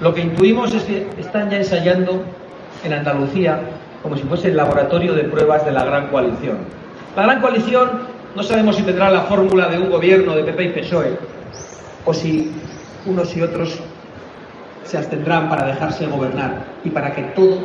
Lo 0.00 0.14
que 0.14 0.22
intuimos 0.22 0.74
es 0.74 0.84
que 0.84 1.08
están 1.18 1.50
ya 1.50 1.58
ensayando 1.58 2.22
en 2.84 2.92
Andalucía 2.92 3.60
como 4.02 4.16
si 4.16 4.22
fuese 4.22 4.48
el 4.48 4.56
laboratorio 4.56 5.14
de 5.14 5.24
pruebas 5.24 5.64
de 5.64 5.72
la 5.72 5.84
gran 5.84 6.08
coalición. 6.08 6.58
La 7.16 7.24
gran 7.24 7.40
coalición 7.40 7.90
no 8.34 8.42
sabemos 8.42 8.76
si 8.76 8.82
tendrá 8.82 9.10
la 9.10 9.22
fórmula 9.22 9.68
de 9.68 9.78
un 9.78 9.90
gobierno 9.90 10.34
de 10.34 10.44
PP 10.44 10.64
y 10.64 10.68
PSOE 10.68 11.18
o 12.04 12.14
si 12.14 12.50
unos 13.06 13.36
y 13.36 13.42
otros 13.42 13.78
se 14.84 14.98
abstendrán 14.98 15.48
para 15.48 15.66
dejarse 15.66 16.06
gobernar 16.06 16.64
y 16.84 16.90
para 16.90 17.14
que 17.14 17.22
todo 17.22 17.58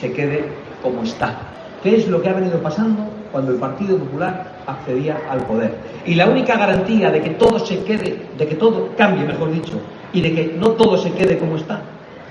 se 0.00 0.12
quede 0.12 0.44
como 0.82 1.02
está. 1.02 1.36
¿Qué 1.82 1.96
es 1.96 2.08
lo 2.08 2.22
que 2.22 2.28
ha 2.28 2.32
venido 2.32 2.62
pasando 2.62 3.08
cuando 3.30 3.52
el 3.52 3.58
Partido 3.58 3.98
Popular 3.98 4.52
accedía 4.66 5.18
al 5.30 5.40
poder? 5.46 5.74
Y 6.06 6.14
la 6.14 6.26
única 6.26 6.56
garantía 6.56 7.10
de 7.10 7.20
que 7.20 7.30
todo 7.30 7.58
se 7.58 7.82
quede, 7.84 8.26
de 8.38 8.46
que 8.46 8.54
todo 8.54 8.90
cambie, 8.96 9.24
mejor 9.24 9.52
dicho, 9.52 9.80
y 10.12 10.20
de 10.20 10.34
que 10.34 10.56
no 10.58 10.70
todo 10.72 10.96
se 10.96 11.12
quede 11.12 11.38
como 11.38 11.56
está, 11.56 11.82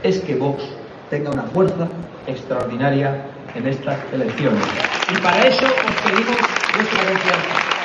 es 0.04 0.20
que 0.22 0.36
Vox 0.36 0.64
tenga 1.10 1.30
una 1.32 1.44
fuerza 1.44 1.88
extraordinaria 2.28 3.26
en 3.54 3.68
estas 3.68 3.98
elecciones. 4.14 4.64
Y 5.12 5.22
para 5.22 5.48
eso 5.48 5.66
os 5.66 6.12
pedimos 6.12 6.38
vuestra 6.76 7.00
confianza. 7.00 7.81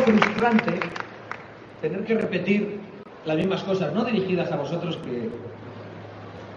Frustrante 0.00 0.80
tener 1.80 2.04
que 2.04 2.14
repetir 2.14 2.80
las 3.24 3.36
mismas 3.36 3.62
cosas, 3.62 3.92
no 3.92 4.04
dirigidas 4.04 4.50
a 4.52 4.56
vosotros 4.56 4.98
que, 5.04 5.30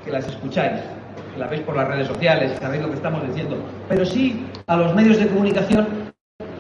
que 0.06 0.12
las 0.12 0.28
escucháis, 0.28 0.82
que 1.34 1.40
las 1.40 1.50
veis 1.50 1.62
por 1.62 1.76
las 1.76 1.88
redes 1.88 2.08
sociales, 2.08 2.54
que 2.54 2.60
sabéis 2.60 2.82
lo 2.82 2.90
que 2.90 2.96
estamos 2.96 3.26
diciendo, 3.28 3.58
pero 3.88 4.06
sí 4.06 4.46
a 4.68 4.76
los 4.78 4.94
medios 4.96 5.18
de 5.18 5.28
comunicación 5.28 5.88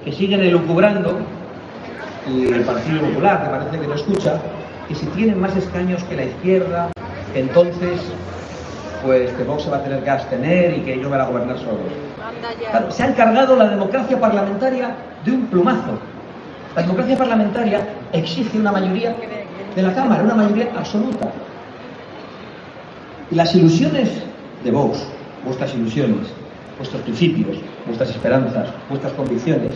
que 0.03 0.11
siguen 0.11 0.41
elucubrando, 0.41 1.19
y 2.27 2.47
el 2.47 2.61
Partido 2.61 3.01
Popular, 3.01 3.43
que 3.43 3.49
parece 3.49 3.79
que 3.79 3.87
no 3.87 3.95
escucha, 3.95 4.41
que 4.87 4.95
si 4.95 5.05
tienen 5.07 5.39
más 5.39 5.55
escaños 5.55 6.03
que 6.03 6.15
la 6.15 6.25
izquierda, 6.25 6.91
entonces 7.33 8.01
pues 9.03 9.31
que 9.31 9.43
Vox 9.43 9.63
se 9.63 9.69
va 9.69 9.77
a 9.77 9.83
tener 9.83 10.03
que 10.03 10.09
abstener 10.09 10.77
y 10.77 10.81
que 10.81 10.95
ellos 10.95 11.09
van 11.09 11.21
a 11.21 11.25
gobernar 11.25 11.57
solos. 11.59 11.79
Claro, 12.69 12.91
se 12.91 13.03
han 13.03 13.13
cargado 13.13 13.55
la 13.55 13.69
democracia 13.69 14.19
parlamentaria 14.19 14.95
de 15.23 15.31
un 15.31 15.45
plumazo. 15.47 15.99
La 16.77 16.83
democracia 16.83 17.17
parlamentaria 17.17 17.87
exige 18.13 18.59
una 18.59 18.71
mayoría 18.71 19.15
de 19.75 19.81
la 19.81 19.95
Cámara, 19.95 20.21
una 20.21 20.35
mayoría 20.35 20.71
absoluta. 20.77 21.27
Y 23.31 23.35
las 23.35 23.55
ilusiones 23.55 24.21
de 24.63 24.69
Vox, 24.69 25.07
vuestras 25.43 25.73
ilusiones, 25.73 26.27
vuestros 26.77 27.01
principios, 27.01 27.57
vuestras 27.87 28.11
esperanzas, 28.11 28.69
vuestras 28.89 29.11
convicciones, 29.13 29.71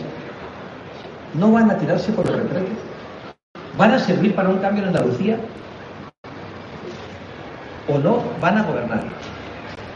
no 1.34 1.50
van 1.50 1.72
a 1.72 1.76
tirarse 1.76 2.12
por 2.12 2.24
el 2.28 2.34
retrete. 2.34 2.70
¿Van 3.76 3.90
a 3.90 3.98
servir 3.98 4.36
para 4.36 4.50
un 4.50 4.58
cambio 4.58 4.84
en 4.84 4.90
Andalucía? 4.90 5.38
¿O 7.88 7.98
no 7.98 8.22
van 8.40 8.58
a 8.58 8.62
gobernar? 8.62 9.02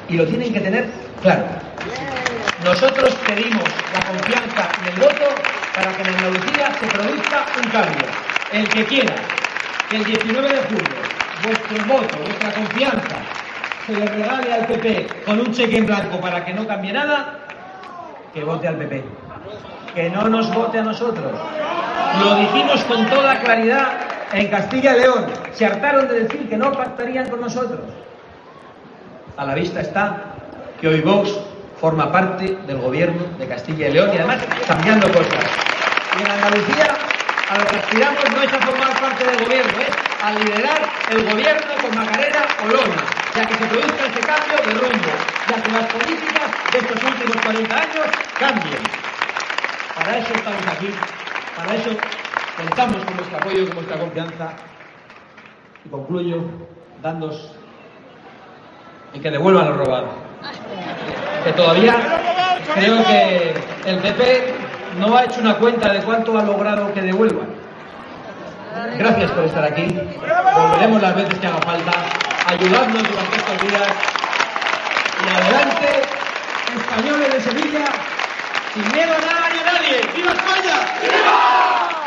Y 0.08 0.16
lo 0.16 0.26
tienen 0.26 0.52
que 0.52 0.58
tener 0.58 0.90
claro. 1.22 1.44
Nosotros 2.64 3.16
pedimos 3.28 3.62
la 3.94 4.04
confianza 4.08 4.68
en 4.80 4.92
el 4.92 5.00
voto 5.00 5.55
para 5.76 5.92
que 5.92 6.02
en 6.02 6.08
Andalucía 6.08 6.72
se 6.80 6.86
produzca 6.86 7.46
un 7.62 7.70
cambio. 7.70 8.06
El 8.52 8.68
que 8.68 8.84
quiera 8.86 9.14
que 9.90 9.96
el 9.96 10.04
19 10.04 10.48
de 10.48 10.62
julio 10.62 11.06
vuestro 11.44 11.84
voto, 11.86 12.18
vuestra 12.24 12.52
confianza, 12.52 13.16
se 13.86 13.92
le 13.92 14.06
regale 14.06 14.52
al 14.52 14.66
PP 14.66 15.06
con 15.24 15.40
un 15.40 15.52
cheque 15.52 15.78
en 15.78 15.86
blanco 15.86 16.18
para 16.20 16.44
que 16.44 16.54
no 16.54 16.66
cambie 16.66 16.92
nada, 16.92 17.38
que 18.32 18.42
vote 18.42 18.66
al 18.66 18.76
PP. 18.76 19.04
Que 19.94 20.10
no 20.10 20.28
nos 20.28 20.52
vote 20.52 20.78
a 20.78 20.82
nosotros. 20.82 21.32
Lo 22.20 22.36
dijimos 22.36 22.82
con 22.84 23.06
toda 23.08 23.38
claridad 23.40 23.92
en 24.32 24.48
Castilla 24.48 24.96
y 24.96 25.00
León. 25.00 25.26
Se 25.52 25.66
hartaron 25.66 26.08
de 26.08 26.24
decir 26.24 26.48
que 26.48 26.56
no 26.56 26.72
pactarían 26.72 27.28
con 27.28 27.40
nosotros. 27.40 27.80
A 29.36 29.44
la 29.44 29.54
vista 29.54 29.80
está 29.80 30.22
que 30.80 30.88
hoy 30.88 31.00
Vox 31.00 31.30
forma 31.80 32.10
parte 32.10 32.56
del 32.66 32.78
gobierno 32.78 33.22
de 33.38 33.46
Castilla 33.46 33.88
y 33.88 33.92
León 33.92 34.10
y 34.12 34.18
además 34.18 34.38
cambiando 34.66 35.08
cosas. 35.08 35.44
Y 36.18 36.22
en 36.22 36.30
Andalucía 36.30 36.96
a 37.48 37.58
lo 37.58 37.66
que 37.66 37.76
aspiramos 37.76 38.24
no 38.34 38.42
es 38.42 38.52
a 38.52 38.58
formar 38.58 39.00
parte 39.00 39.24
del 39.24 39.44
gobierno, 39.44 39.72
es 39.80 40.24
a 40.24 40.32
liderar 40.32 40.80
el 41.10 41.30
gobierno 41.30 41.72
con 41.80 41.94
Macarena 41.94 42.46
o 42.64 42.66
Lona, 42.66 43.02
ya 43.34 43.46
que 43.46 43.54
se 43.54 43.66
produzca 43.66 44.06
ese 44.06 44.20
cambio 44.20 44.56
de 44.66 44.74
rumbo, 44.80 45.12
ya 45.48 45.62
que 45.62 45.70
las 45.70 45.86
políticas 45.86 46.50
de 46.72 46.78
estos 46.78 47.04
últimos 47.04 47.36
40 47.36 47.76
años 47.76 48.06
cambien. 48.38 48.82
Para 49.94 50.18
eso 50.18 50.34
estamos 50.34 50.66
aquí, 50.66 50.90
para 51.56 51.74
eso 51.74 51.90
contamos 52.56 53.04
con 53.04 53.16
vuestro 53.16 53.38
apoyo 53.38 53.66
con 53.66 53.74
vuestra 53.76 53.98
confianza. 53.98 54.52
Y 55.84 55.88
concluyo 55.88 56.42
dándos 57.00 57.52
en 59.12 59.22
que 59.22 59.30
devuelvan 59.30 59.68
lo 59.68 59.84
robado. 59.84 60.25
Que 61.44 61.52
todavía 61.52 61.94
creo 62.74 63.04
que 63.04 63.54
el 63.86 63.98
PP 63.98 64.54
no 64.98 65.16
ha 65.16 65.24
hecho 65.24 65.40
una 65.40 65.54
cuenta 65.54 65.92
de 65.92 66.00
cuánto 66.00 66.38
ha 66.38 66.42
logrado 66.42 66.92
que 66.92 67.02
devuelvan. 67.02 67.48
Gracias 68.98 69.30
por 69.30 69.44
estar 69.44 69.64
aquí. 69.64 69.98
Volveremos 70.54 71.02
las 71.02 71.14
veces 71.14 71.38
que 71.38 71.46
haga 71.46 71.58
falta. 71.58 71.92
Ayudadnos 72.46 73.02
durante 73.02 73.36
estos 73.36 73.68
días. 73.68 73.88
Y 75.24 75.28
adelante, 75.34 76.02
españoles 76.76 77.32
de 77.32 77.40
Sevilla, 77.40 77.84
sin 78.74 78.92
miedo 78.92 79.14
a 79.14 79.18
nada 79.18 79.48
ni 79.52 79.58
a 79.58 79.72
nadie. 79.72 80.00
¡Viva 80.14 80.32
España! 80.32 80.76
¡Viva! 81.02 82.05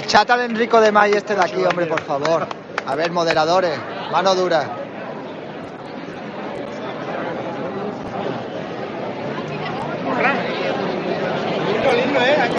Echad 0.00 0.30
al 0.30 0.40
Enrico 0.40 0.80
de 0.80 0.90
May 0.90 1.12
este 1.12 1.34
de 1.34 1.42
aquí, 1.44 1.62
hombre, 1.62 1.84
por 1.84 2.00
favor. 2.00 2.46
A 2.86 2.94
ver, 2.94 3.12
moderadores, 3.12 3.78
mano 4.10 4.34
dura. 4.34 4.64
Lindo, 11.66 11.92
lindo, 11.92 12.20
¿eh? 12.20 12.36
Aquí 12.40 12.58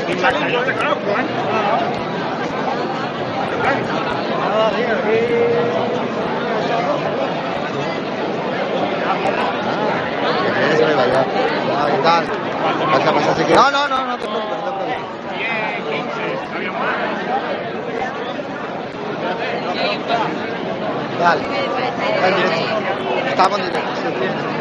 si 13.36 13.44
quieres. 13.44 13.56
No, 13.56 13.72
no, 13.72 13.88
no, 13.88 13.98
te 13.98 14.06
no 14.06 14.18
te 14.18 14.28
preocupes. 14.28 14.61
Dale. 21.22 21.44
Está 23.30 23.48
en. 23.48 24.61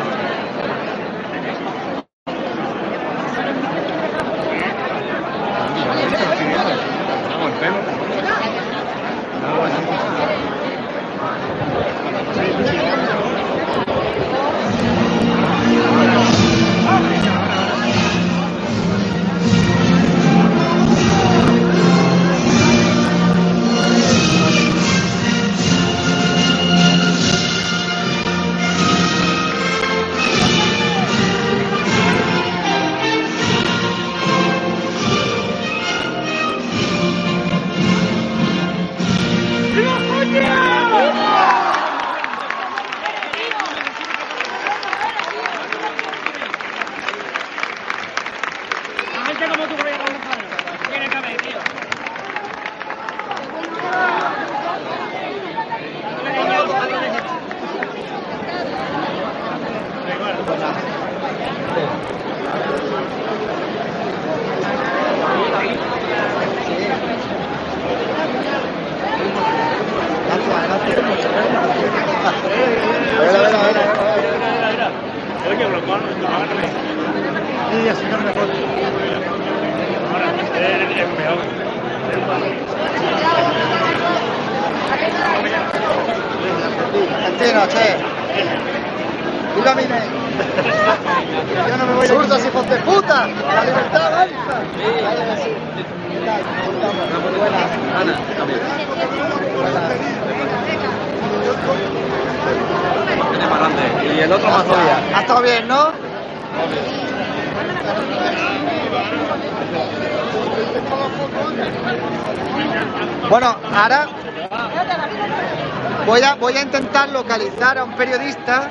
Voy 116.07 116.23
a, 116.23 116.35
voy 116.35 116.57
a 116.57 116.63
intentar 116.63 117.09
localizar 117.11 117.79
a 117.79 117.85
un 117.85 117.95
periodista 117.95 118.71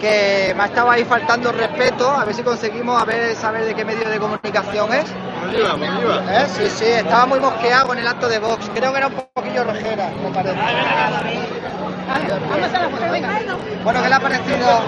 que 0.00 0.52
me 0.56 0.64
ha 0.64 0.66
estado 0.66 0.90
ahí 0.90 1.04
faltando 1.04 1.52
respeto, 1.52 2.10
a 2.10 2.24
ver 2.24 2.34
si 2.34 2.42
conseguimos 2.42 3.00
a 3.00 3.04
ver, 3.04 3.36
saber 3.36 3.64
de 3.64 3.74
qué 3.74 3.84
medio 3.84 4.08
de 4.08 4.18
comunicación 4.18 4.92
es. 4.92 5.04
¿Eh? 5.08 6.46
Sí, 6.56 6.70
sí, 6.70 6.84
estaba 6.86 7.26
muy 7.26 7.38
mosqueado 7.38 7.86
con 7.86 7.98
el 7.98 8.06
acto 8.06 8.28
de 8.28 8.40
Vox. 8.40 8.68
Creo 8.74 8.90
que 8.90 8.98
era 8.98 9.06
un 9.06 9.14
poquillo 9.32 9.62
rojera, 9.62 10.10
me 10.22 10.30
parece. 10.30 10.58
Bueno, 13.84 14.02
¿qué 14.02 14.08
le 14.08 14.14
ha 14.14 14.20
parecido? 14.20 14.82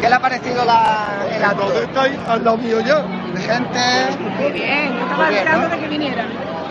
¿Qué 0.00 0.08
le 0.08 0.14
ha 0.14 0.20
parecido 0.20 0.64
la, 0.64 1.06
el 1.36 1.44
acto? 1.44 1.72
estáis 1.80 2.18
al 2.28 2.44
lado 2.44 2.56
mío 2.56 2.80
ya. 2.80 3.04
Gente. 3.38 4.16
Muy 4.40 4.52
bien, 4.52 4.94
yo 4.94 5.02
estaba 5.02 5.30
esperando 5.30 5.68
¿no? 5.68 5.74
de 5.74 5.80
que 5.80 5.88
viniera. 5.88 6.26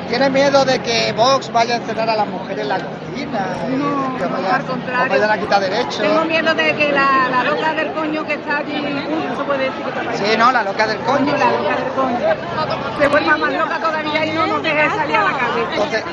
¿Tiene 0.05 0.29
miedo 0.29 0.65
de 0.65 0.79
que 0.81 1.13
Vox 1.13 1.51
vaya 1.51 1.73
a 1.75 1.77
encerrar 1.77 2.09
a 2.09 2.15
las 2.15 2.27
mujeres 2.27 2.63
en 2.63 2.69
la 2.69 2.79
cocina? 3.11 3.55
No, 3.69 4.17
que 4.17 4.25
vaya, 4.25 4.55
al 4.55 4.65
contrario. 4.65 5.09
vayan 5.09 5.31
a 5.31 5.37
quitar 5.37 5.61
derechos. 5.61 5.97
Tengo 5.99 6.25
miedo 6.25 6.53
de 6.53 6.75
que 6.75 6.91
la, 6.91 7.27
la 7.29 7.43
loca 7.43 7.73
del 7.73 7.91
coño 7.93 8.25
que 8.25 8.33
está 8.33 8.57
allí, 8.57 8.77
uy, 8.77 9.37
se 9.37 9.43
puede 9.43 9.63
decir 9.69 9.83
que 9.83 9.89
está 9.89 10.13
Sí, 10.25 10.37
no, 10.37 10.51
la 10.51 10.63
loca 10.63 10.87
del 10.87 10.97
coño. 10.99 11.37
la 11.37 11.51
loca 11.51 11.75
del 11.75 11.93
coño. 11.93 12.99
Se 12.99 13.07
vuelva 13.07 13.37
más 13.37 13.53
loca 13.53 13.79
todavía 13.79 14.25
y 14.25 14.31
no 14.31 14.47
nos 14.47 14.63
deje 14.63 14.89
salir 14.89 15.15
a 15.15 15.23
la 15.23 15.31
calle. 15.37 15.65
Entonces, 15.71 16.03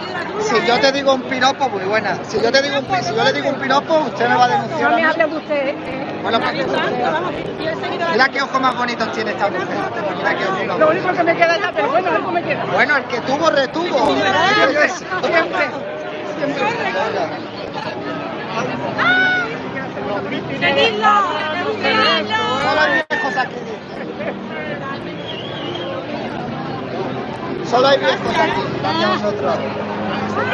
si 0.40 0.66
yo 0.66 0.80
te 0.80 0.92
digo 0.92 1.14
un 1.14 1.22
piropo, 1.22 1.68
muy 1.68 1.84
buena. 1.84 2.18
Si 2.28 2.40
yo 2.40 2.50
te 2.52 2.62
digo 2.62 2.78
un 2.78 3.02
si 3.02 3.14
yo 3.14 3.24
le 3.24 3.32
digo 3.32 3.48
un 3.48 3.56
piropo, 3.56 3.98
usted 3.98 4.28
me 4.28 4.34
va 4.36 4.44
a 4.44 4.48
denunciar. 4.48 4.90
No 4.90 4.96
me 4.96 5.04
hable 5.04 5.26
de 5.26 5.36
usted. 5.36 5.68
eh. 5.68 6.04
Bueno, 6.22 6.40
pues, 6.40 6.66
Mira 8.12 8.28
qué 8.28 8.42
ojos 8.42 8.60
más 8.60 8.76
bonitos 8.76 9.12
tiene 9.12 9.30
esta 9.30 9.48
mujer. 9.48 9.66
Mira 10.16 10.36
qué 10.36 10.44
ojos 10.46 10.66
más 10.66 10.78
Lo 10.78 10.88
único 10.90 11.12
que 11.12 11.22
me 11.22 11.36
queda 11.36 11.58
ya, 11.58 11.72
pero 11.72 11.88
bueno, 11.90 12.10
algo 12.10 12.30
me 12.32 12.42
queda. 12.42 12.64
Bueno, 12.72 12.96
el 12.96 13.04
que 13.04 13.20
tuvo, 13.20 13.50
retuvo. 13.50 14.14
Siempre. 15.22 15.97
¡Seguidlo! 20.60 21.12
Solo 22.62 22.80
hay 22.80 22.92
viejos 23.08 23.36
aquí. 23.36 23.60
Solo 27.68 27.88
hay 27.88 27.98
viejos 27.98 28.38
aquí. 28.38 28.62
Vamos 28.82 29.22
nosotros. 29.22 29.56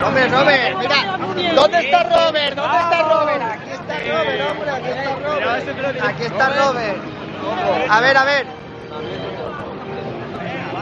Hombre, 0.06 0.28
Robert, 0.28 0.78
mira. 0.78 1.18
¿Dónde 1.54 1.78
está 1.80 2.02
Robert? 2.04 2.56
¿Dónde 2.56 2.78
está 2.78 3.02
Robert? 3.02 3.42
Aquí 3.42 3.70
está 3.70 3.98
Robert, 3.98 4.50
hombre. 4.50 4.70
Aquí 4.70 4.88
está 4.88 5.14
Robert. 5.14 6.04
Aquí 6.04 6.22
está 6.24 6.48
Robert. 6.48 6.98
A 7.90 8.00
ver, 8.00 8.16
a 8.16 8.24
ver. 8.24 8.46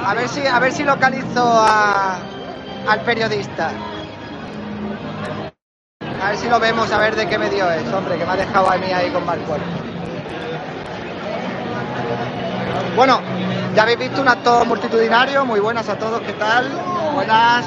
A 0.05 0.15
ver 0.15 0.29
si, 0.29 0.47
a 0.47 0.59
ver 0.59 0.73
si 0.73 0.83
localizo 0.85 1.43
a, 1.45 2.19
al 2.89 3.01
periodista. 3.01 3.71
A 6.23 6.29
ver 6.29 6.37
si 6.39 6.49
lo 6.49 6.61
vemos, 6.61 6.91
a 6.93 6.99
ver 6.99 7.16
de 7.16 7.27
qué 7.29 7.37
medio 7.37 7.68
es, 7.73 7.93
hombre, 7.93 8.16
que 8.16 8.25
me 8.25 8.31
ha 8.31 8.37
dejado 8.37 8.70
a 8.70 8.77
mí 8.77 8.87
ahí 8.93 9.11
con 9.11 9.27
mal 9.27 9.41
cuerpo. 9.41 9.66
Bueno, 12.95 13.20
ya 13.75 13.83
habéis 13.83 13.99
visto 13.99 14.20
un 14.20 14.29
acto 14.29 14.64
multitudinario, 14.64 15.45
muy 15.45 15.59
buenas 15.59 15.89
a 15.89 15.99
todos, 15.99 16.20
¿qué 16.20 16.33
tal? 16.35 16.68
Buenas. 17.14 17.66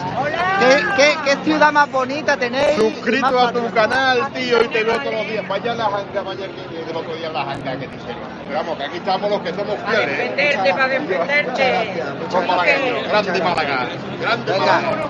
¿Qué, 0.60 0.86
qué, 0.96 1.18
qué 1.26 1.44
ciudad 1.44 1.74
más 1.74 1.92
bonita 1.92 2.38
tenéis? 2.38 2.78
Suscrito 2.78 3.40
a 3.40 3.52
tu 3.52 3.70
canal, 3.72 4.32
tío, 4.32 4.64
y 4.64 4.68
te 4.70 4.84
veo 4.86 5.00
todos 5.00 5.14
los 5.14 5.28
días. 5.28 5.48
Vaya 5.50 5.76
la 5.76 5.86
janga, 5.86 6.22
vaya 6.22 6.48
que 6.48 6.86
del 6.86 6.96
otro 6.96 7.16
día 7.16 7.30
la 7.32 7.44
janga 7.44 7.78
que 7.78 7.88
te 7.88 7.96
hicieron. 7.98 8.24
Pero 8.48 8.60
vamos, 8.60 8.78
que 8.78 8.84
aquí 8.86 8.98
estamos 8.98 9.30
los 9.32 9.42
que 9.42 9.50
somos 9.50 9.76
fieles. 9.90 10.20
¿eh? 10.20 10.34
Defenderte, 10.38 10.74
para 10.74 10.88
defenderte. 10.88 12.04
Con 12.32 12.48
malagueño, 12.48 13.10
grande 13.10 13.44
Málaga. 13.44 13.88
Grande. 14.22 14.60
Málaga. 14.60 15.08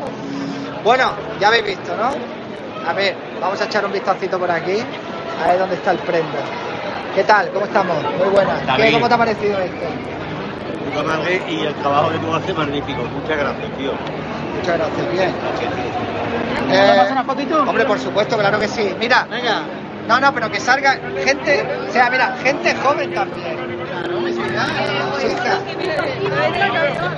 Bueno, 0.84 1.12
ya 1.40 1.48
habéis 1.50 1.66
visto, 1.66 1.96
¿no? 1.96 2.35
A 2.88 2.94
ver, 2.94 3.16
vamos 3.42 3.60
a 3.62 3.66
echar 3.66 3.86
un 3.86 3.92
vistacito 3.92 4.38
por 4.38 4.50
aquí, 4.52 4.78
a 5.44 5.48
ver 5.48 5.60
dónde 5.60 5.76
está 5.76 5.92
el 5.92 5.98
prenda. 6.00 6.40
¿Qué 7.16 7.24
tal? 7.24 7.50
¿Cómo 7.50 7.66
estamos? 7.66 7.96
Muy 8.18 8.30
buenas. 8.30 8.60
¿Qué. 8.78 8.92
¿Cómo 8.92 9.08
te 9.08 9.14
ha 9.14 9.18
parecido 9.18 9.60
esto? 9.60 9.86
Puta 10.86 11.04
madre, 11.04 11.42
y 11.50 11.66
el 11.66 11.74
trabajo 11.76 12.10
que 12.12 12.18
tú 12.20 12.34
haces 12.34 12.56
magnífico. 12.56 13.02
Muchas 13.04 13.38
gracias, 13.38 13.78
tío. 13.78 13.92
Muchas 14.58 14.78
gracias, 14.78 15.12
bien. 15.12 15.34
Eh, 16.72 17.60
hombre, 17.68 17.86
por 17.86 18.00
supuesto, 18.00 18.38
claro 18.38 18.60
que 18.60 18.68
sí. 18.68 18.96
Mira, 19.00 19.26
venga. 19.30 19.62
No, 20.08 20.20
no, 20.20 20.34
pero 20.34 20.52
que 20.52 20.60
salga 20.60 21.00
gente, 21.24 21.66
o 21.90 21.92
sea, 21.92 22.10
mira, 22.12 22.36
gente 22.44 22.76
joven 22.76 23.14
también. 23.14 23.58
Chica. 25.20 25.60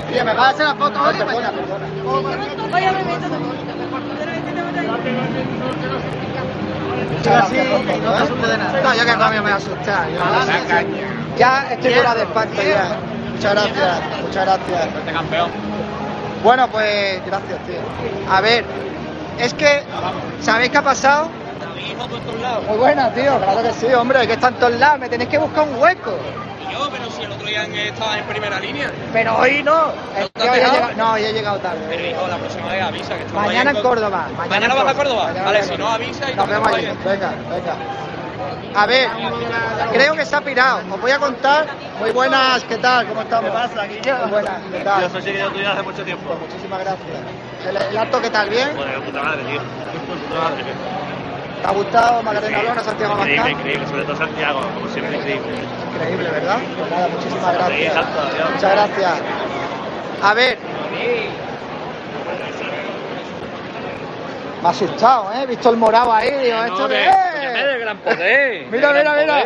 Oye, 0.10 0.24
¿me 0.24 0.34
vas 0.34 0.46
a 0.46 0.50
hacer 0.50 0.66
la 0.68 0.76
foto? 0.76 0.98
No, 0.98 1.26
perdona, 1.26 1.52
perdona. 1.52 1.88
Muchas 2.58 2.94
gracias, 2.94 3.77
¿eh? 4.88 6.72
No, 8.84 8.94
yo 8.94 9.06
que 9.06 9.16
no 9.18 9.30
me 9.30 9.40
voy 9.42 9.52
a 9.52 9.56
asustar. 9.56 10.10
yo 10.10 10.20
no 10.20 10.46
sé. 10.46 10.88
Ya 11.38 11.68
estoy 11.72 11.94
fuera 11.94 12.16
de 12.16 12.24
espanto 12.24 12.62
ya. 12.62 12.98
Muchas 13.34 13.54
gracias, 13.54 14.02
muchas 14.22 14.46
gracias. 14.46 14.88
campeón. 15.14 15.52
Bueno, 16.44 16.68
pues 16.70 17.22
gracias, 17.26 17.60
tío. 17.66 17.80
A 18.32 18.42
ver, 18.42 18.66
es 19.40 19.54
que, 19.54 19.84
¿sabéis 20.42 20.72
qué 20.72 20.78
ha 20.78 20.84
pasado? 20.84 21.30
Muy 22.68 22.78
buena, 22.78 23.14
tío, 23.14 23.38
claro 23.40 23.64
que 23.64 23.74
sí, 23.74 23.94
hombre, 23.94 24.26
que 24.28 24.34
está 24.34 24.50
en 24.50 24.56
todos 24.56 24.74
lados, 24.80 25.00
me 25.00 25.10
tenéis 25.10 25.30
que 25.30 25.38
buscar 25.38 25.68
un 25.68 25.82
hueco. 25.82 26.18
Y 26.68 26.74
yo, 26.74 26.90
pero 26.92 27.07
día 27.48 27.64
estaba 27.88 28.18
en 28.18 28.26
primera 28.26 28.60
línea. 28.60 28.92
Pero 29.14 29.38
hoy 29.38 29.64
no. 29.64 29.92
Es 30.18 30.32
te 30.32 30.42
que 30.42 30.50
has 30.50 30.56
hoy 30.56 30.60
llegado, 30.60 30.94
no, 30.98 31.14
hoy 31.14 31.24
he 31.24 31.34
llegado 31.34 31.58
tarde. 31.60 31.80
Pero 31.90 32.06
hijo, 32.06 32.28
la 32.28 32.38
próxima 32.38 32.68
vez 32.72 32.82
avisa 32.84 33.16
que 33.18 33.24
estamos 33.24 33.46
Mañana 33.46 33.72
en 33.72 33.82
Córdoba. 33.82 34.28
¿Mañana 34.38 34.74
en 34.74 34.84
vas 34.84 34.88
a 34.88 34.98
Córdoba? 34.98 35.24
Mañana 35.28 35.46
Vale, 35.46 35.64
si 35.64 35.78
no, 35.78 35.88
avisa 35.88 36.32
y 36.32 36.36
Nos 36.36 36.48
nos 36.48 36.50
vemos 36.50 36.74
allí. 36.74 36.88
Venga, 37.06 37.32
venga. 37.50 37.76
A 38.76 38.86
ver, 38.86 39.10
creo 39.92 40.14
que 40.16 40.26
se 40.26 40.36
ha 40.36 40.42
pirado. 40.42 40.82
Os 40.92 41.02
voy 41.02 41.12
a 41.12 41.18
contar. 41.20 41.66
Muy 42.00 42.12
buenas, 42.12 42.64
¿qué 42.66 42.78
tal? 42.78 43.08
¿Cómo 43.08 43.22
estamos? 43.22 43.50
¿Qué 43.50 43.58
pasa, 43.58 43.88
Muy 44.22 44.30
buenas, 44.30 44.62
¿qué 44.72 44.80
tal? 44.84 45.02
Yo 45.02 45.10
soy 45.10 45.22
seguidor 45.24 45.52
tuyo 45.54 45.72
hace 45.72 45.82
mucho 45.82 46.04
tiempo. 46.04 46.24
Pues 46.28 46.40
muchísimas 46.42 46.80
gracias. 46.82 47.08
¿El, 47.68 47.78
el 47.78 47.98
acto 47.98 48.22
qué 48.22 48.30
tal? 48.30 48.50
¿Bien? 48.50 48.70
Bueno, 48.76 49.02
puta 49.02 49.24
madre, 49.24 49.44
tío. 49.46 49.60
Puta 49.60 50.42
madre. 50.42 50.64
¿Te 51.62 51.68
ha 51.68 51.72
gustado 51.72 52.22
Magdalena 52.22 52.62
Lona, 52.64 52.84
Santiago 52.84 53.14
Increíble, 53.14 53.40
Abascal? 53.42 53.60
increíble. 53.60 53.88
Sobre 53.88 54.04
todo 54.04 54.16
Santiago, 54.16 54.60
como 54.76 54.88
siempre, 54.90 55.18
increíble. 55.18 55.48
Increíble, 55.98 56.30
¿verdad? 56.30 56.58
Pues 56.78 56.92
nada, 56.92 57.08
muchísimas 57.08 57.54
gracias. 57.54 57.96
Muchas 58.54 58.72
gracias. 58.72 59.14
A 60.22 60.34
ver. 60.34 60.58
Me 64.62 64.68
ha 64.68 64.72
asustado, 64.72 65.32
¿eh? 65.34 65.44
He 65.44 65.46
visto 65.48 65.70
el 65.70 65.78
morado 65.78 66.14
ahí, 66.14 66.32
digo, 66.32 66.64
esto 66.64 66.88
de... 66.88 66.98
De 66.98 67.80
gran 67.80 67.98
poder. 68.00 68.68
Mira, 68.72 68.94
de 68.94 69.00
mira, 69.00 69.14
mira. 69.14 69.44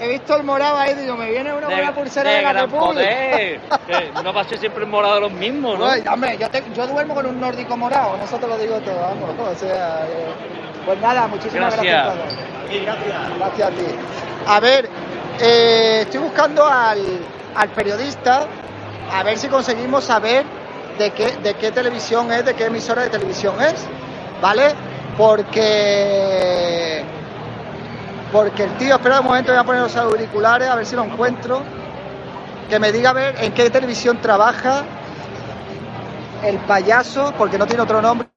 He 0.00 0.08
visto 0.08 0.36
el 0.36 0.42
morado 0.42 0.76
ahí, 0.78 0.94
digo, 0.94 1.16
me 1.16 1.30
viene 1.30 1.52
uno 1.52 1.68
con 1.68 1.80
la 1.80 1.94
pulsera 1.94 2.30
de, 2.30 2.42
la 2.42 2.52
República. 2.52 4.22
no 4.24 4.32
va 4.32 4.40
a 4.40 4.44
ser 4.44 4.58
siempre 4.58 4.84
morado 4.86 5.20
los 5.20 5.32
mismos, 5.32 5.78
¿no? 5.78 5.86
Hombre, 6.12 6.36
yo, 6.36 6.48
yo 6.74 6.86
duermo 6.88 7.14
con 7.14 7.26
un 7.26 7.40
nórdico 7.40 7.76
morado, 7.76 8.16
no 8.16 8.24
eso 8.24 8.36
te 8.38 8.48
lo 8.48 8.58
digo 8.58 8.80
todo, 8.80 9.00
vamos. 9.00 9.30
O 9.38 9.54
sea, 9.54 10.04
eh, 10.08 10.32
pues 10.84 10.98
nada, 11.00 11.28
muchísimas 11.28 11.74
gracias, 11.74 12.04
Gracias. 12.04 12.06
a 12.06 12.26
todos. 12.26 12.82
gracias. 12.82 13.38
Gracias 13.38 13.68
a 13.68 13.70
ti. 13.70 13.84
A 14.46 14.60
ver, 14.60 14.90
eh, 15.40 16.00
estoy 16.02 16.20
buscando 16.20 16.66
al, 16.66 17.00
al 17.54 17.68
periodista, 17.70 18.46
a 19.12 19.22
ver 19.22 19.38
si 19.38 19.48
conseguimos 19.48 20.04
saber 20.04 20.44
de 20.98 21.10
qué, 21.10 21.36
de 21.42 21.54
qué 21.54 21.72
televisión 21.72 22.32
es, 22.32 22.44
de 22.44 22.54
qué 22.54 22.66
emisora 22.66 23.02
de 23.02 23.10
televisión 23.10 23.60
es, 23.62 23.86
¿vale? 24.40 24.74
Porque 25.16 27.04
porque 28.34 28.64
el 28.64 28.76
tío, 28.78 28.96
espera 28.96 29.20
un 29.20 29.26
momento, 29.26 29.52
voy 29.52 29.60
a 29.60 29.64
poner 29.64 29.82
los 29.82 29.94
auriculares 29.94 30.66
a 30.66 30.74
ver 30.74 30.84
si 30.84 30.96
lo 30.96 31.04
encuentro. 31.04 31.62
Que 32.68 32.80
me 32.80 32.90
diga 32.90 33.10
a 33.10 33.12
ver 33.12 33.36
en 33.38 33.52
qué 33.52 33.70
televisión 33.70 34.20
trabaja 34.20 34.82
el 36.42 36.58
payaso, 36.58 37.32
porque 37.38 37.58
no 37.58 37.66
tiene 37.66 37.84
otro 37.84 38.02
nombre. 38.02 38.28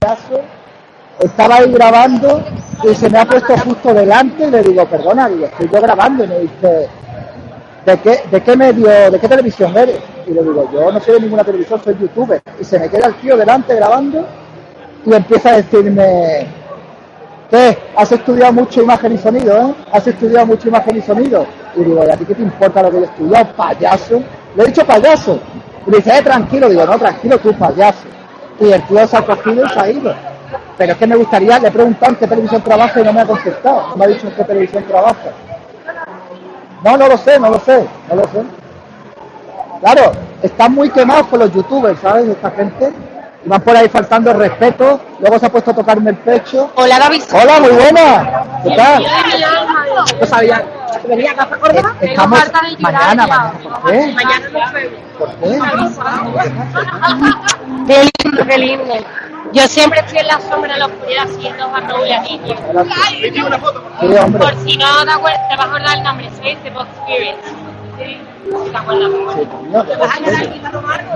Payaso. 0.00 0.42
Estaba 1.18 1.56
ahí 1.56 1.72
grabando 1.72 2.42
y 2.84 2.94
se 2.94 3.10
me 3.10 3.18
ha 3.18 3.24
puesto 3.24 3.56
justo 3.58 3.92
delante 3.92 4.46
y 4.46 4.50
le 4.50 4.62
digo, 4.62 4.86
perdona, 4.86 5.28
digo, 5.28 5.46
estoy 5.46 5.68
yo 5.72 5.80
grabando 5.80 6.24
y 6.24 6.28
me 6.28 6.38
dice, 6.40 6.88
¿de 7.84 7.98
qué, 7.98 8.20
de 8.30 8.40
qué 8.40 8.56
medio, 8.56 9.10
de 9.10 9.18
qué 9.18 9.28
televisión 9.28 9.76
eres? 9.76 10.00
Y 10.26 10.30
le 10.32 10.42
digo, 10.42 10.70
yo 10.72 10.92
no 10.92 11.00
soy 11.00 11.14
de 11.14 11.20
ninguna 11.20 11.44
televisión, 11.44 11.80
soy 11.82 11.96
youtuber. 11.98 12.40
Y 12.60 12.64
se 12.64 12.78
me 12.78 12.88
queda 12.88 13.08
el 13.08 13.14
tío 13.16 13.36
delante 13.36 13.74
grabando 13.74 14.24
y 15.04 15.12
empieza 15.12 15.50
a 15.50 15.56
decirme, 15.56 16.46
¿Qué? 17.50 17.78
Has 17.96 18.12
estudiado 18.12 18.52
mucho 18.52 18.82
imagen 18.82 19.12
y 19.12 19.18
sonido, 19.18 19.56
¿eh? 19.56 19.74
Has 19.90 20.06
estudiado 20.06 20.46
mucho 20.46 20.68
imagen 20.68 20.96
y 20.98 21.00
sonido. 21.00 21.46
Y 21.76 21.82
digo, 21.82 22.04
¿y 22.06 22.10
a 22.10 22.16
ti 22.16 22.26
qué 22.26 22.34
te 22.34 22.42
importa 22.42 22.82
lo 22.82 22.90
que 22.90 22.96
yo 22.96 23.02
he 23.02 23.06
estudiado? 23.06 23.52
Payaso. 23.56 24.22
Le 24.54 24.62
he 24.62 24.66
dicho 24.66 24.84
payaso. 24.84 25.40
Y 25.86 25.90
me 25.90 25.96
dice, 25.96 26.18
eh, 26.18 26.22
tranquilo. 26.22 26.68
Digo, 26.68 26.84
no, 26.84 26.98
tranquilo, 26.98 27.38
tú 27.38 27.52
payaso. 27.54 28.06
Y 28.60 28.70
el 28.70 28.82
tío 28.86 29.06
se 29.06 29.16
ha 29.16 29.24
cogido 29.24 29.64
y 29.64 29.68
se 29.70 29.80
ha 29.80 29.90
ido. 29.90 30.14
Pero 30.78 30.92
es 30.92 30.98
que 30.98 31.06
me 31.08 31.16
gustaría, 31.16 31.58
le 31.58 31.68
he 31.68 31.72
preguntado 31.72 32.12
en 32.12 32.18
qué 32.18 32.26
televisión 32.28 32.62
trabaja 32.62 33.00
y 33.00 33.04
no 33.04 33.12
me 33.12 33.20
ha 33.20 33.26
contestado. 33.26 33.88
No 33.88 33.96
me 33.96 34.04
ha 34.04 34.08
dicho 34.08 34.28
en 34.28 34.32
qué 34.34 34.44
televisión 34.44 34.84
trabaja. 34.84 35.30
No, 36.84 36.96
no 36.96 37.08
lo 37.08 37.16
sé, 37.18 37.40
no 37.40 37.50
lo 37.50 37.58
sé, 37.58 37.84
no 38.08 38.14
lo 38.14 38.22
sé. 38.22 38.44
Claro, 39.80 40.12
están 40.40 40.72
muy 40.74 40.88
quemados 40.90 41.26
con 41.26 41.40
los 41.40 41.52
youtubers, 41.52 41.98
¿sabes? 42.00 42.28
Esta 42.28 42.52
gente. 42.52 42.92
Y 43.44 43.48
van 43.48 43.60
por 43.60 43.76
ahí 43.76 43.88
faltando 43.88 44.30
el 44.30 44.38
respeto. 44.38 45.00
Luego 45.18 45.38
se 45.40 45.46
ha 45.46 45.48
puesto 45.50 45.72
a 45.72 45.74
tocarme 45.74 46.10
el 46.10 46.16
pecho. 46.16 46.70
Hola, 46.76 47.00
David. 47.00 47.22
Hola, 47.32 47.60
muy 47.60 47.70
buena. 47.70 48.44
¿Qué 48.62 48.76
tal? 48.76 49.06
No 50.20 50.26
sabía. 50.26 50.64
¿Venía 51.08 51.32
acá 51.32 51.46
para 51.48 51.60
Córdoba? 51.60 51.94
Estamos 52.00 52.40
mañana, 52.78 53.26
mañana. 53.26 53.52
¿Por 53.62 53.90
qué? 53.90 54.12
Mañana 54.12 54.48
no. 54.50 55.18
¿Por 55.18 55.28
qué? 55.40 55.58
Qué 57.86 58.10
lindo, 58.24 58.46
qué 58.46 58.58
lindo. 58.58 58.94
Yo 59.52 59.66
siempre 59.66 60.00
estoy 60.00 60.18
en 60.18 60.26
la 60.26 60.40
sombra 60.40 60.74
de 60.74 60.78
la 60.78 60.86
oscuridad 60.86 61.24
haciendo 61.24 61.64
a 61.64 61.80
Raúl 61.80 62.06
y 62.06 62.12
a 62.12 62.20
Niño. 62.20 62.54
Sí, 64.00 64.16
hombre. 64.16 64.38
Por 64.38 64.54
si 64.64 64.76
no 64.76 65.04
te 65.04 65.10
acuerdas, 65.10 65.48
te 65.48 65.56
vas 65.56 65.66
a 65.66 65.68
acordar 65.68 65.96
el 65.96 66.02
nombre, 66.02 66.30
soy 66.36 66.56
The 66.56 66.70
Box 66.70 66.88
Spirits. 67.02 67.48
¿Sí? 67.98 68.20
¿Te 68.70 68.76
acuerdas? 68.76 69.10
No, 69.10 69.82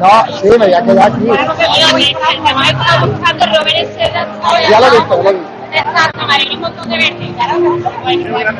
no, 0.01 0.39
sí, 0.39 0.49
me 0.49 0.57
voy 0.59 0.75
a 0.75 0.83
quedar 0.83 1.13
aquí. 1.13 1.27
Yo, 1.27 1.97
me 2.43 2.51
hemos 2.51 2.69
estado 2.69 3.07
buscando 3.07 3.47
Robert. 3.47 3.99
Ya 4.69 4.81
lo 4.81 4.87
he 4.87 4.91
visto, 4.91 5.23
lo 5.23 5.31
he 5.31 5.33
visto. 5.33 5.49
Exacto, 5.73 6.27
María, 6.27 6.53
un 6.53 6.61
montón 6.61 6.89
de 6.91 6.97
veces. 6.97 7.29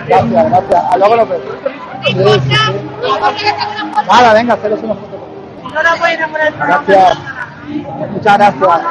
Gracias, 0.07 0.51
gracias. 0.51 0.85
A 0.91 0.97
luego 0.97 1.17
lo. 1.17 1.27
Sí, 1.27 2.13
sí, 2.13 2.41
sí. 2.41 2.55
Nada, 4.09 4.33
venga, 4.35 4.55
haceros 4.55 4.81
una 4.83 4.95
foto. 4.95 5.29
Enhorabuena 5.69 6.29
por 6.29 6.41
el 6.41 6.55
Gracias. 6.55 7.19
Muchas 7.69 8.39
gracias. 8.39 8.83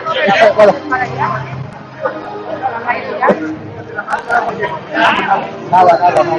Nada, 5.72 5.98
nada, 6.00 6.24
nada. 6.24 6.38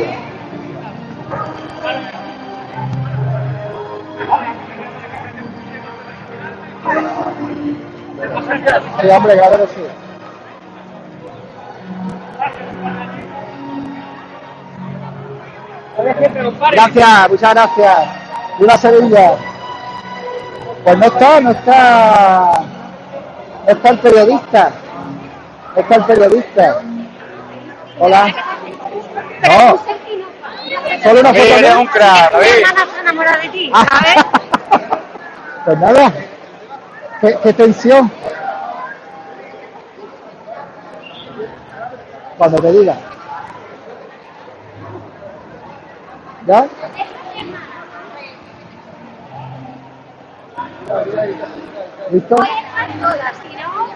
Sí. 9.69 9.83
Gracias, 16.73 17.31
muchas 17.31 17.55
gracias. 17.55 17.99
Viva 18.59 18.77
Sevilla. 18.79 19.52
Pues 20.85 20.99
no 20.99 21.07
está, 21.07 21.41
no 21.41 21.51
está, 21.53 22.53
no 23.67 23.73
está 23.73 23.89
el 23.91 23.99
periodista. 24.01 24.73
No 25.77 25.81
está 25.81 25.95
el 25.95 26.05
periodista. 26.05 26.83
Hola. 27.99 28.35
No. 29.43 29.79
Solo 31.03 31.21
una 31.21 31.29
foto. 31.29 31.43
Eres 31.45 31.77
un 31.77 31.87
crack, 31.87 32.33
de 33.43 33.49
ti. 33.51 33.73
¿sabes? 33.73 34.25
Pues 35.65 35.79
nada. 35.79 36.13
Qué, 37.21 37.39
qué 37.41 37.53
tensión. 37.53 38.11
Cuando 42.37 42.59
te 42.61 42.73
diga. 42.73 42.97
¿Ya? 46.49 46.67
¿Listo? 52.11 52.37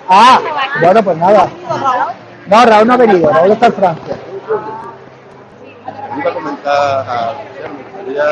Ah, 0.08 0.40
bueno, 0.80 1.02
pues 1.02 1.16
nada. 1.18 1.48
No, 2.46 2.64
Raúl 2.64 2.86
no 2.86 2.94
ha 2.94 2.96
venido, 2.96 3.28
Raúl 3.28 3.52
está 3.52 3.66
en 3.66 3.72
Francia. 3.72 4.16
Iba 6.16 6.30
a 6.30 6.34
comentar 6.34 7.08
a 7.08 7.34
me 7.68 7.82
gustaría 7.82 8.24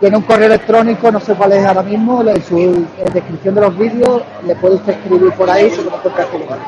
Tiene 0.00 0.16
un 0.16 0.22
correo 0.22 0.46
electrónico, 0.46 1.12
no 1.12 1.20
sé 1.20 1.34
cuál 1.34 1.52
es 1.52 1.64
ahora 1.64 1.82
mismo, 1.82 2.22
en 2.22 2.42
su 2.42 2.58
en 2.58 3.12
descripción 3.12 3.54
de 3.54 3.60
los 3.60 3.76
vídeos, 3.76 4.22
le 4.44 4.56
puede 4.56 4.76
usted 4.76 4.94
escribir 4.94 5.32
por 5.34 5.50
ahí 5.50 5.70
si 5.70 5.82
no 5.82 5.94
encuentra 5.94 6.24
este 6.24 6.38
lugar. 6.38 6.58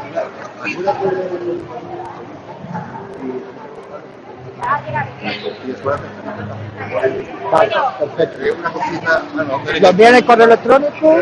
Vale, 7.50 7.72
perfecto. 7.98 8.38
envían 9.88 10.14
el 10.14 10.24
correo 10.24 10.46
electrónico 10.46 11.16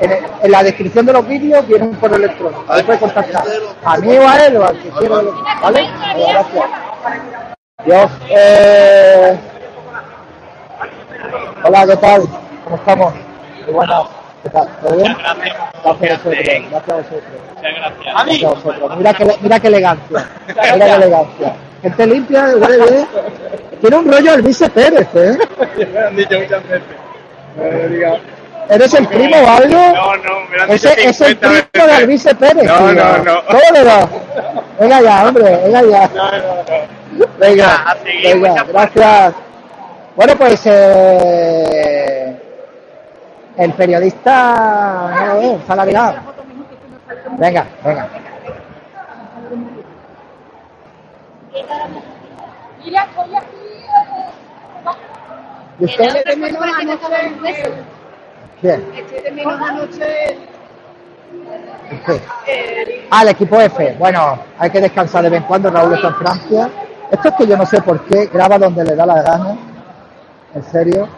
en, 0.00 0.12
en 0.42 0.50
la 0.50 0.62
descripción 0.62 1.06
de 1.06 1.12
los 1.12 1.26
vídeos 1.26 1.66
viene 1.66 1.84
un 1.86 1.94
correo 1.94 2.16
electrónico. 2.16 2.64
Ahí 2.68 2.82
puede 2.82 2.98
contactar 2.98 3.44
a 3.84 3.96
mí 3.98 4.16
o 4.16 4.28
a 4.28 4.36
él 4.46 4.56
o 4.56 4.64
al 4.64 4.78
que 4.82 4.88
quiera. 4.90 5.16
¿Vale? 5.62 5.90
Vale, 5.90 6.24
Gracias. 6.32 6.64
Dios. 7.84 8.10
Eh... 8.30 9.38
Hola, 11.64 11.86
¿qué 11.86 11.96
tal? 11.96 12.22
¿Cómo 12.64 12.76
estamos? 12.76 13.14
Muy 13.64 13.74
buenas. 13.74 14.23
¿Todo 14.52 14.96
bien? 14.96 15.16
Gracias 15.18 15.56
a 15.84 15.92
vosotros. 15.92 16.22
Gracias 16.24 16.88
a 16.88 16.94
vosotros. 16.94 17.22
Gracias 17.60 18.44
a 18.44 18.48
vosotros. 18.48 18.96
Mira 18.98 19.14
qué, 19.14 19.36
mira 19.40 19.60
qué 19.60 19.66
elegancia. 19.68 20.28
Mira 20.48 20.62
qué 20.62 20.92
elegancia. 20.92 21.56
Gente 21.82 22.06
limpia, 22.06 22.44
huele 22.56 22.76
bien. 22.76 23.06
Tiene 23.80 23.96
un 23.96 24.10
rollo 24.10 24.34
Elvise 24.34 24.70
Pérez, 24.70 25.08
¿eh? 25.14 25.38
Me 25.92 25.98
han 25.98 26.16
dicho 26.16 26.38
muchas 26.38 26.62
veces. 26.68 28.20
¿Eres 28.70 28.94
el 28.94 29.06
primo 29.06 29.36
o 29.36 29.46
algo? 29.46 29.76
No, 29.76 30.16
no, 30.16 30.40
me 30.48 30.56
lo 30.56 30.62
han 30.62 30.70
dicho 30.70 30.88
Ese 30.88 31.08
es 31.08 31.20
el 31.20 31.38
50 31.38 31.70
primo 31.70 31.86
de 31.86 31.92
Alvise 31.92 32.34
Pérez. 32.34 32.64
No, 32.64 32.92
no, 32.92 33.18
no. 33.18 33.44
¿Cómo 33.44 33.60
le 33.72 33.84
va? 33.84 34.08
Venga 34.80 35.02
ya, 35.02 35.28
hombre, 35.28 35.60
venga 35.64 35.82
ya. 35.82 36.10
Venga, 37.38 37.74
a 37.90 37.96
seguir, 38.02 38.40
venga, 38.40 38.50
mucha 38.50 38.64
gracias. 38.64 39.34
Bueno, 40.16 40.36
pues 40.36 40.62
eh, 40.64 41.93
el 43.56 43.72
periodista 43.72 45.10
no 45.26 45.34
lo 45.34 45.56
está 45.56 45.76
la 45.76 45.84
mirada. 45.84 46.22
Venga, 47.38 47.66
venga. 47.84 48.08
¿Y 55.80 55.84
usted? 55.84 56.24
de 56.24 56.36
menos 56.36 56.62
anoche. 56.62 57.72
¿Quién? 58.60 58.84
Eché 58.94 59.22
de 59.22 59.30
menos 59.32 59.60
anoche. 59.60 60.38
Usted. 61.92 62.22
Ah, 63.10 63.22
el 63.22 63.28
equipo 63.28 63.60
F. 63.60 63.96
Bueno, 63.98 64.38
hay 64.58 64.70
que 64.70 64.80
descansar 64.80 65.24
de 65.24 65.30
vez 65.30 65.40
en 65.40 65.46
cuando. 65.46 65.70
Raúl 65.70 65.94
está 65.94 66.08
en 66.08 66.14
Francia. 66.16 66.70
Esto 67.10 67.28
es 67.28 67.34
que 67.34 67.46
yo 67.46 67.56
no 67.56 67.66
sé 67.66 67.80
por 67.82 68.00
qué 68.04 68.26
graba 68.26 68.58
donde 68.58 68.84
le 68.84 68.94
da 68.94 69.06
la 69.06 69.22
gana. 69.22 69.56
En 70.54 70.62
serio. 70.64 71.08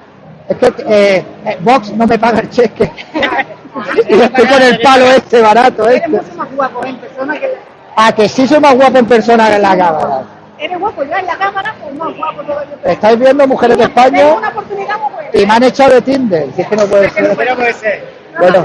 Es 0.48 0.56
que 0.59 0.66
eh, 0.86 1.24
eh, 1.44 1.56
Vox 1.60 1.93
no 1.93 2.06
me 2.06 2.18
paga 2.18 2.40
el 2.40 2.51
cheque. 2.51 2.90
y 4.09 4.20
estoy 4.20 4.47
con 4.47 4.62
el 4.62 4.81
palo 4.81 5.05
este 5.06 5.40
barato. 5.40 5.89
Eres 5.89 6.02
Este. 6.02 6.09
mucho 6.09 6.35
más 6.36 6.55
guapo 6.55 6.86
en 6.86 6.97
persona 6.97 7.39
que. 7.39 7.55
Ah, 7.97 8.12
que 8.14 8.28
sí 8.28 8.47
soy 8.47 8.60
más 8.60 8.74
guapo 8.77 8.98
en 8.98 9.06
persona 9.06 9.48
que 9.48 9.56
en 9.56 9.62
la 9.62 9.77
cámara. 9.77 10.23
Eres 10.59 10.78
guapo 10.78 11.02
ya 11.05 11.18
en 11.18 11.27
la 11.27 11.36
cámara, 11.36 11.74
pues 11.82 11.94
más 11.94 12.16
guapo 12.16 12.43
todavía. 12.43 12.77
Estáis 12.85 13.18
viendo 13.18 13.47
Mujeres 13.47 13.77
de 13.77 13.85
España 13.85 14.27
una 14.35 14.48
oportunidad 14.48 14.97
y 15.32 15.44
me 15.47 15.52
han 15.52 15.62
echado 15.64 15.94
de 15.94 16.02
Tinder. 16.02 16.48
Si 16.55 16.62
es 16.62 16.68
que 16.68 16.77
no 16.77 16.86
puede 16.86 17.10
ser. 17.10 17.36
Pero 17.36 17.56
puede 17.56 17.73
ser. 17.74 18.05
No 18.35 18.40
Bueno. 18.40 18.64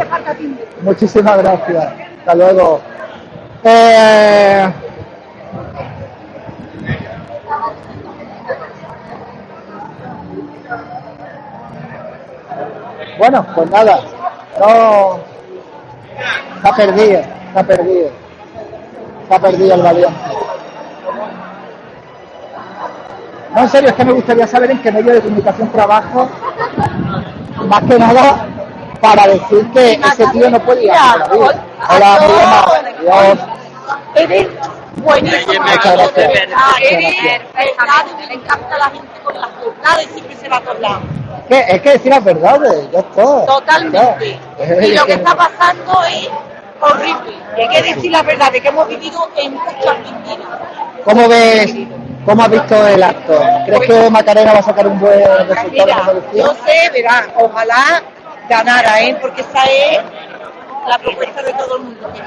Muchísimas 0.84 1.38
gracias. 1.38 1.94
Hasta 2.20 2.36
luego. 2.36 2.82
Eh, 3.64 4.72
Bueno, 13.22 13.46
pues 13.54 13.70
nada. 13.70 14.00
No. 14.60 15.20
Está 16.56 16.76
perdido, 16.76 17.20
está 17.20 17.64
perdido. 17.64 18.10
Está 19.22 19.40
perdido 19.40 19.76
el 19.76 19.82
valiente. 19.84 20.20
No, 23.54 23.62
en 23.62 23.70
serio, 23.70 23.90
es 23.90 23.96
que 23.96 24.06
me 24.06 24.14
gustaría 24.14 24.48
saber 24.48 24.72
en 24.72 24.82
qué 24.82 24.92
medio 24.92 25.14
de 25.14 25.22
comunicación 25.22 25.72
trabajo. 25.72 26.28
Más 27.68 27.84
que 27.84 28.00
nada 28.00 28.48
para 29.00 29.28
decir 29.28 29.70
que 29.72 29.92
ese 29.94 30.26
tío 30.32 30.50
no 30.50 30.60
puede 30.60 30.86
ir 30.86 30.92
a 30.92 32.00
la 32.00 32.18
vida. 32.26 32.66
Hola. 34.16 34.81
Buenísimo. 34.98 35.54
Muchas 35.64 35.94
gracias. 35.94 36.16
De 36.16 36.28
verdad, 36.28 36.58
Muchas 36.68 36.92
eres. 36.92 37.16
Me 38.28 38.34
encanta 38.36 38.78
la 38.78 38.86
gente 38.86 39.20
con 39.24 39.42
las 39.42 39.50
verdades 39.60 40.08
y 40.08 40.14
siempre 40.14 40.36
se 40.36 40.50
va 40.50 40.58
a 40.58 40.62
todos 40.62 40.80
lados. 40.80 41.04
Que 41.48 41.60
es 41.68 41.82
que 41.82 41.90
decir 41.92 42.12
las 42.12 42.24
verdades, 42.24 42.92
ya 42.92 43.00
está. 43.00 43.46
Totalmente. 43.46 44.40
Ya. 44.60 44.86
Y 44.86 44.94
lo 44.96 45.06
que 45.06 45.14
está 45.14 45.36
pasando 45.36 46.04
es 46.04 46.30
horrible. 46.80 47.34
Y 47.58 47.62
hay 47.62 47.70
que 47.70 47.82
decir 47.94 48.12
la 48.12 48.22
verdad, 48.24 48.52
de 48.52 48.62
que 48.62 48.68
hemos 48.68 48.88
vivido 48.88 49.30
en 49.38 49.54
muchas 49.54 49.88
Argentina. 49.88 50.46
¿Cómo 51.04 51.28
ves, 51.28 51.74
cómo 52.26 52.44
has 52.44 52.50
visto 52.50 52.88
el 52.88 53.04
acto? 53.04 53.42
¿Crees 53.66 53.82
que 53.82 54.10
Macarena 54.10 54.54
va 54.54 54.60
a 54.60 54.64
sacar 54.64 54.88
un 54.88 55.00
buen 55.00 55.20
resultado 55.20 55.66
en 55.68 55.72
Mira, 55.72 55.96
Andalucía? 55.98 56.44
yo 56.46 56.54
sé, 56.66 56.90
verá, 56.94 57.28
ojalá 57.38 58.04
ganara, 58.48 59.02
¿eh? 59.02 59.18
porque 59.22 59.42
esa 59.42 59.64
es 59.66 60.00
la 60.88 60.98
propuesta 61.00 61.42
de 61.42 61.54
todo 61.54 61.78
el 61.78 61.84
mundo, 61.84 62.12
que 62.14 62.20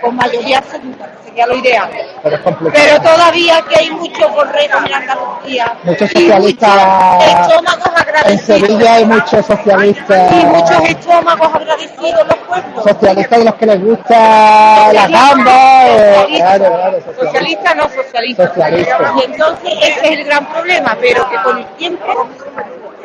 con 0.00 0.16
mayoría 0.16 0.58
absoluta, 0.58 1.08
sería 1.24 1.46
lo 1.46 1.56
ideal. 1.56 1.90
Pero 2.22 2.36
es. 2.36 2.42
Pero 2.72 3.00
todavía 3.02 3.62
que 3.68 3.76
hay 3.78 3.90
muchos 3.90 4.32
borregos 4.34 4.84
en 4.86 4.94
Andalucía. 4.94 5.72
Muchos 5.84 6.10
socialistas 6.10 7.24
estómagos 7.24 7.86
en 7.86 7.96
agradecidos. 7.96 8.60
Sevilla 8.60 8.94
hay 8.94 9.04
muchos 9.04 9.46
socialistas 9.46 10.32
Y 10.32 10.44
muchos 10.46 10.84
estómagos 10.88 11.54
agradecidos 11.54 12.26
los 12.26 12.36
pueblos. 12.48 12.84
socialistas 12.84 13.38
de 13.38 13.44
los 13.44 13.54
que 13.54 13.66
les 13.66 13.84
gusta 13.84 14.92
la 14.92 15.08
gamba 15.08 15.88
eh, 15.88 16.14
Socialistas. 16.14 16.58
claro, 16.58 16.74
claro, 16.74 16.96
socialistas. 17.00 17.16
Socialista 17.26 17.74
no 17.74 17.88
socialista. 17.88 18.48
Socialista. 18.48 19.12
Y 19.16 19.24
entonces 19.24 19.72
ese 19.82 20.00
es 20.12 20.18
el 20.18 20.24
gran 20.24 20.46
problema, 20.46 20.96
pero 21.00 21.28
que 21.30 21.36
con 21.42 21.58
el 21.58 21.66
tiempo, 21.76 22.28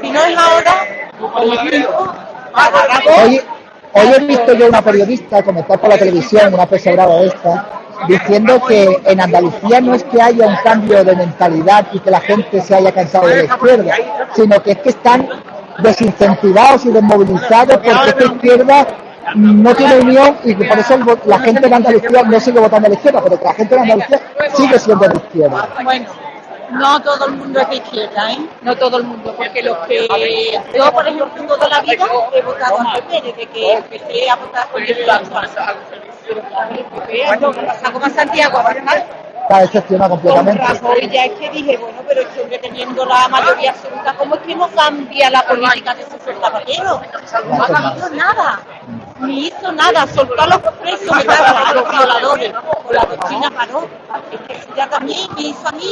si 0.02 0.10
no 0.12 0.24
es 0.24 0.38
ahora, 0.38 0.76
con 1.20 1.52
el 1.52 1.70
tiempo, 1.70 2.14
agarramos. 2.54 3.44
Hoy, 3.98 4.08
he 4.14 4.26
visto 4.26 4.54
yo 4.54 4.68
una 4.68 4.82
periodista 4.82 5.42
comentar 5.42 5.80
por 5.80 5.90
la 5.90 5.98
televisión, 5.98 6.54
una 6.54 6.66
pesebrada 6.66 7.22
esta, 7.22 7.66
diciendo 8.10 8.62
que 8.68 9.00
en 9.06 9.22
Andalucía 9.22 9.80
no 9.80 9.94
es 9.96 10.04
que 10.04 10.22
haya 10.22 10.48
un 10.48 10.56
cambio 10.58 11.02
de 11.04 11.16
mentalidad 11.16 11.88
y 11.94 12.00
que 12.00 12.12
la 12.12 12.20
gente 12.20 12.60
se 12.62 12.76
haya 12.76 12.92
cansado 12.92 13.28
de 13.28 13.38
la 13.38 13.44
izquierda, 13.46 13.96
sino 14.36 14.62
que 14.62 14.72
es 14.72 14.78
que 14.80 14.90
están 14.90 15.30
desincentivados 15.80 16.86
y 16.86 16.92
desmovilizados 16.92 17.78
porque 17.78 18.10
esta 18.10 18.24
izquierda 18.26 18.88
no 19.34 19.74
tiene 19.74 20.00
unión 20.00 20.38
y 20.44 20.56
que 20.56 20.66
por 20.66 20.78
eso 20.78 20.98
la 21.26 21.40
gente 21.40 21.66
en 21.66 21.74
Andalucía 21.74 22.24
no 22.24 22.40
sigue 22.40 22.60
votando 22.60 22.88
a 22.88 22.90
la 22.90 22.96
izquierda, 22.96 23.22
pero 23.24 23.40
que 23.40 23.46
la 23.46 23.54
gente 23.54 23.76
en 23.76 23.82
Andalucía 23.82 24.22
sigue 24.56 24.78
siendo 24.78 25.08
de 25.08 25.16
izquierda. 25.16 25.70
No 26.72 27.02
todo 27.02 27.28
el 27.28 27.34
mundo 27.34 27.60
es 27.60 27.70
de 27.70 27.76
izquierda, 27.76 28.32
¿eh? 28.32 28.48
No 28.62 28.76
todo 28.76 28.98
el 28.98 29.04
mundo, 29.04 29.34
porque 29.36 29.62
los 29.62 29.78
que 29.88 30.08
yo, 30.74 30.92
por 30.92 31.08
ejemplo, 31.08 31.46
toda 31.48 31.70
la 31.70 31.82
vida 31.82 32.06
he 32.34 32.42
votado 32.42 32.80
al 32.80 33.04
PP, 33.04 33.22
desde 33.22 33.46
que 33.48 33.74
empecé 33.74 34.30
a 34.30 34.36
votar 34.36 34.68
por 34.70 34.82
el 34.82 34.88
PP. 34.88 35.06
Santiago, 38.16 38.64
¿verdad? 38.64 39.06
Está 39.48 39.60
decepcionado 39.62 40.20
Con 40.20 40.34
completamente. 40.34 41.10
Ya 41.14 41.26
es 41.26 41.32
que 41.34 41.50
dije, 41.52 41.78
bueno, 41.78 42.00
pero 42.08 42.22
este 42.22 42.42
hombre 42.42 42.58
teniendo 42.58 43.06
la 43.06 43.28
mayoría 43.28 43.72
absoluta, 43.72 44.16
¿cómo 44.18 44.36
es 44.36 44.42
que 44.42 44.56
no 44.56 44.68
cambia 44.70 45.30
la 45.30 45.42
política 45.46 45.94
de 45.94 46.04
sus 46.04 46.42
zapateros? 46.42 47.02
No 47.48 47.64
ha 47.64 47.68
cambiado 47.68 48.10
nada, 48.16 48.60
ni 49.20 49.48
hizo 49.48 49.72
nada, 49.72 50.08
soltó 50.08 50.42
a 50.42 50.48
los 50.48 50.58
presos, 50.58 51.12
a 51.12 51.74
los 51.74 51.90
violadores, 51.92 52.54
con 52.84 52.96
la 52.96 53.02
doctrina 53.06 53.52
paró. 53.52 53.88
Es 54.50 54.68
ya 54.76 54.90
también 54.90 55.20
me 55.36 55.42
hizo 55.42 55.68
a 55.68 55.72
mí, 55.72 55.84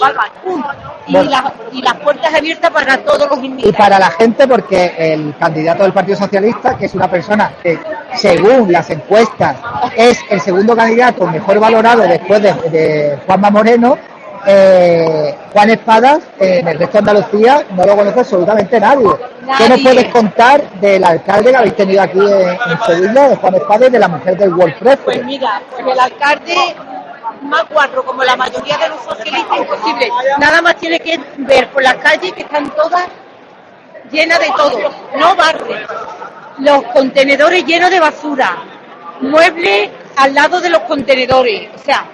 ¡pum! 0.43 0.63
y, 1.07 1.13
Bueno. 1.13 1.29
la- 1.29 1.53
y 1.71 1.81
las 1.81 1.93
puertas 1.95 2.33
abiertas 2.33 2.71
para 2.71 2.97
todos 3.03 3.29
los 3.29 3.39
y 3.39 3.45
inmigrantes. 3.45 3.75
para 3.77 3.99
la 3.99 4.09
gente 4.11 4.47
porque 4.47 4.93
el 4.97 5.35
candidato 5.37 5.83
del 5.83 5.93
Partido 5.93 6.17
Socialista, 6.17 6.75
que 6.77 6.85
es 6.85 6.93
una 6.95 7.09
persona 7.09 7.51
que 7.61 7.79
según 8.15 8.71
las 8.71 8.89
encuestas 8.89 9.57
es 9.95 10.19
el 10.29 10.41
segundo 10.41 10.75
candidato 10.75 11.25
mejor 11.27 11.59
valorado 11.59 12.01
después 12.03 12.41
de, 12.41 12.53
de 12.69 13.17
Juanma 13.43 13.59
Moreno, 13.59 13.97
eh, 14.45 15.35
Juan 15.51 15.69
Espadas, 15.69 16.19
eh, 16.39 16.59
en 16.59 16.67
el 16.69 16.79
resto 16.79 16.93
de 16.93 16.99
Andalucía 16.99 17.65
no 17.71 17.85
lo 17.85 17.97
conoce 17.97 18.19
absolutamente 18.21 18.79
nadie. 18.79 19.09
¿Qué 19.57 19.67
nos 19.67 19.81
puedes 19.81 20.05
contar 20.13 20.61
del 20.79 21.03
alcalde 21.03 21.51
que 21.51 21.57
habéis 21.57 21.75
tenido 21.75 22.01
aquí 22.01 22.19
en, 22.19 22.49
en 22.49 22.83
Sevilla, 22.85 23.29
de 23.29 23.35
Juan 23.35 23.55
Espadas 23.55 23.89
y 23.89 23.91
de 23.91 23.99
la 23.99 24.07
mujer 24.07 24.37
del 24.37 24.53
World 24.53 24.75
Press? 24.79 24.97
Pues 25.03 25.25
mira, 25.25 25.61
pues 25.71 25.85
el 25.85 25.99
alcalde 25.99 26.55
más 27.41 27.65
cuatro, 27.65 28.05
como 28.05 28.23
la 28.23 28.37
mayoría 28.37 28.77
de 28.77 28.87
los 28.87 29.01
socialistas, 29.01 29.57
imposible. 29.57 30.09
Nada 30.39 30.61
más 30.61 30.77
tiene 30.77 31.01
que 31.01 31.19
ver 31.39 31.67
por 31.67 31.83
las 31.83 31.95
calles 31.95 32.31
que 32.31 32.43
están 32.43 32.69
todas 32.69 33.07
llenas 34.09 34.39
de 34.39 34.53
todo, 34.55 34.89
no 35.17 35.35
barre. 35.35 35.85
Los 36.59 36.81
contenedores 36.93 37.65
llenos 37.65 37.89
de 37.89 37.99
basura, 37.99 38.55
muebles 39.19 39.89
al 40.15 40.33
lado 40.33 40.61
de 40.61 40.69
los 40.69 40.83
contenedores, 40.83 41.69
o 41.75 41.79
sea, 41.79 42.05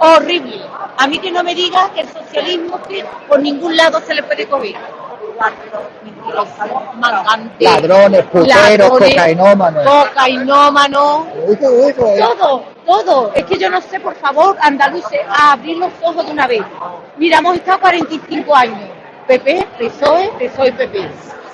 horrible. 0.00 0.69
A 1.00 1.06
mí 1.06 1.18
que 1.18 1.32
no 1.32 1.42
me 1.42 1.54
diga 1.54 1.90
que 1.94 2.02
el 2.02 2.08
socialismo 2.12 2.78
que 2.82 3.02
por 3.26 3.40
ningún 3.40 3.74
lado 3.74 4.02
se 4.06 4.12
le 4.14 4.22
puede 4.22 4.46
coger. 4.46 4.74
Mentiroso, 6.04 6.92
mangante, 6.96 7.64
Ladrones, 7.64 8.22
puteros, 8.26 8.90
cocainómanos. 8.90 9.82
cocainómanos, 9.82 11.24
todo, 12.18 12.64
todo. 12.84 13.32
Es 13.34 13.44
que 13.46 13.56
yo 13.56 13.70
no 13.70 13.80
sé, 13.80 13.98
por 14.00 14.14
favor, 14.16 14.58
andaluces, 14.60 15.20
a 15.26 15.52
abrir 15.52 15.78
los 15.78 15.90
ojos 16.02 16.26
de 16.26 16.32
una 16.32 16.46
vez. 16.46 16.60
Mira, 17.16 17.38
hemos 17.38 17.56
estado 17.56 17.80
45 17.80 18.54
años. 18.54 18.90
PP, 19.26 19.66
PSOE, 19.78 20.32
PSOE, 20.38 20.72
PP. 20.72 21.10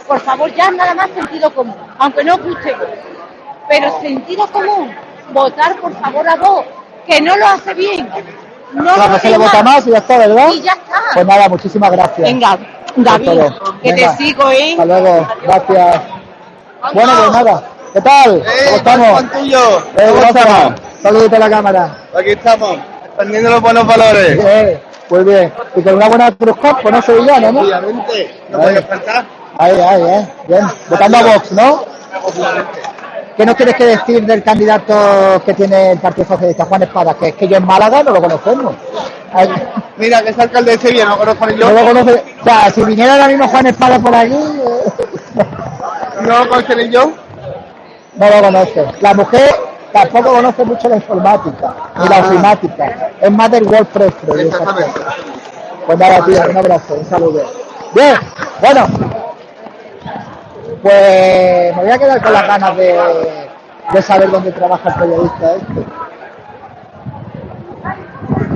Por 0.08 0.18
favor, 0.22 0.52
ya 0.56 0.72
nada 0.72 0.92
más 0.92 1.08
sentido 1.10 1.54
común. 1.54 1.76
Aunque 1.98 2.24
no 2.24 2.34
os 2.34 2.42
guste, 2.42 2.74
pero 3.68 4.00
sentido 4.00 4.44
común. 4.48 4.92
Votar, 5.32 5.76
por 5.80 5.94
favor, 6.00 6.28
a 6.28 6.34
vos, 6.34 6.64
que 7.06 7.20
no 7.20 7.36
lo 7.36 7.46
hace 7.46 7.74
bien. 7.74 8.10
No 8.76 9.18
se 9.18 9.30
le 9.30 9.38
vota 9.38 9.62
más 9.62 9.86
y 9.86 9.90
ya 9.90 9.98
está, 9.98 10.18
¿verdad? 10.18 10.48
Y 10.52 10.60
ya 10.60 10.72
está. 10.72 11.02
Pues 11.14 11.26
nada, 11.26 11.48
muchísimas 11.48 11.90
gracias. 11.90 12.28
Venga, 12.28 12.58
David, 12.96 13.40
que 13.82 13.92
te 13.92 14.16
sigo, 14.16 14.50
¿eh? 14.50 14.72
Hasta 14.72 14.84
luego, 14.84 15.28
gracias. 15.42 16.02
Bueno, 16.92 17.12
pues 17.16 17.32
nada, 17.32 17.62
¿qué 17.94 18.00
tal? 18.00 18.42
¿Cómo 18.64 18.76
estamos? 18.76 19.32
tuyo? 19.32 19.78
Eh, 19.96 20.12
gracias. 20.20 20.80
Saludito 21.02 21.36
a 21.36 21.38
la 21.38 21.50
cámara. 21.50 21.96
Aquí 22.18 22.30
estamos, 22.30 22.78
extendiendo 23.06 23.50
los 23.50 23.60
buenos 23.60 23.86
valores. 23.86 24.38
Eh, 24.44 24.82
muy 25.08 25.24
bien. 25.24 25.52
Y 25.74 25.82
con 25.82 25.94
una 25.94 26.08
buena 26.08 26.32
cruz 26.32 26.56
campo, 26.60 26.90
¿no? 26.90 27.02
Sevillano, 27.02 27.52
¿no? 27.52 27.60
Obviamente, 27.60 28.40
no 28.50 28.58
Ahí. 28.58 28.64
puede 28.64 28.82
faltar. 28.82 29.24
Ahí, 29.58 29.80
ahí, 29.80 30.02
eh. 30.02 30.28
Bien. 30.48 30.66
Votando 30.90 31.18
a 31.18 31.22
Vox, 31.22 31.52
¿no? 31.52 31.84
¿Qué 33.36 33.44
nos 33.44 33.54
tienes 33.56 33.74
que 33.74 33.84
decir 33.84 34.24
del 34.24 34.42
candidato 34.42 35.42
que 35.44 35.52
tiene 35.52 35.92
el 35.92 35.98
Partido 35.98 36.26
Socialista, 36.26 36.64
Juan 36.64 36.82
Espada? 36.84 37.14
Que 37.14 37.28
es 37.28 37.34
que 37.34 37.46
yo 37.46 37.56
en 37.58 37.66
Málaga 37.66 38.02
no 38.02 38.12
lo 38.12 38.22
conocemos. 38.22 38.74
Mira, 39.98 40.22
que 40.22 40.30
es 40.30 40.38
alcalde 40.38 40.70
de 40.72 40.78
Sevilla, 40.78 41.04
no 41.06 41.18
conozco 41.18 41.46
ni 41.46 41.56
yo. 41.56 41.70
No 41.70 41.82
lo 41.82 41.86
conoce. 41.88 42.24
O 42.40 42.44
sea, 42.44 42.70
si 42.70 42.82
viniera 42.84 43.12
ahora 43.12 43.28
mismo 43.28 43.46
Juan 43.48 43.66
Espada 43.66 43.98
por 43.98 44.14
allí, 44.14 44.34
eh, 44.34 45.44
No 46.22 46.38
lo 46.44 46.48
conozco 46.48 46.74
ni 46.76 46.88
yo. 46.88 47.12
no 48.14 48.30
lo 48.30 48.40
conoce. 48.42 48.86
La 49.00 49.12
mujer 49.12 49.54
tampoco 49.92 50.30
conoce 50.32 50.64
mucho 50.64 50.88
la 50.88 50.96
informática, 50.96 51.74
ni 51.98 52.08
la 52.08 52.16
Ah. 52.16 52.20
ofimática. 52.20 53.10
Es 53.20 53.30
más 53.30 53.50
del 53.50 53.64
WordPress. 53.64 54.12
Pues 55.86 55.98
nada, 55.98 56.24
tío, 56.24 56.42
un 56.50 56.56
abrazo, 56.56 56.94
un 56.94 57.04
saludo. 57.08 57.42
Bien, 57.94 58.16
bueno. 58.60 58.86
Pues 60.82 61.76
me 61.76 61.82
voy 61.82 61.90
a 61.90 61.98
quedar 61.98 62.22
con 62.22 62.32
las 62.32 62.46
ganas 62.46 62.76
de, 62.76 63.48
de 63.92 64.02
saber 64.02 64.30
dónde 64.30 64.52
trabaja 64.52 64.88
el 64.88 64.94
periodista 64.94 65.54
este. 65.54 65.72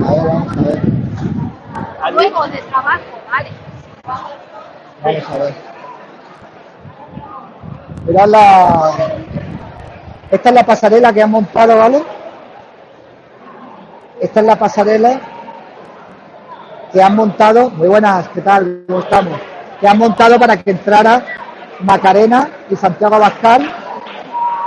A 0.05 0.13
ver, 0.13 0.23
vamos 0.27 0.57
a 0.57 0.61
ver. 0.61 0.81
Luego 2.13 2.47
de 2.47 2.57
trabajo, 2.57 3.01
vale. 3.31 3.49
Vamos 5.03 5.29
a 5.29 5.37
ver. 5.37 5.53
Mirad 8.05 8.27
la. 8.27 8.91
Esta 10.29 10.49
es 10.49 10.55
la 10.55 10.63
pasarela 10.63 11.13
que 11.13 11.21
han 11.21 11.31
montado, 11.31 11.77
¿vale? 11.77 12.03
Esta 14.19 14.39
es 14.39 14.45
la 14.45 14.55
pasarela 14.57 15.19
que 16.91 17.01
han 17.01 17.15
montado. 17.15 17.69
Muy 17.71 17.87
buenas, 17.87 18.27
¿qué 18.29 18.41
tal? 18.41 18.83
¿Cómo 18.87 18.99
estamos? 18.99 19.39
Que 19.79 19.87
han 19.87 19.97
montado 19.97 20.39
para 20.39 20.57
que 20.57 20.71
entrara 20.71 21.23
Macarena 21.83 22.49
y 22.69 22.75
Santiago 22.75 23.15
Abascal 23.15 23.71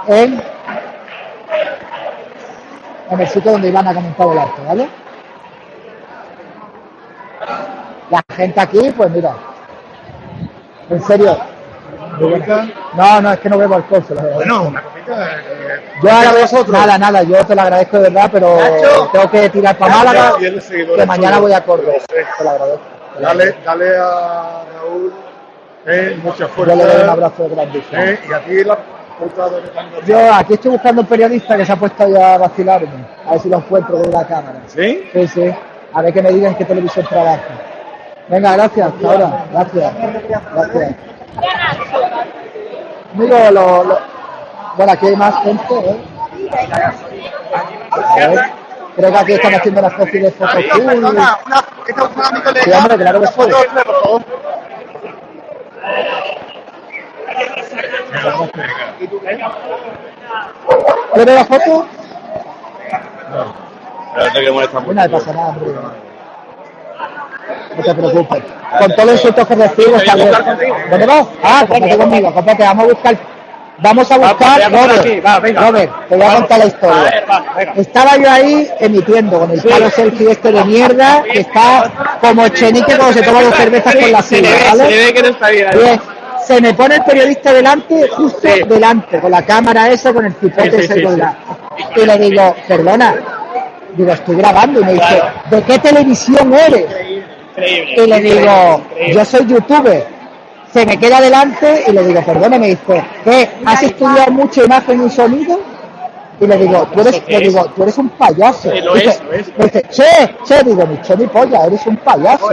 en, 0.08 0.42
en 3.10 3.20
el 3.20 3.28
sitio 3.28 3.52
donde 3.52 3.68
iban 3.68 3.86
a 3.86 3.94
comentar 3.94 4.26
el 4.28 4.38
acto, 4.38 4.62
¿vale? 4.66 4.88
La 8.10 8.22
gente 8.34 8.60
aquí, 8.60 8.90
pues 8.96 9.10
mira, 9.10 9.34
en 10.90 11.02
serio. 11.02 11.36
No, 12.96 13.20
no, 13.20 13.32
es 13.32 13.40
que 13.40 13.48
no 13.48 13.56
se 13.58 13.68
lo 13.68 13.74
agradezco. 13.74 14.34
Bueno, 14.34 14.62
una 14.68 14.80
eh, 14.80 15.82
yo 16.02 16.10
ahora 16.10 16.22
¿qué 16.22 16.32
voy- 16.32 16.42
vosotros? 16.42 16.68
nada, 16.68 16.98
nada, 16.98 17.22
yo 17.24 17.44
te 17.44 17.54
lo 17.54 17.62
agradezco 17.62 17.96
de 17.98 18.02
verdad, 18.10 18.30
pero 18.32 18.56
Nacho. 18.56 19.08
tengo 19.12 19.30
que 19.30 19.50
tirar 19.50 19.76
para 19.76 19.96
Málaga, 19.96 20.32
que 20.38 21.06
mañana 21.06 21.38
voy 21.40 21.52
a 21.52 21.64
Córdoba. 21.64 21.94
Te 22.06 22.44
lo 22.44 22.50
agradezco. 22.50 22.80
Dale, 23.20 23.56
dale 23.64 23.96
a 23.96 24.62
Raúl 24.76 25.12
eh, 25.86 26.18
mucha 26.22 26.38
Yo 26.38 26.48
fuerza. 26.48 26.74
le 26.74 26.84
doy 26.84 27.02
un 27.02 27.08
abrazo 27.10 27.48
grandísimo. 27.48 28.00
eh, 28.02 28.20
y 28.28 28.32
a 28.32 28.40
ti 28.44 28.64
la 28.64 28.78
putada 29.18 29.60
de 29.60 29.68
tanto. 29.68 30.00
Yo 30.06 30.34
aquí 30.34 30.54
estoy 30.54 30.70
buscando 30.72 31.02
un 31.02 31.06
periodista 31.08 31.56
que 31.56 31.64
se 31.66 31.72
ha 31.72 31.76
puesto 31.76 32.08
ya 32.08 32.34
a 32.34 32.38
vacilarme. 32.38 33.06
A 33.26 33.32
ver 33.32 33.40
si 33.40 33.48
lo 33.48 33.58
encuentro 33.58 34.00
con 34.02 34.10
la 34.10 34.26
cámara. 34.26 34.60
¿Sí? 34.66 35.08
Sí, 35.12 35.28
sí. 35.28 35.54
A 35.92 36.02
ver 36.02 36.12
que 36.12 36.22
me 36.22 36.32
digan 36.32 36.54
qué 36.56 36.64
televisión 36.64 37.06
trabaja. 37.06 37.42
Venga, 38.28 38.52
gracias. 38.56 38.88
Hasta 38.88 39.06
ahora. 39.08 39.44
Gracias. 39.52 39.92
Gracias. 40.54 40.94
Digo, 43.14 43.38
lo, 43.52 43.84
lo- 43.84 43.98
Bueno, 44.76 44.92
aquí 44.92 45.06
hay 45.06 45.16
más 45.16 45.42
gente, 45.44 45.74
¿eh? 45.74 45.96
Creo 48.96 49.10
que 49.12 49.18
aquí 49.18 49.32
están 49.32 49.54
haciendo 49.54 49.80
una 49.80 49.88
especie 49.88 50.20
de 50.20 50.34
hombre, 52.74 52.96
claro 52.96 53.20
que 53.20 53.26
sí. 53.26 53.32
¿Quieres 61.14 61.34
la 61.34 61.44
foto? 61.44 61.86
Espérate 64.16 64.40
que 64.40 64.50
molesta 64.50 64.80
mucho. 64.80 64.94
No 64.94 65.10
pasa 65.10 65.32
nada, 65.32 65.48
hombre. 65.48 65.72
No 67.76 67.82
te 67.82 67.94
preocupes. 67.94 68.42
Con 68.78 68.90
todos 68.92 69.04
los 69.04 69.14
insultos 69.14 69.48
que 69.48 69.56
bien. 70.14 70.30
¿Dónde 70.90 71.06
vas? 71.06 71.26
Ah, 71.42 71.64
comparte 71.68 71.98
conmigo, 71.98 72.32
comparte. 72.32 72.62
Vamos 72.62 72.84
a 72.84 72.88
buscar. 72.88 73.33
Vamos 73.78 74.10
a 74.10 74.16
buscar. 74.18 74.70
Robert, 74.72 75.00
aquí, 75.00 75.20
va, 75.20 75.40
venga. 75.40 75.60
Robert, 75.66 76.08
te 76.08 76.16
voy 76.16 76.26
a 76.26 76.34
contar 76.36 76.58
la 76.58 76.64
A 76.64 76.68
historia. 76.68 77.02
ver, 77.02 77.24
va, 77.30 77.44
venga. 77.56 77.72
Estaba 77.76 78.16
yo 78.16 78.30
ahí 78.30 78.70
emitiendo 78.80 79.38
con 79.40 79.50
el 79.50 79.60
palo 79.62 79.90
selfie 79.90 80.30
este 80.30 80.52
de 80.52 80.64
mierda 80.64 81.22
que 81.24 81.40
está 81.40 81.90
como 82.20 82.48
chenique 82.48 82.96
cuando 82.96 83.12
se 83.12 83.22
toma 83.22 83.42
dos 83.42 83.54
cervezas 83.56 83.94
con 83.96 84.12
la 84.12 84.22
Se 84.22 84.36
silla, 84.36 84.48
se 84.58 84.68
¿vale? 84.76 84.90
le 84.90 84.96
ve 85.06 85.12
que 85.14 85.22
no 85.22 85.28
está 85.28 85.48
bien. 85.50 85.68
Bien, 85.74 86.00
se 86.46 86.60
me 86.60 86.74
pone 86.74 86.94
el 86.96 87.02
periodista 87.04 87.52
delante, 87.52 88.08
justo 88.08 88.48
delante, 88.68 89.20
con 89.20 89.30
la 89.30 89.42
cámara 89.42 89.88
esa, 89.90 90.12
con 90.12 90.24
el 90.24 90.34
cipote 90.34 90.70
Sí, 90.70 90.76
sí, 90.78 90.84
ese 90.84 90.94
sí, 90.94 91.02
colgado. 91.02 91.34
Y 91.96 92.06
le 92.06 92.18
digo, 92.18 92.54
perdona, 92.68 93.14
digo, 93.96 94.12
estoy 94.12 94.36
grabando. 94.36 94.80
Y 94.80 94.84
me 94.84 94.92
dice, 94.92 95.22
¿de 95.50 95.62
qué 95.62 95.78
televisión 95.80 96.54
eres? 96.54 96.86
Y 97.96 98.06
le 98.06 98.20
digo, 98.20 98.82
yo 99.12 99.24
soy 99.24 99.46
youtuber. 99.46 100.06
Se 100.74 100.84
me 100.84 100.98
queda 100.98 101.20
delante 101.20 101.84
y 101.86 101.92
le 101.92 102.04
digo, 102.04 102.20
perdona, 102.22 102.58
me 102.58 102.66
dice, 102.66 103.02
¿qué? 103.24 103.48
¿Has 103.64 103.82
estudiado 103.84 104.32
mucho 104.32 104.64
imagen 104.64 105.06
y 105.06 105.10
sonido? 105.10 105.60
Y 106.40 106.46
le 106.48 106.56
digo, 106.56 106.84
tú 106.92 107.00
eres, 107.00 107.22
le 107.28 107.38
digo, 107.38 107.64
tú 107.76 107.84
eres 107.84 107.96
un 107.96 108.08
payaso. 108.08 108.72
Sí, 108.72 108.80
lo 108.80 108.94
Dice- 108.94 109.08
es, 109.10 109.22
lo 109.22 109.32
es. 109.34 109.46
me 109.56 109.64
dice, 109.66 109.82
che, 109.88 110.34
che, 110.44 110.64
digo, 110.64 110.84
ni 110.84 110.96
che 111.00 111.16
ni 111.16 111.26
polla, 111.28 111.64
eres 111.66 111.86
un 111.86 111.96
payaso. 111.98 112.48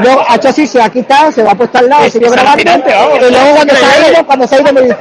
Luego, 0.00 0.22
ha 0.28 0.34
hecho 0.36 0.48
así, 0.50 0.66
se 0.66 0.82
ha 0.82 0.90
quitado, 0.90 1.32
se 1.32 1.42
va 1.42 1.52
a 1.52 1.54
puesto 1.54 1.78
al 1.78 1.88
lado, 1.88 2.04
es 2.04 2.14
grabando. 2.14 2.60
Y 2.62 3.30
luego 3.30 3.54
cuando 3.54 3.74
se 3.74 3.84
ha 3.84 3.88
Increíble. 3.88 4.12
ido, 4.12 4.26
cuando 4.26 4.46
se 4.46 4.54
ha 4.54 4.60
ido 4.60 4.72
me 4.74 4.82
dice, 4.82 4.96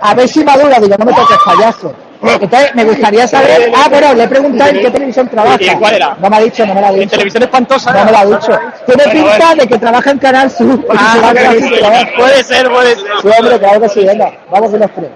a 0.00 0.14
ver 0.14 0.28
si 0.28 0.44
madura, 0.44 0.80
digo, 0.80 0.96
no 0.98 1.04
me 1.04 1.12
toques 1.12 1.36
payaso. 1.44 1.94
Entonces, 2.22 2.74
me 2.74 2.84
gustaría 2.84 3.26
saber, 3.26 3.72
ah, 3.74 3.86
bueno, 3.88 4.12
le 4.14 4.24
he 4.24 4.28
preguntado 4.28 4.70
en 4.70 4.80
qué 4.80 4.90
televisión 4.90 5.28
trabaja. 5.28 5.56
¿Y 5.60 5.68
cuál 5.76 5.94
era? 5.94 6.16
No 6.20 6.28
me 6.28 6.36
ha 6.36 6.40
dicho, 6.40 6.66
no 6.66 6.74
me 6.74 6.80
lo 6.82 6.86
ha 6.86 6.90
dicho. 6.92 7.02
En 7.04 7.08
televisión 7.08 7.42
espantosa. 7.44 7.92
No 7.92 8.04
me 8.04 8.10
lo 8.12 8.18
ha 8.18 8.24
dicho. 8.26 8.58
Tiene 8.86 9.04
Bueno, 9.06 9.30
pinta 9.30 9.54
de 9.54 9.66
que 9.68 9.78
trabaja 9.78 10.10
en 10.10 10.18
Canal 10.18 10.50
Sur. 10.50 10.86
Ah, 10.96 11.32
sí. 11.58 11.70
Puede 12.18 12.44
ser, 12.44 12.68
puede 12.70 12.94
ser. 12.96 13.04
Sí, 13.22 13.28
hombre, 13.38 13.58
claro 13.58 13.80
que 13.80 13.88
sí, 13.88 14.04
venga, 14.04 14.32
vamos 14.50 14.70
con 14.70 14.80
los 14.80 14.90
tres. 14.92 15.10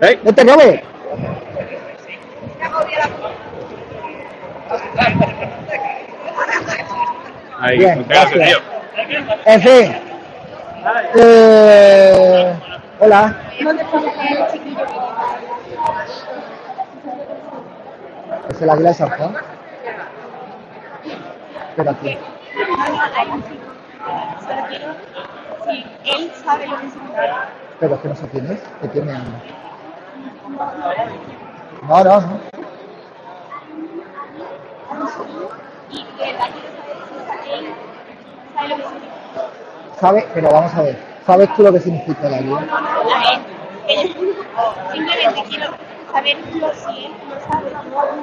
¿Eh? 0.00 0.18
Vete, 0.22 0.44
Robert. 0.44 0.82
Ahí, 7.60 7.78
Bien, 7.78 8.04
gracias. 8.08 8.48
tío. 8.48 8.58
En 9.46 9.62
fin. 9.62 9.96
Eh, 11.18 12.52
hola. 13.00 13.36
¿Es 18.48 18.62
el 18.62 18.70
águila 18.70 18.88
de 18.90 18.94
San 18.94 19.10
Juan? 19.10 19.36
Pero 21.76 21.94
él 26.04 26.32
sabe 26.44 26.66
lo 26.66 26.76
que 26.80 26.90
significa. 26.90 27.48
Pero 27.78 27.94
es 27.94 28.00
que 28.00 28.08
no 28.08 28.16
sé 28.16 28.28
quién 28.28 28.50
es. 28.52 28.60
¿Qué 28.80 28.88
tiene? 28.88 29.12
No, 29.12 29.18
no, 32.04 32.20
no. 32.20 32.40
Y 35.90 36.02
que 36.02 36.32
la 36.32 36.48
quiere 36.48 36.68
saber 36.76 36.96
si 37.44 37.50
él 37.52 37.66
sabe 38.54 38.68
lo 38.68 38.76
que 38.76 38.82
significa. 38.82 39.12
¿Sabe? 40.00 40.26
Pero 40.34 40.50
vamos 40.50 40.74
a 40.74 40.82
ver. 40.82 40.96
¿Sabes 41.26 41.48
tú 41.54 41.62
lo 41.62 41.72
que 41.72 41.80
significa 41.80 42.26
el 42.28 42.34
águila? 42.34 42.58
A 42.58 42.60
ver, 43.18 43.40
ella 43.88 44.02
simplemente 44.02 44.42
quiero 44.42 44.64
saber 44.64 44.86
si 44.92 44.98
él 44.98 45.04
lo 45.04 45.10
sabe. 45.22 45.35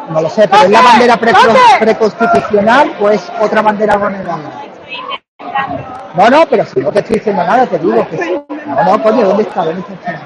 No 0.10 0.22
lo 0.22 0.30
sé, 0.30 0.48
pero 0.48 0.64
es 0.64 0.70
la 0.70 0.82
bandera 0.82 1.18
pre- 1.18 1.34
preconstitucional 1.80 2.96
o 3.00 3.10
es 3.10 3.32
otra 3.40 3.62
bandera 3.62 3.94
águila. 3.96 4.38
No, 6.16 6.30
no, 6.30 6.46
pero 6.48 6.66
si 6.66 6.80
no 6.80 6.92
te 6.92 7.00
estoy 7.00 7.16
diciendo 7.18 7.44
nada, 7.44 7.66
te 7.66 7.80
digo 7.80 8.08
que 8.10 8.18
sí. 8.18 8.40
No, 8.66 8.84
no, 8.84 9.04
coño, 9.04 9.26
¿dónde 9.28 9.44
está? 9.44 9.66
¿Dónde 9.66 9.82
está? 9.82 10.20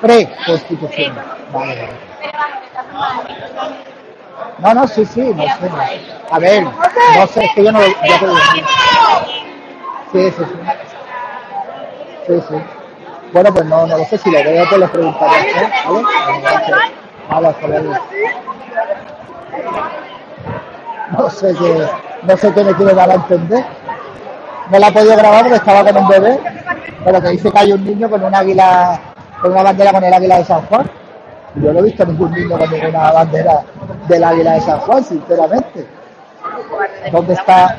Preconstitucional. 0.00 1.24
Vale, 1.52 1.74
vale. 1.76 1.88
No, 4.58 4.74
no, 4.74 4.88
sí, 4.88 5.04
sí, 5.04 5.20
no 5.20 5.42
sé. 5.42 5.70
A 6.30 6.38
ver, 6.38 6.62
no 6.64 7.26
sé, 7.28 7.44
es 7.44 7.50
que 7.54 7.64
yo 7.64 7.72
no 7.72 7.80
digo. 7.80 7.96
Sí, 10.12 10.30
sí, 10.30 10.30
sí. 10.38 10.44
Sí, 12.26 12.40
sí. 12.48 12.54
Bueno, 13.32 13.52
pues 13.52 13.66
no, 13.66 13.86
no 13.86 13.98
lo 13.98 14.04
sé, 14.04 14.16
si 14.18 14.30
lo 14.30 14.42
veo, 14.42 14.64
pues 14.68 14.80
le 14.80 14.88
preguntaré. 14.88 15.50
¿eh? 15.50 15.70
¿Vale? 17.30 17.54
Vale. 17.62 18.00
No 21.18 21.30
sé 21.30 21.54
qué, 21.54 21.88
no 22.22 22.36
sé 22.36 22.54
qué 22.54 22.64
me 22.64 22.74
quiere 22.74 22.94
dar 22.94 23.10
a 23.10 23.14
entender. 23.14 23.64
No 24.70 24.78
la 24.78 24.88
he 24.88 24.92
podido 24.92 25.16
grabar 25.16 25.42
porque 25.42 25.56
estaba 25.56 25.84
con 25.84 26.02
un 26.02 26.08
bebé, 26.08 26.40
pero 27.04 27.20
que 27.22 27.28
dice 27.28 27.50
que 27.50 27.58
hay 27.58 27.72
un 27.72 27.84
niño 27.84 28.08
con 28.10 28.22
un 28.24 28.34
águila, 28.34 29.00
con 29.42 29.52
una 29.52 29.62
bandera 29.62 29.92
con 29.92 30.04
el 30.04 30.12
águila 30.12 30.38
de 30.38 30.44
San 30.44 30.62
Juan. 30.66 30.90
Yo 31.56 31.72
no 31.72 31.80
he 31.80 31.82
visto 31.82 32.04
ningún 32.04 32.30
niño 32.32 32.58
con 32.58 32.70
ninguna 32.70 33.12
bandera 33.12 33.62
del 34.06 34.24
águila 34.24 34.52
de 34.52 34.60
San 34.60 34.78
Juan, 34.80 35.04
sinceramente. 35.04 35.86
¿Dónde 37.10 37.34
está 37.34 37.76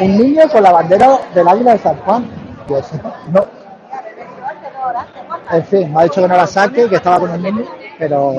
un 0.00 0.18
niño 0.18 0.42
con 0.50 0.62
la 0.62 0.72
bandera 0.72 1.18
del 1.34 1.48
águila 1.48 1.72
de 1.72 1.78
San 1.78 1.96
Juan? 1.98 2.26
No. 3.32 3.44
En 5.50 5.64
fin, 5.64 5.92
me 5.92 6.00
ha 6.00 6.04
dicho 6.04 6.20
que 6.22 6.28
no 6.28 6.36
la 6.36 6.46
saque, 6.46 6.88
que 6.88 6.96
estaba 6.96 7.20
con 7.20 7.30
el 7.32 7.42
niño, 7.42 7.64
pero 7.98 8.34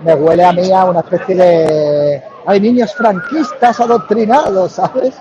me 0.00 0.14
huele 0.14 0.44
a 0.44 0.52
mí 0.52 0.72
a 0.72 0.84
una 0.86 1.00
especie 1.00 1.34
de... 1.34 2.22
Hay 2.46 2.60
niños 2.60 2.94
franquistas 2.94 3.78
adoctrinados, 3.80 4.72
¿sabes? 4.72 5.14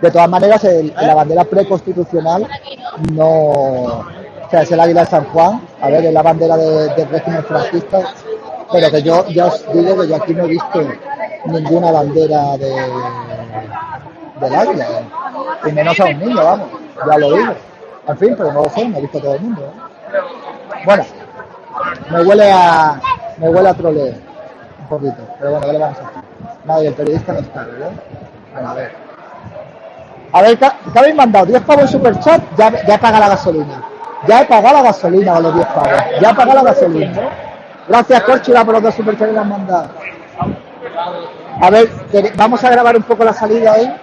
De 0.00 0.10
todas 0.10 0.28
maneras, 0.28 0.64
la 1.00 1.14
bandera 1.14 1.44
preconstitucional 1.44 2.46
no... 3.12 3.26
O 3.28 4.50
sea, 4.50 4.62
es 4.62 4.72
el 4.72 4.80
águila 4.80 5.02
de 5.02 5.06
San 5.10 5.24
Juan, 5.26 5.60
a 5.82 5.88
ver, 5.88 6.06
es 6.06 6.12
la 6.14 6.22
bandera 6.22 6.56
de- 6.56 6.88
del 6.94 7.08
régimen 7.10 7.44
franquista, 7.44 8.00
pero 8.72 8.90
que 8.90 9.02
yo 9.02 9.26
ya 9.28 9.46
os 9.46 9.62
digo 9.74 10.00
que 10.00 10.08
yo 10.08 10.16
aquí 10.16 10.32
no 10.32 10.44
he 10.44 10.48
visto 10.48 10.80
ninguna 11.44 11.90
bandera 11.90 12.56
de, 12.56 12.70
del 14.40 14.54
águila, 14.54 14.86
y 15.66 15.72
menos 15.72 15.98
a 16.00 16.04
un 16.04 16.18
niño, 16.18 16.44
vamos, 16.44 16.68
ya 17.10 17.18
lo 17.18 17.32
digo. 17.36 17.52
En 18.08 18.18
fin, 18.18 18.34
pero 18.36 18.52
no 18.52 18.62
lo 18.62 18.70
sé, 18.70 18.88
me 18.88 18.98
ha 18.98 19.00
visto 19.00 19.20
todo 19.20 19.34
el 19.34 19.40
mundo. 19.42 19.62
¿eh? 19.62 20.80
Bueno, 20.84 21.04
me 22.10 22.22
huele 22.22 22.50
a 22.52 23.00
me 23.38 23.48
huele 23.48 23.68
a 23.68 23.74
troleo 23.74 24.14
un 24.80 24.88
poquito, 24.88 25.16
pero 25.38 25.50
bueno, 25.52 25.66
¿qué 25.66 25.72
le 25.72 25.78
vamos 25.78 25.98
a 25.98 26.02
hacer? 26.02 26.22
Nada, 26.64 26.82
y 26.84 26.86
el 26.86 26.94
periodista 26.94 27.32
no 27.32 27.38
está, 27.40 27.64
¿verdad? 27.64 27.90
Bueno, 28.52 28.68
a 28.70 28.74
ver. 28.74 28.92
A 30.32 30.42
ver, 30.42 30.58
¿qué 30.58 30.98
habéis 30.98 31.14
mandado? 31.14 31.46
¿10 31.46 31.60
pavos 31.62 31.82
en 31.82 31.88
superchat? 31.88 32.40
Ya, 32.56 32.70
ya 32.86 32.94
he 32.94 32.98
pagado 32.98 33.20
la 33.24 33.28
gasolina. 33.30 33.82
Ya 34.26 34.42
he 34.42 34.44
pagado 34.46 34.76
la 34.76 34.82
gasolina 34.82 35.34
con 35.34 35.42
los 35.44 35.54
10 35.54 35.66
pavos. 35.68 35.90
Ya 36.20 36.30
he 36.30 36.34
pagado 36.34 36.54
la 36.54 36.62
gasolina. 36.70 37.22
Gracias, 37.88 38.22
Corchula, 38.24 38.64
por 38.64 38.74
los 38.74 38.82
dos 38.82 38.94
superchats 38.94 39.32
que 39.32 39.38
me 39.38 39.44
mandado. 39.44 39.88
A 41.60 41.70
ver, 41.70 41.88
¿quere- 42.12 42.32
vamos 42.36 42.62
a 42.62 42.70
grabar 42.70 42.96
un 42.96 43.02
poco 43.02 43.24
la 43.24 43.32
salida 43.32 43.72
ahí. 43.72 43.96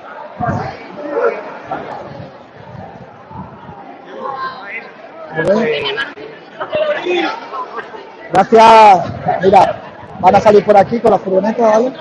Gracias. 8.32 9.14
Mira, 9.42 9.82
van 10.20 10.36
a 10.36 10.40
salir 10.40 10.66
por 10.66 10.78
aquí 10.78 11.00
con 11.00 11.12
la 11.12 11.20
furgoneta, 11.20 11.68
¿vale? 11.70 11.94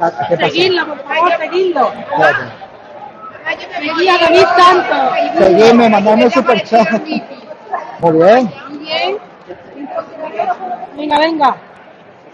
Ah. 0.00 0.10
Seguidlo, 0.28 0.86
por 0.86 0.98
favor, 1.02 1.32
seguidlo. 1.38 1.92
Seguid 3.78 4.08
a 4.08 4.18
David 4.18 4.46
Santos. 4.56 5.18
Seguidme, 5.38 5.88
mandadme 5.88 6.24
un 6.26 6.30
superchat. 6.30 6.88
Muy 8.00 8.12
bien. 8.12 8.52
Muy 8.68 8.78
bien. 8.78 9.18
Venga, 10.96 11.18
venga. 11.18 11.56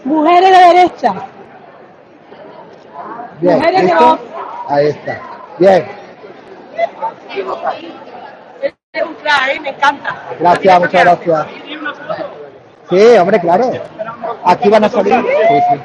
Mujeres 0.03 0.51
de 0.51 0.73
derecha. 0.73 1.13
Bien, 3.41 3.55
Mujeres 3.57 3.81
de 3.81 3.87
¿listo? 3.87 4.05
voz. 4.05 4.19
Ahí 4.69 4.87
está. 4.87 5.19
Bien, 5.57 5.85
Es 8.93 9.03
un 9.03 9.13
crack, 9.15 9.61
me 9.61 9.69
encanta. 9.69 10.15
gracias, 10.39 10.79
muchas 10.79 11.03
gracias. 11.03 11.47
Sí, 12.89 13.17
hombre, 13.17 13.39
claro. 13.39 13.71
Aquí 14.45 14.69
van 14.69 14.83
a 14.83 14.89
salir. 14.89 15.13
Sí, 15.15 15.59
sí. 15.69 15.81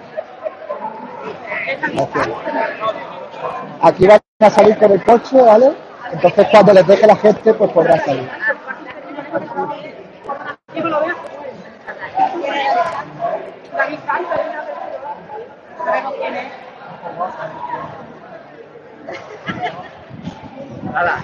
Gracias. 1.94 2.28
Aquí 3.82 4.06
van 4.06 4.20
a 4.40 4.50
salir 4.50 4.78
con 4.78 4.92
el 4.92 5.04
coche, 5.04 5.40
¿vale? 5.42 5.72
Entonces 6.12 6.46
cuando 6.50 6.72
les 6.74 6.86
deje 6.86 7.06
la 7.06 7.16
gente, 7.16 7.54
pues 7.54 7.70
podrán 7.72 8.04
salir. 8.04 8.28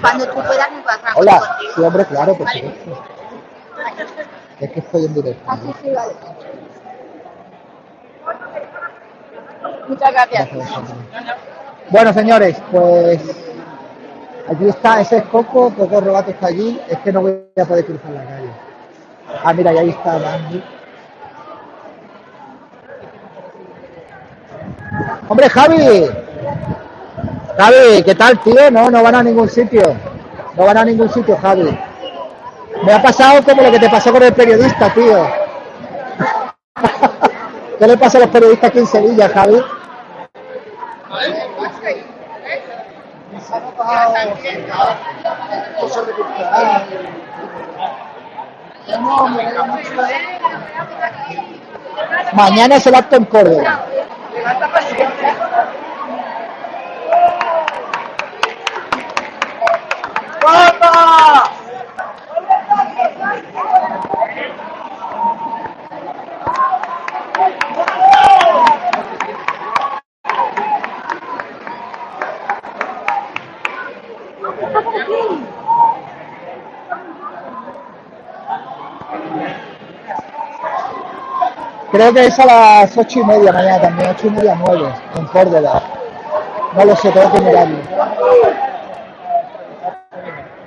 Cuando 0.01 0.27
tú 0.27 0.35
puedas 0.35 0.73
me 0.73 0.83
vas 0.83 0.99
a 1.05 1.13
Hola, 1.17 1.59
sí, 1.75 1.81
hombre, 1.81 2.05
claro, 2.07 2.35
por 2.35 2.49
supuesto. 2.51 3.05
Es 4.59 4.71
que 4.73 4.81
estoy 4.81 5.05
en 5.05 5.15
directo. 5.15 5.51
Así 5.51 5.75
sí, 5.83 5.91
vale. 5.91 6.13
Muchas 9.89 10.13
gracias. 10.13 10.49
Bueno, 11.91 12.13
señores, 12.13 12.57
pues 12.71 13.21
aquí 14.49 14.69
está, 14.69 15.01
ese 15.01 15.19
es 15.19 15.25
Coco, 15.25 15.73
Coco 15.75 16.01
Robato 16.01 16.31
está 16.31 16.49
allí, 16.49 16.81
es 16.89 16.99
que 16.99 17.13
no 17.13 17.23
voy 17.23 17.41
a 17.61 17.65
poder 17.65 17.85
cruzar 17.85 18.11
la 18.11 18.25
calle. 18.25 18.51
Ah, 19.45 19.53
mira, 19.53 19.73
y 19.73 19.79
ahí 19.79 19.91
está 19.91 20.15
Andy. 20.15 20.65
Hombre, 25.29 25.49
Javi. 25.49 26.11
Javi, 27.61 28.03
¿qué 28.03 28.15
tal, 28.15 28.41
tío? 28.41 28.71
No, 28.71 28.91
no 28.91 29.03
van 29.03 29.17
a 29.17 29.23
ningún 29.23 29.47
sitio. 29.47 29.83
No 30.57 30.65
van 30.65 30.79
a 30.79 30.85
ningún 30.85 31.11
sitio, 31.11 31.37
Javi. 31.37 31.79
Me 32.83 32.93
ha 32.95 33.03
pasado 33.03 33.45
como 33.45 33.61
lo 33.61 33.71
que 33.71 33.79
te 33.79 33.91
pasó 33.91 34.11
con 34.11 34.23
el 34.23 34.33
periodista, 34.33 34.89
tío. 34.95 35.31
¿Qué 37.79 37.87
le 37.87 37.99
pasa 37.99 38.17
a 38.17 38.23
los 38.23 38.31
periodistas 38.31 38.71
aquí 38.71 38.79
en 38.79 38.87
Sevilla, 38.87 39.29
Javi? 39.29 39.63
Mañana 52.33 52.77
es 52.77 52.87
el 52.87 52.95
acto 52.95 53.17
en 53.17 53.25
Córdoba. 53.27 53.85
Creo 81.91 82.15
que 82.15 82.27
es 82.27 82.39
a 82.39 82.47
las 82.47 82.97
ocho 82.97 83.21
y 83.21 83.25
media 83.25 83.53
mañana 83.53 83.81
también, 83.81 84.11
ocho 84.11 84.29
y 84.29 84.31
media 84.31 84.57
nueve, 84.65 84.93
en 85.17 85.27
Córdoba. 85.27 85.83
No 86.75 86.85
lo 86.85 86.97
sé, 86.97 87.11
tengo 87.11 87.33
que 87.33 87.41
mirarlo. 87.41 88.70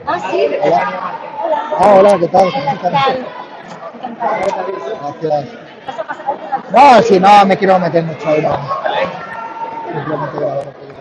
Ah, 0.05 0.19
sí. 0.29 0.47
Hola. 0.61 0.91
Ah, 1.79 1.93
hola, 1.97 2.19
¿qué 2.19 2.27
tal? 2.27 2.51
¿Cómo 2.51 2.71
estás? 2.71 2.91
Gracias. 5.21 5.45
No, 6.71 7.01
si 7.01 7.19
no 7.19 7.45
me 7.45 7.57
quiero 7.57 7.79
meter 7.79 8.03
mucho 8.03 8.27
ahí. 8.29 8.41
no. 8.41 8.57
Simplemente 9.93 10.37
grabar 10.39 10.67
un 10.67 10.73
poquito. 10.73 10.93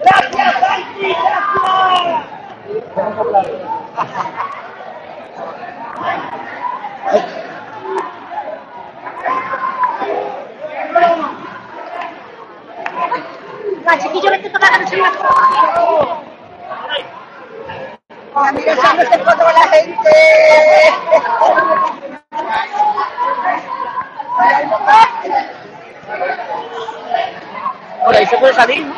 Gracias, 0.00 0.54
Santi, 0.60 1.08
gracias. 1.08 2.38
Va, 13.86 13.98
chiquillo, 13.98 14.30
vete 14.30 14.50
para 14.50 14.78
no 14.78 16.27
se 18.38 18.44
me 18.44 18.48
Ah, 18.48 18.52
mira, 18.52 18.72
echándose 18.72 19.18
foto 19.18 19.44
con 19.44 19.54
la 19.54 19.68
gente. 19.68 20.10
Por 28.04 28.16
ahí 28.16 28.26
se 28.26 28.38
puede 28.38 28.54
salir, 28.54 28.86
¿no? 28.86 28.94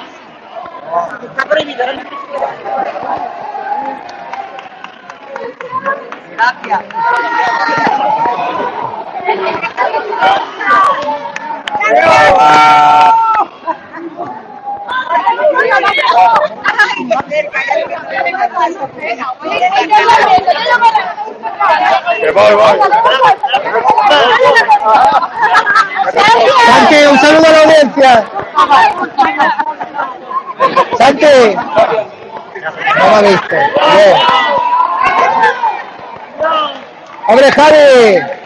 Está 1.23 1.45
prohibido. 1.47 1.87
¿no? 1.87 1.93
Gracias. 6.37 6.81
Santi, 26.67 27.05
un 27.07 27.19
saludo 27.19 27.47
a 27.47 27.51
la 27.51 27.61
audiencia. 27.61 28.25
Santi. 30.99 31.55
No 32.99 33.05
me 33.11 33.17
ha. 33.17 33.21
Bien. 33.21 34.17
Hombre, 37.29 37.53
Javi. 37.53 38.41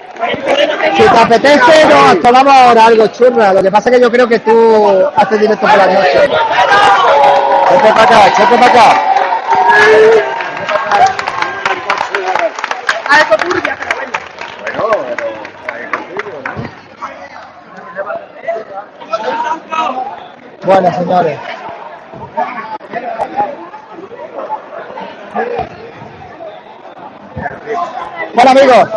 Si 0.97 1.03
te 1.03 1.19
apetece, 1.19 1.87
nos 1.87 2.21
tomamos 2.21 2.55
ahora 2.55 2.87
algo 2.87 3.07
churra. 3.09 3.53
Lo 3.53 3.63
que 3.63 3.71
pasa 3.71 3.89
es 3.91 3.97
que 3.97 4.03
yo 4.03 4.11
creo 4.11 4.29
que 4.29 4.39
tú 4.41 5.09
haces 5.17 5.41
directo 5.41 5.67
por 5.67 5.77
la 5.77 5.87
noche. 5.87 6.31
Chete 7.75 7.91
para 7.93 8.03
acá, 8.05 8.33
chete 8.37 8.57
para 8.57 8.67
acá. 8.71 8.87
Algo 13.11 13.35
turbia, 13.37 13.77
pero 13.81 13.93
bueno. 13.97 14.13
Bueno, 14.61 14.95
pero 15.17 15.27
hay 15.75 15.85
contigo, 15.91 16.31
¿no? 16.45 16.53
Bueno, 20.65 20.89
señores. 20.93 21.39
Hola, 28.37 28.51
amigos. 28.53 28.89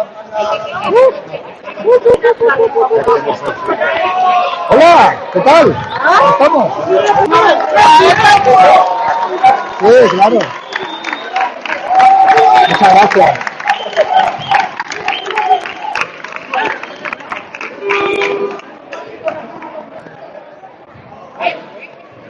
Hola, 4.69 5.15
¿qué 5.33 5.39
tal? 5.39 5.75
¿Cómo 6.19 6.29
estamos? 6.29 6.73
Sí, 9.79 9.95
claro. 10.11 10.39
Muchas 12.67 12.93
gracias. 12.93 13.39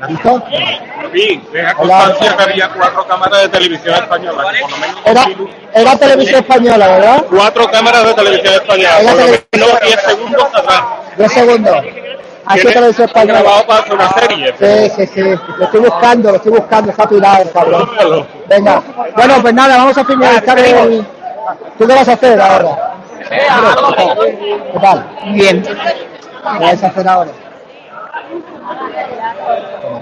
¿Listo? 0.07 0.43
Vi, 1.11 1.41
deja 1.51 1.73
Hola. 1.77 1.97
constancia 2.05 2.37
que 2.37 2.43
había 2.43 2.69
cuatro 2.69 3.07
cámaras 3.07 3.41
de 3.41 3.49
televisión 3.49 3.95
española, 3.95 4.43
por 4.61 4.71
lo 4.71 4.77
menos 4.77 4.97
Era, 5.05 5.25
era 5.73 5.95
televisión 5.97 6.39
española, 6.41 6.87
¿verdad? 6.87 7.25
cuatro 7.29 7.71
cámaras 7.71 8.05
de 8.05 8.13
televisión 8.13 8.53
española, 8.53 8.99
Era 8.99 9.11
por 9.11 9.59
lo 9.59 9.65
menos 9.65 9.81
10 9.81 10.01
segundos 10.01 10.43
atrás. 10.53 10.81
Dos 11.17 11.31
segundos. 11.31 11.77
Aquí 12.45 12.61
televisión 12.67 13.09
han 13.13 13.27
grabado 13.27 13.59
española. 13.59 13.65
para 13.67 13.79
hacer 13.79 13.93
una 13.93 14.09
serie. 14.09 14.53
Sí, 14.59 14.91
sí, 14.95 15.07
sí. 15.13 15.39
Lo 15.57 15.65
estoy 15.65 15.79
buscando, 15.81 16.29
lo 16.31 16.37
estoy 16.37 16.51
buscando. 16.53 16.91
Está 16.91 17.09
pirado 17.09 17.51
cabrón. 17.51 17.89
Venga. 18.47 18.81
Bueno, 19.15 19.41
pues 19.41 19.53
nada, 19.53 19.77
vamos 19.77 19.97
a 19.97 20.05
finalizar 20.05 20.59
el... 20.59 21.05
¿Tú 21.77 21.87
qué 21.87 21.93
vas 21.93 22.07
a 22.07 22.13
hacer 22.13 22.39
ahora? 22.39 22.93
¿Qué 23.29 24.79
tal? 24.79 25.09
Bien. 25.33 25.61
¿Qué 25.63 26.59
vais 26.63 26.83
a 26.83 26.87
hacer 26.87 27.07
ahora? 27.07 27.31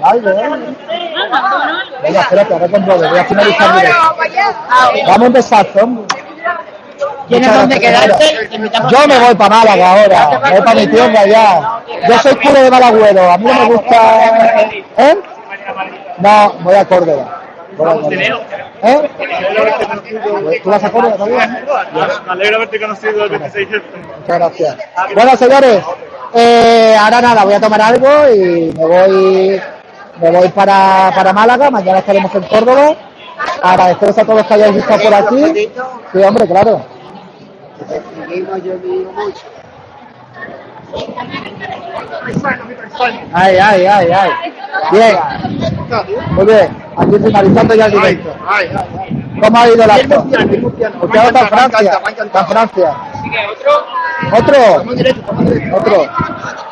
Algo, 0.03 0.29
¿eh? 0.29 0.75
Venga, 2.03 2.21
espérate, 2.21 2.53
ahora 2.53 2.67
controlo. 2.67 3.09
Voy 3.09 3.19
a 3.19 3.25
finalizar 3.25 3.75
directo. 3.75 4.15
Vamos 5.07 5.51
hombre. 5.81 6.05
¿Tienes 7.27 7.53
dónde 7.53 7.79
quedarte? 7.79 8.49
Yo 8.89 9.07
me 9.07 9.19
voy 9.19 9.35
para 9.35 9.55
Málaga 9.55 9.91
ahora, 9.91 10.39
me 10.43 10.51
voy 10.51 10.61
para 10.61 10.79
mi 10.79 10.87
tierra 10.87 11.25
ya. 11.25 11.81
Yo 12.07 12.19
soy 12.19 12.35
puro 12.35 12.61
de 12.61 12.71
Malagüero, 12.71 13.31
a 13.31 13.37
mí 13.37 13.45
no 13.45 13.53
me 13.53 13.65
gusta... 13.65 14.61
¿Eh? 14.97 15.15
No, 16.19 16.53
voy 16.59 16.75
a 16.75 16.85
Córdoba. 16.85 17.41
Voy 17.77 17.89
a 17.89 17.93
Córdoba. 17.93 18.45
¿Eh? 18.83 19.11
¿Tú 20.63 20.69
vas 20.69 20.83
a 20.83 20.91
Córdoba 20.91 21.17
también? 21.17 21.65
Me 22.25 22.31
alegro 22.31 22.55
haberte 22.57 22.79
conocido 22.79 23.23
el 23.23 23.29
26 23.29 23.71
de 23.71 23.79
Muchas 23.79 24.39
gracias. 24.39 24.77
Bueno, 25.15 25.35
señores, 25.35 25.83
eh, 26.35 26.95
ahora 26.99 27.21
nada, 27.21 27.43
voy 27.45 27.53
a 27.53 27.59
tomar 27.61 27.81
algo 27.81 28.07
y 28.33 28.73
me 28.77 28.85
voy 28.85 29.61
me 30.21 30.31
voy 30.31 30.47
para, 30.49 31.11
para 31.13 31.33
Málaga, 31.33 31.69
mañana 31.69 31.99
estaremos 31.99 32.33
en 32.35 32.43
Córdoba. 32.43 32.95
Agradeceros 33.61 34.17
a 34.17 34.25
todos 34.25 34.45
que 34.45 34.53
hayáis 34.53 34.75
estado 34.77 35.03
por 35.03 35.13
aquí. 35.13 35.69
Sí, 36.13 36.23
hombre, 36.23 36.47
claro. 36.47 36.85
Ay, 43.33 43.57
ay, 43.57 43.85
ay, 43.85 44.07
ay. 44.11 44.31
Bien. 44.91 45.15
Muy 46.31 46.45
bien. 46.45 46.77
Aquí 46.97 47.15
finalizando 47.23 47.75
ya 47.75 47.85
el 47.87 47.91
directo. 47.91 48.35
¿Cómo 49.41 49.57
ha 49.57 49.67
ido 49.67 49.83
el 49.83 49.91
acto? 49.91 50.19
Usted 50.21 51.23
está 51.25 51.39
en 51.41 51.47
Francia. 51.47 52.01
Está 52.07 52.39
en 52.41 52.47
Francia. 52.47 52.89
¿Otro? 54.31 54.83
Otro. 55.77 56.07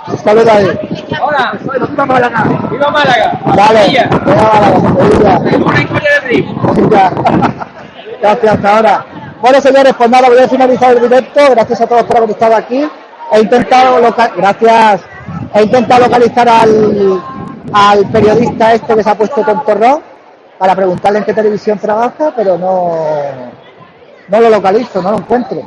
Un 0.08 0.18
saludo 0.18 0.52
ahí. 0.52 0.80
Hola, 1.22 1.54
viva 1.90 2.06
Málaga. 2.06 2.44
Viva 2.72 2.90
Málaga. 2.92 3.40
Vale. 3.46 3.80
Venga, 3.88 4.10
Málaga, 5.00 5.40
Sevilla. 6.22 7.12
Gracias, 8.22 8.54
hasta 8.56 8.76
ahora. 8.78 9.06
Bueno, 9.42 9.62
señores, 9.62 9.94
pues 9.98 10.10
nada, 10.10 10.30
voy 10.30 10.40
a 10.40 10.48
finalizar 10.48 10.94
el 10.96 11.02
directo. 11.02 11.42
Gracias 11.52 11.82
a 11.82 11.88
todos 11.88 12.04
por 12.04 12.18
haber 12.18 12.30
estado 12.30 12.56
aquí. 12.56 12.88
He 13.32 13.40
intentado 13.42 14.00
loca- 14.00 14.32
gracias. 14.36 15.02
He 15.54 15.64
intentado 15.64 16.06
localizar 16.06 16.48
al, 16.48 17.22
al 17.74 18.06
periodista 18.12 18.74
este 18.74 18.96
que 18.96 19.04
se 19.04 19.10
ha 19.10 19.16
puesto 19.16 19.42
tontorrón 19.44 20.02
para 20.64 20.78
preguntarle 20.78 21.20
en 21.20 21.26
qué 21.26 21.34
televisión 21.34 21.78
trabaja, 21.78 22.32
pero 22.34 22.58
no, 22.58 22.96
no 24.30 24.40
lo 24.40 24.50
localizo, 24.50 25.02
no 25.02 25.12
lo 25.12 25.18
encuentro. 25.18 25.62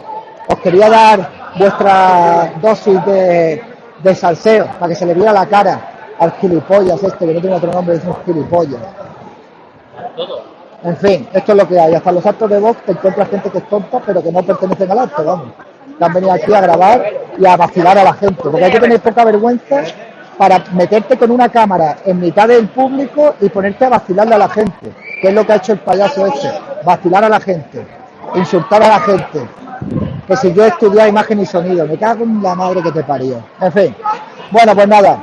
Os 0.49 0.59
quería 0.61 0.89
dar 0.89 1.53
vuestra 1.59 2.55
dosis 2.63 3.05
de, 3.05 3.63
de 4.03 4.15
salseo 4.15 4.65
para 4.79 4.89
que 4.89 4.95
se 4.95 5.05
le 5.05 5.13
viera 5.13 5.35
la 5.35 5.45
cara 5.45 6.15
al 6.19 6.33
gilipollas 6.41 7.03
este, 7.03 7.27
que 7.27 7.35
no 7.35 7.43
tiene 7.43 7.57
otro 7.57 7.71
nombre, 7.73 7.97
es 7.97 8.05
un 8.07 8.17
gilipollas. 8.25 8.81
En 10.83 10.97
fin, 10.97 11.29
esto 11.31 11.53
es 11.53 11.59
lo 11.59 11.69
que 11.69 11.79
hay. 11.79 11.93
Hasta 11.93 12.13
los 12.13 12.25
actos 12.25 12.49
de 12.49 12.59
Vox 12.59 12.83
te 12.87 12.93
encuentras 12.93 13.29
gente 13.29 13.51
que 13.51 13.59
es 13.59 13.69
tonta, 13.69 14.01
pero 14.01 14.23
que 14.23 14.33
no 14.33 14.43
pertenecen 14.45 14.91
al 14.93 15.01
acto, 15.01 15.23
vamos. 15.23 15.49
Que 15.99 16.05
han 16.07 16.13
venido 16.15 16.33
aquí 16.33 16.55
a 16.55 16.61
grabar 16.63 17.05
y 17.39 17.45
a 17.45 17.55
vacilar 17.55 17.99
a 17.99 18.05
la 18.05 18.15
gente. 18.15 18.41
Porque 18.43 18.65
hay 18.65 18.73
que 18.73 18.81
tener 18.81 19.01
poca 19.01 19.27
vergüenza 19.27 19.83
para 20.39 20.63
meterte 20.73 21.17
con 21.17 21.31
una 21.31 21.49
cámara 21.49 21.99
en 22.05 22.21
mitad 22.21 22.49
del 22.49 22.69
público 22.69 23.35
y 23.41 23.49
ponerte 23.49 23.85
a 23.85 23.91
vacilarle 23.91 24.35
a 24.35 24.39
la 24.39 24.49
gente. 24.49 24.93
Que 25.21 25.29
es 25.29 25.35
lo 25.35 25.47
que 25.47 25.53
ha 25.53 25.57
hecho 25.57 25.73
el 25.73 25.79
payaso 25.79 26.27
este. 26.27 26.51
Vacilar 26.85 27.25
a 27.25 27.29
la 27.29 27.41
gente. 27.41 27.87
Insultar 28.35 28.83
a 28.83 28.89
la 28.89 29.01
gente. 29.01 29.49
Que 30.27 30.37
si 30.37 30.53
yo 30.53 30.65
estudiaba 30.65 31.09
imagen 31.09 31.41
y 31.41 31.47
sonido. 31.47 31.87
Me 31.87 31.97
cago 31.97 32.25
en 32.25 32.43
la 32.43 32.55
madre 32.55 32.83
que 32.83 32.93
te 32.93 33.03
parió. 33.03 33.43
En 33.61 33.73
fin. 33.73 33.97
Bueno, 34.51 34.75
pues 34.75 34.89
nada. 34.89 35.19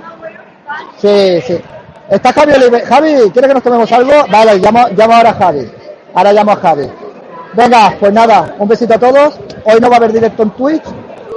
Sí, 0.97 1.41
sí. 1.41 1.61
¿Está 2.09 2.33
Javi 2.33 2.53
Javi, 2.85 3.31
¿quieres 3.31 3.47
que 3.47 3.53
nos 3.53 3.63
tomemos 3.63 3.91
algo? 3.91 4.11
Vale, 4.29 4.57
llamo, 4.57 4.87
llamo 4.95 5.13
ahora 5.13 5.29
a 5.29 5.33
Javi. 5.33 5.71
Ahora 6.13 6.33
llamo 6.33 6.51
a 6.51 6.55
Javi. 6.57 6.89
Venga, 7.53 7.95
pues 7.99 8.11
nada, 8.11 8.55
un 8.59 8.67
besito 8.67 8.95
a 8.95 8.99
todos. 8.99 9.39
Hoy 9.65 9.79
no 9.79 9.89
va 9.89 9.95
a 9.95 9.97
haber 9.97 10.11
directo 10.11 10.43
en 10.43 10.49
Twitch. 10.51 10.83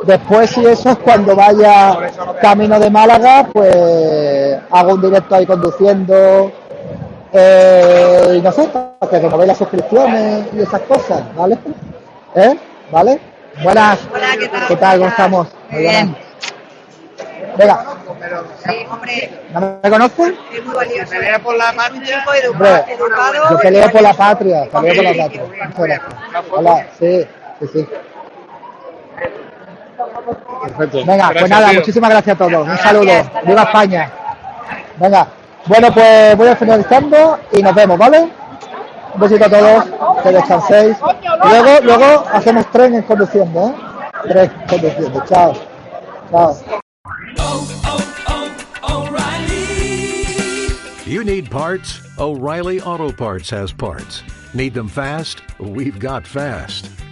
Después, 0.04 0.50
si 0.50 0.64
eso 0.64 0.90
es 0.90 0.98
cuando 0.98 1.34
vaya 1.34 1.98
camino 2.40 2.78
de 2.78 2.90
Málaga, 2.90 3.48
pues 3.52 4.58
hago 4.70 4.94
un 4.94 5.02
directo 5.02 5.34
ahí 5.34 5.46
conduciendo. 5.46 6.52
Eh, 7.32 8.34
y 8.38 8.40
no 8.40 8.52
sé, 8.52 8.68
para 8.68 9.10
que 9.10 9.18
renovéis 9.18 9.48
las 9.48 9.58
suscripciones 9.58 10.46
y 10.54 10.60
esas 10.60 10.80
cosas, 10.82 11.22
¿vale? 11.34 11.58
¿Eh? 12.34 12.56
¿Vale? 12.90 13.20
Buenas. 13.62 13.98
¿qué 14.68 14.76
tal? 14.76 14.98
¿Cómo 14.98 15.10
estamos? 15.10 15.48
Muy 15.70 15.80
bien. 15.82 16.16
Venga, 17.56 17.84
Sí, 18.66 18.86
hombre, 18.90 19.30
¿no 19.52 19.78
me 19.82 19.90
conocen? 19.90 20.36
es 20.52 20.64
muy 20.64 20.74
valioso. 20.74 21.10
Pelea 21.10 21.38
por 21.38 21.56
la 21.56 21.72
patria. 21.72 22.24
Hombre, 22.50 22.84
educado. 22.92 23.50
yo 23.50 23.58
peleo 23.58 23.90
por 23.90 24.02
la 24.02 24.14
patria, 24.14 24.68
peleo 24.72 24.94
por 24.94 25.04
la 25.04 25.24
patria. 25.24 26.02
Hola, 26.50 26.86
sí, 26.98 27.26
sí, 27.60 27.66
sí. 27.72 27.88
Perfecto. 30.62 31.04
Venga, 31.04 31.30
pues 31.32 31.50
nada, 31.50 31.70
tío. 31.70 31.80
muchísimas 31.80 32.10
gracias 32.10 32.34
a 32.34 32.38
todos. 32.38 32.68
Un 32.68 32.78
saludo. 32.78 33.12
Viva 33.44 33.62
España. 33.62 34.10
Venga, 34.98 35.28
bueno, 35.66 35.92
pues 35.92 36.36
voy 36.36 36.48
a 36.48 36.56
finalizando 36.56 37.38
y 37.52 37.62
nos 37.62 37.74
vemos, 37.74 37.98
¿vale? 37.98 38.28
Un 39.14 39.20
besito 39.20 39.46
a 39.46 39.48
todos, 39.48 39.84
que 40.22 40.30
descanséis. 40.30 40.96
Y 41.44 41.48
luego, 41.48 41.80
luego 41.82 42.24
hacemos 42.32 42.70
tren 42.70 42.94
en 42.94 43.02
conduciendo, 43.02 43.68
¿eh? 43.68 43.74
Tres 44.28 44.50
conduciendo. 44.68 45.24
Chao. 45.26 45.54
Chao. 46.30 46.56
You 51.06 51.22
need 51.22 51.50
parts? 51.50 52.00
O'Reilly 52.18 52.80
Auto 52.80 53.12
Parts 53.12 53.50
has 53.50 53.72
parts. 53.72 54.22
Need 54.54 54.74
them 54.74 54.88
fast? 54.88 55.40
We've 55.58 55.98
got 55.98 56.26
fast. 56.26 56.90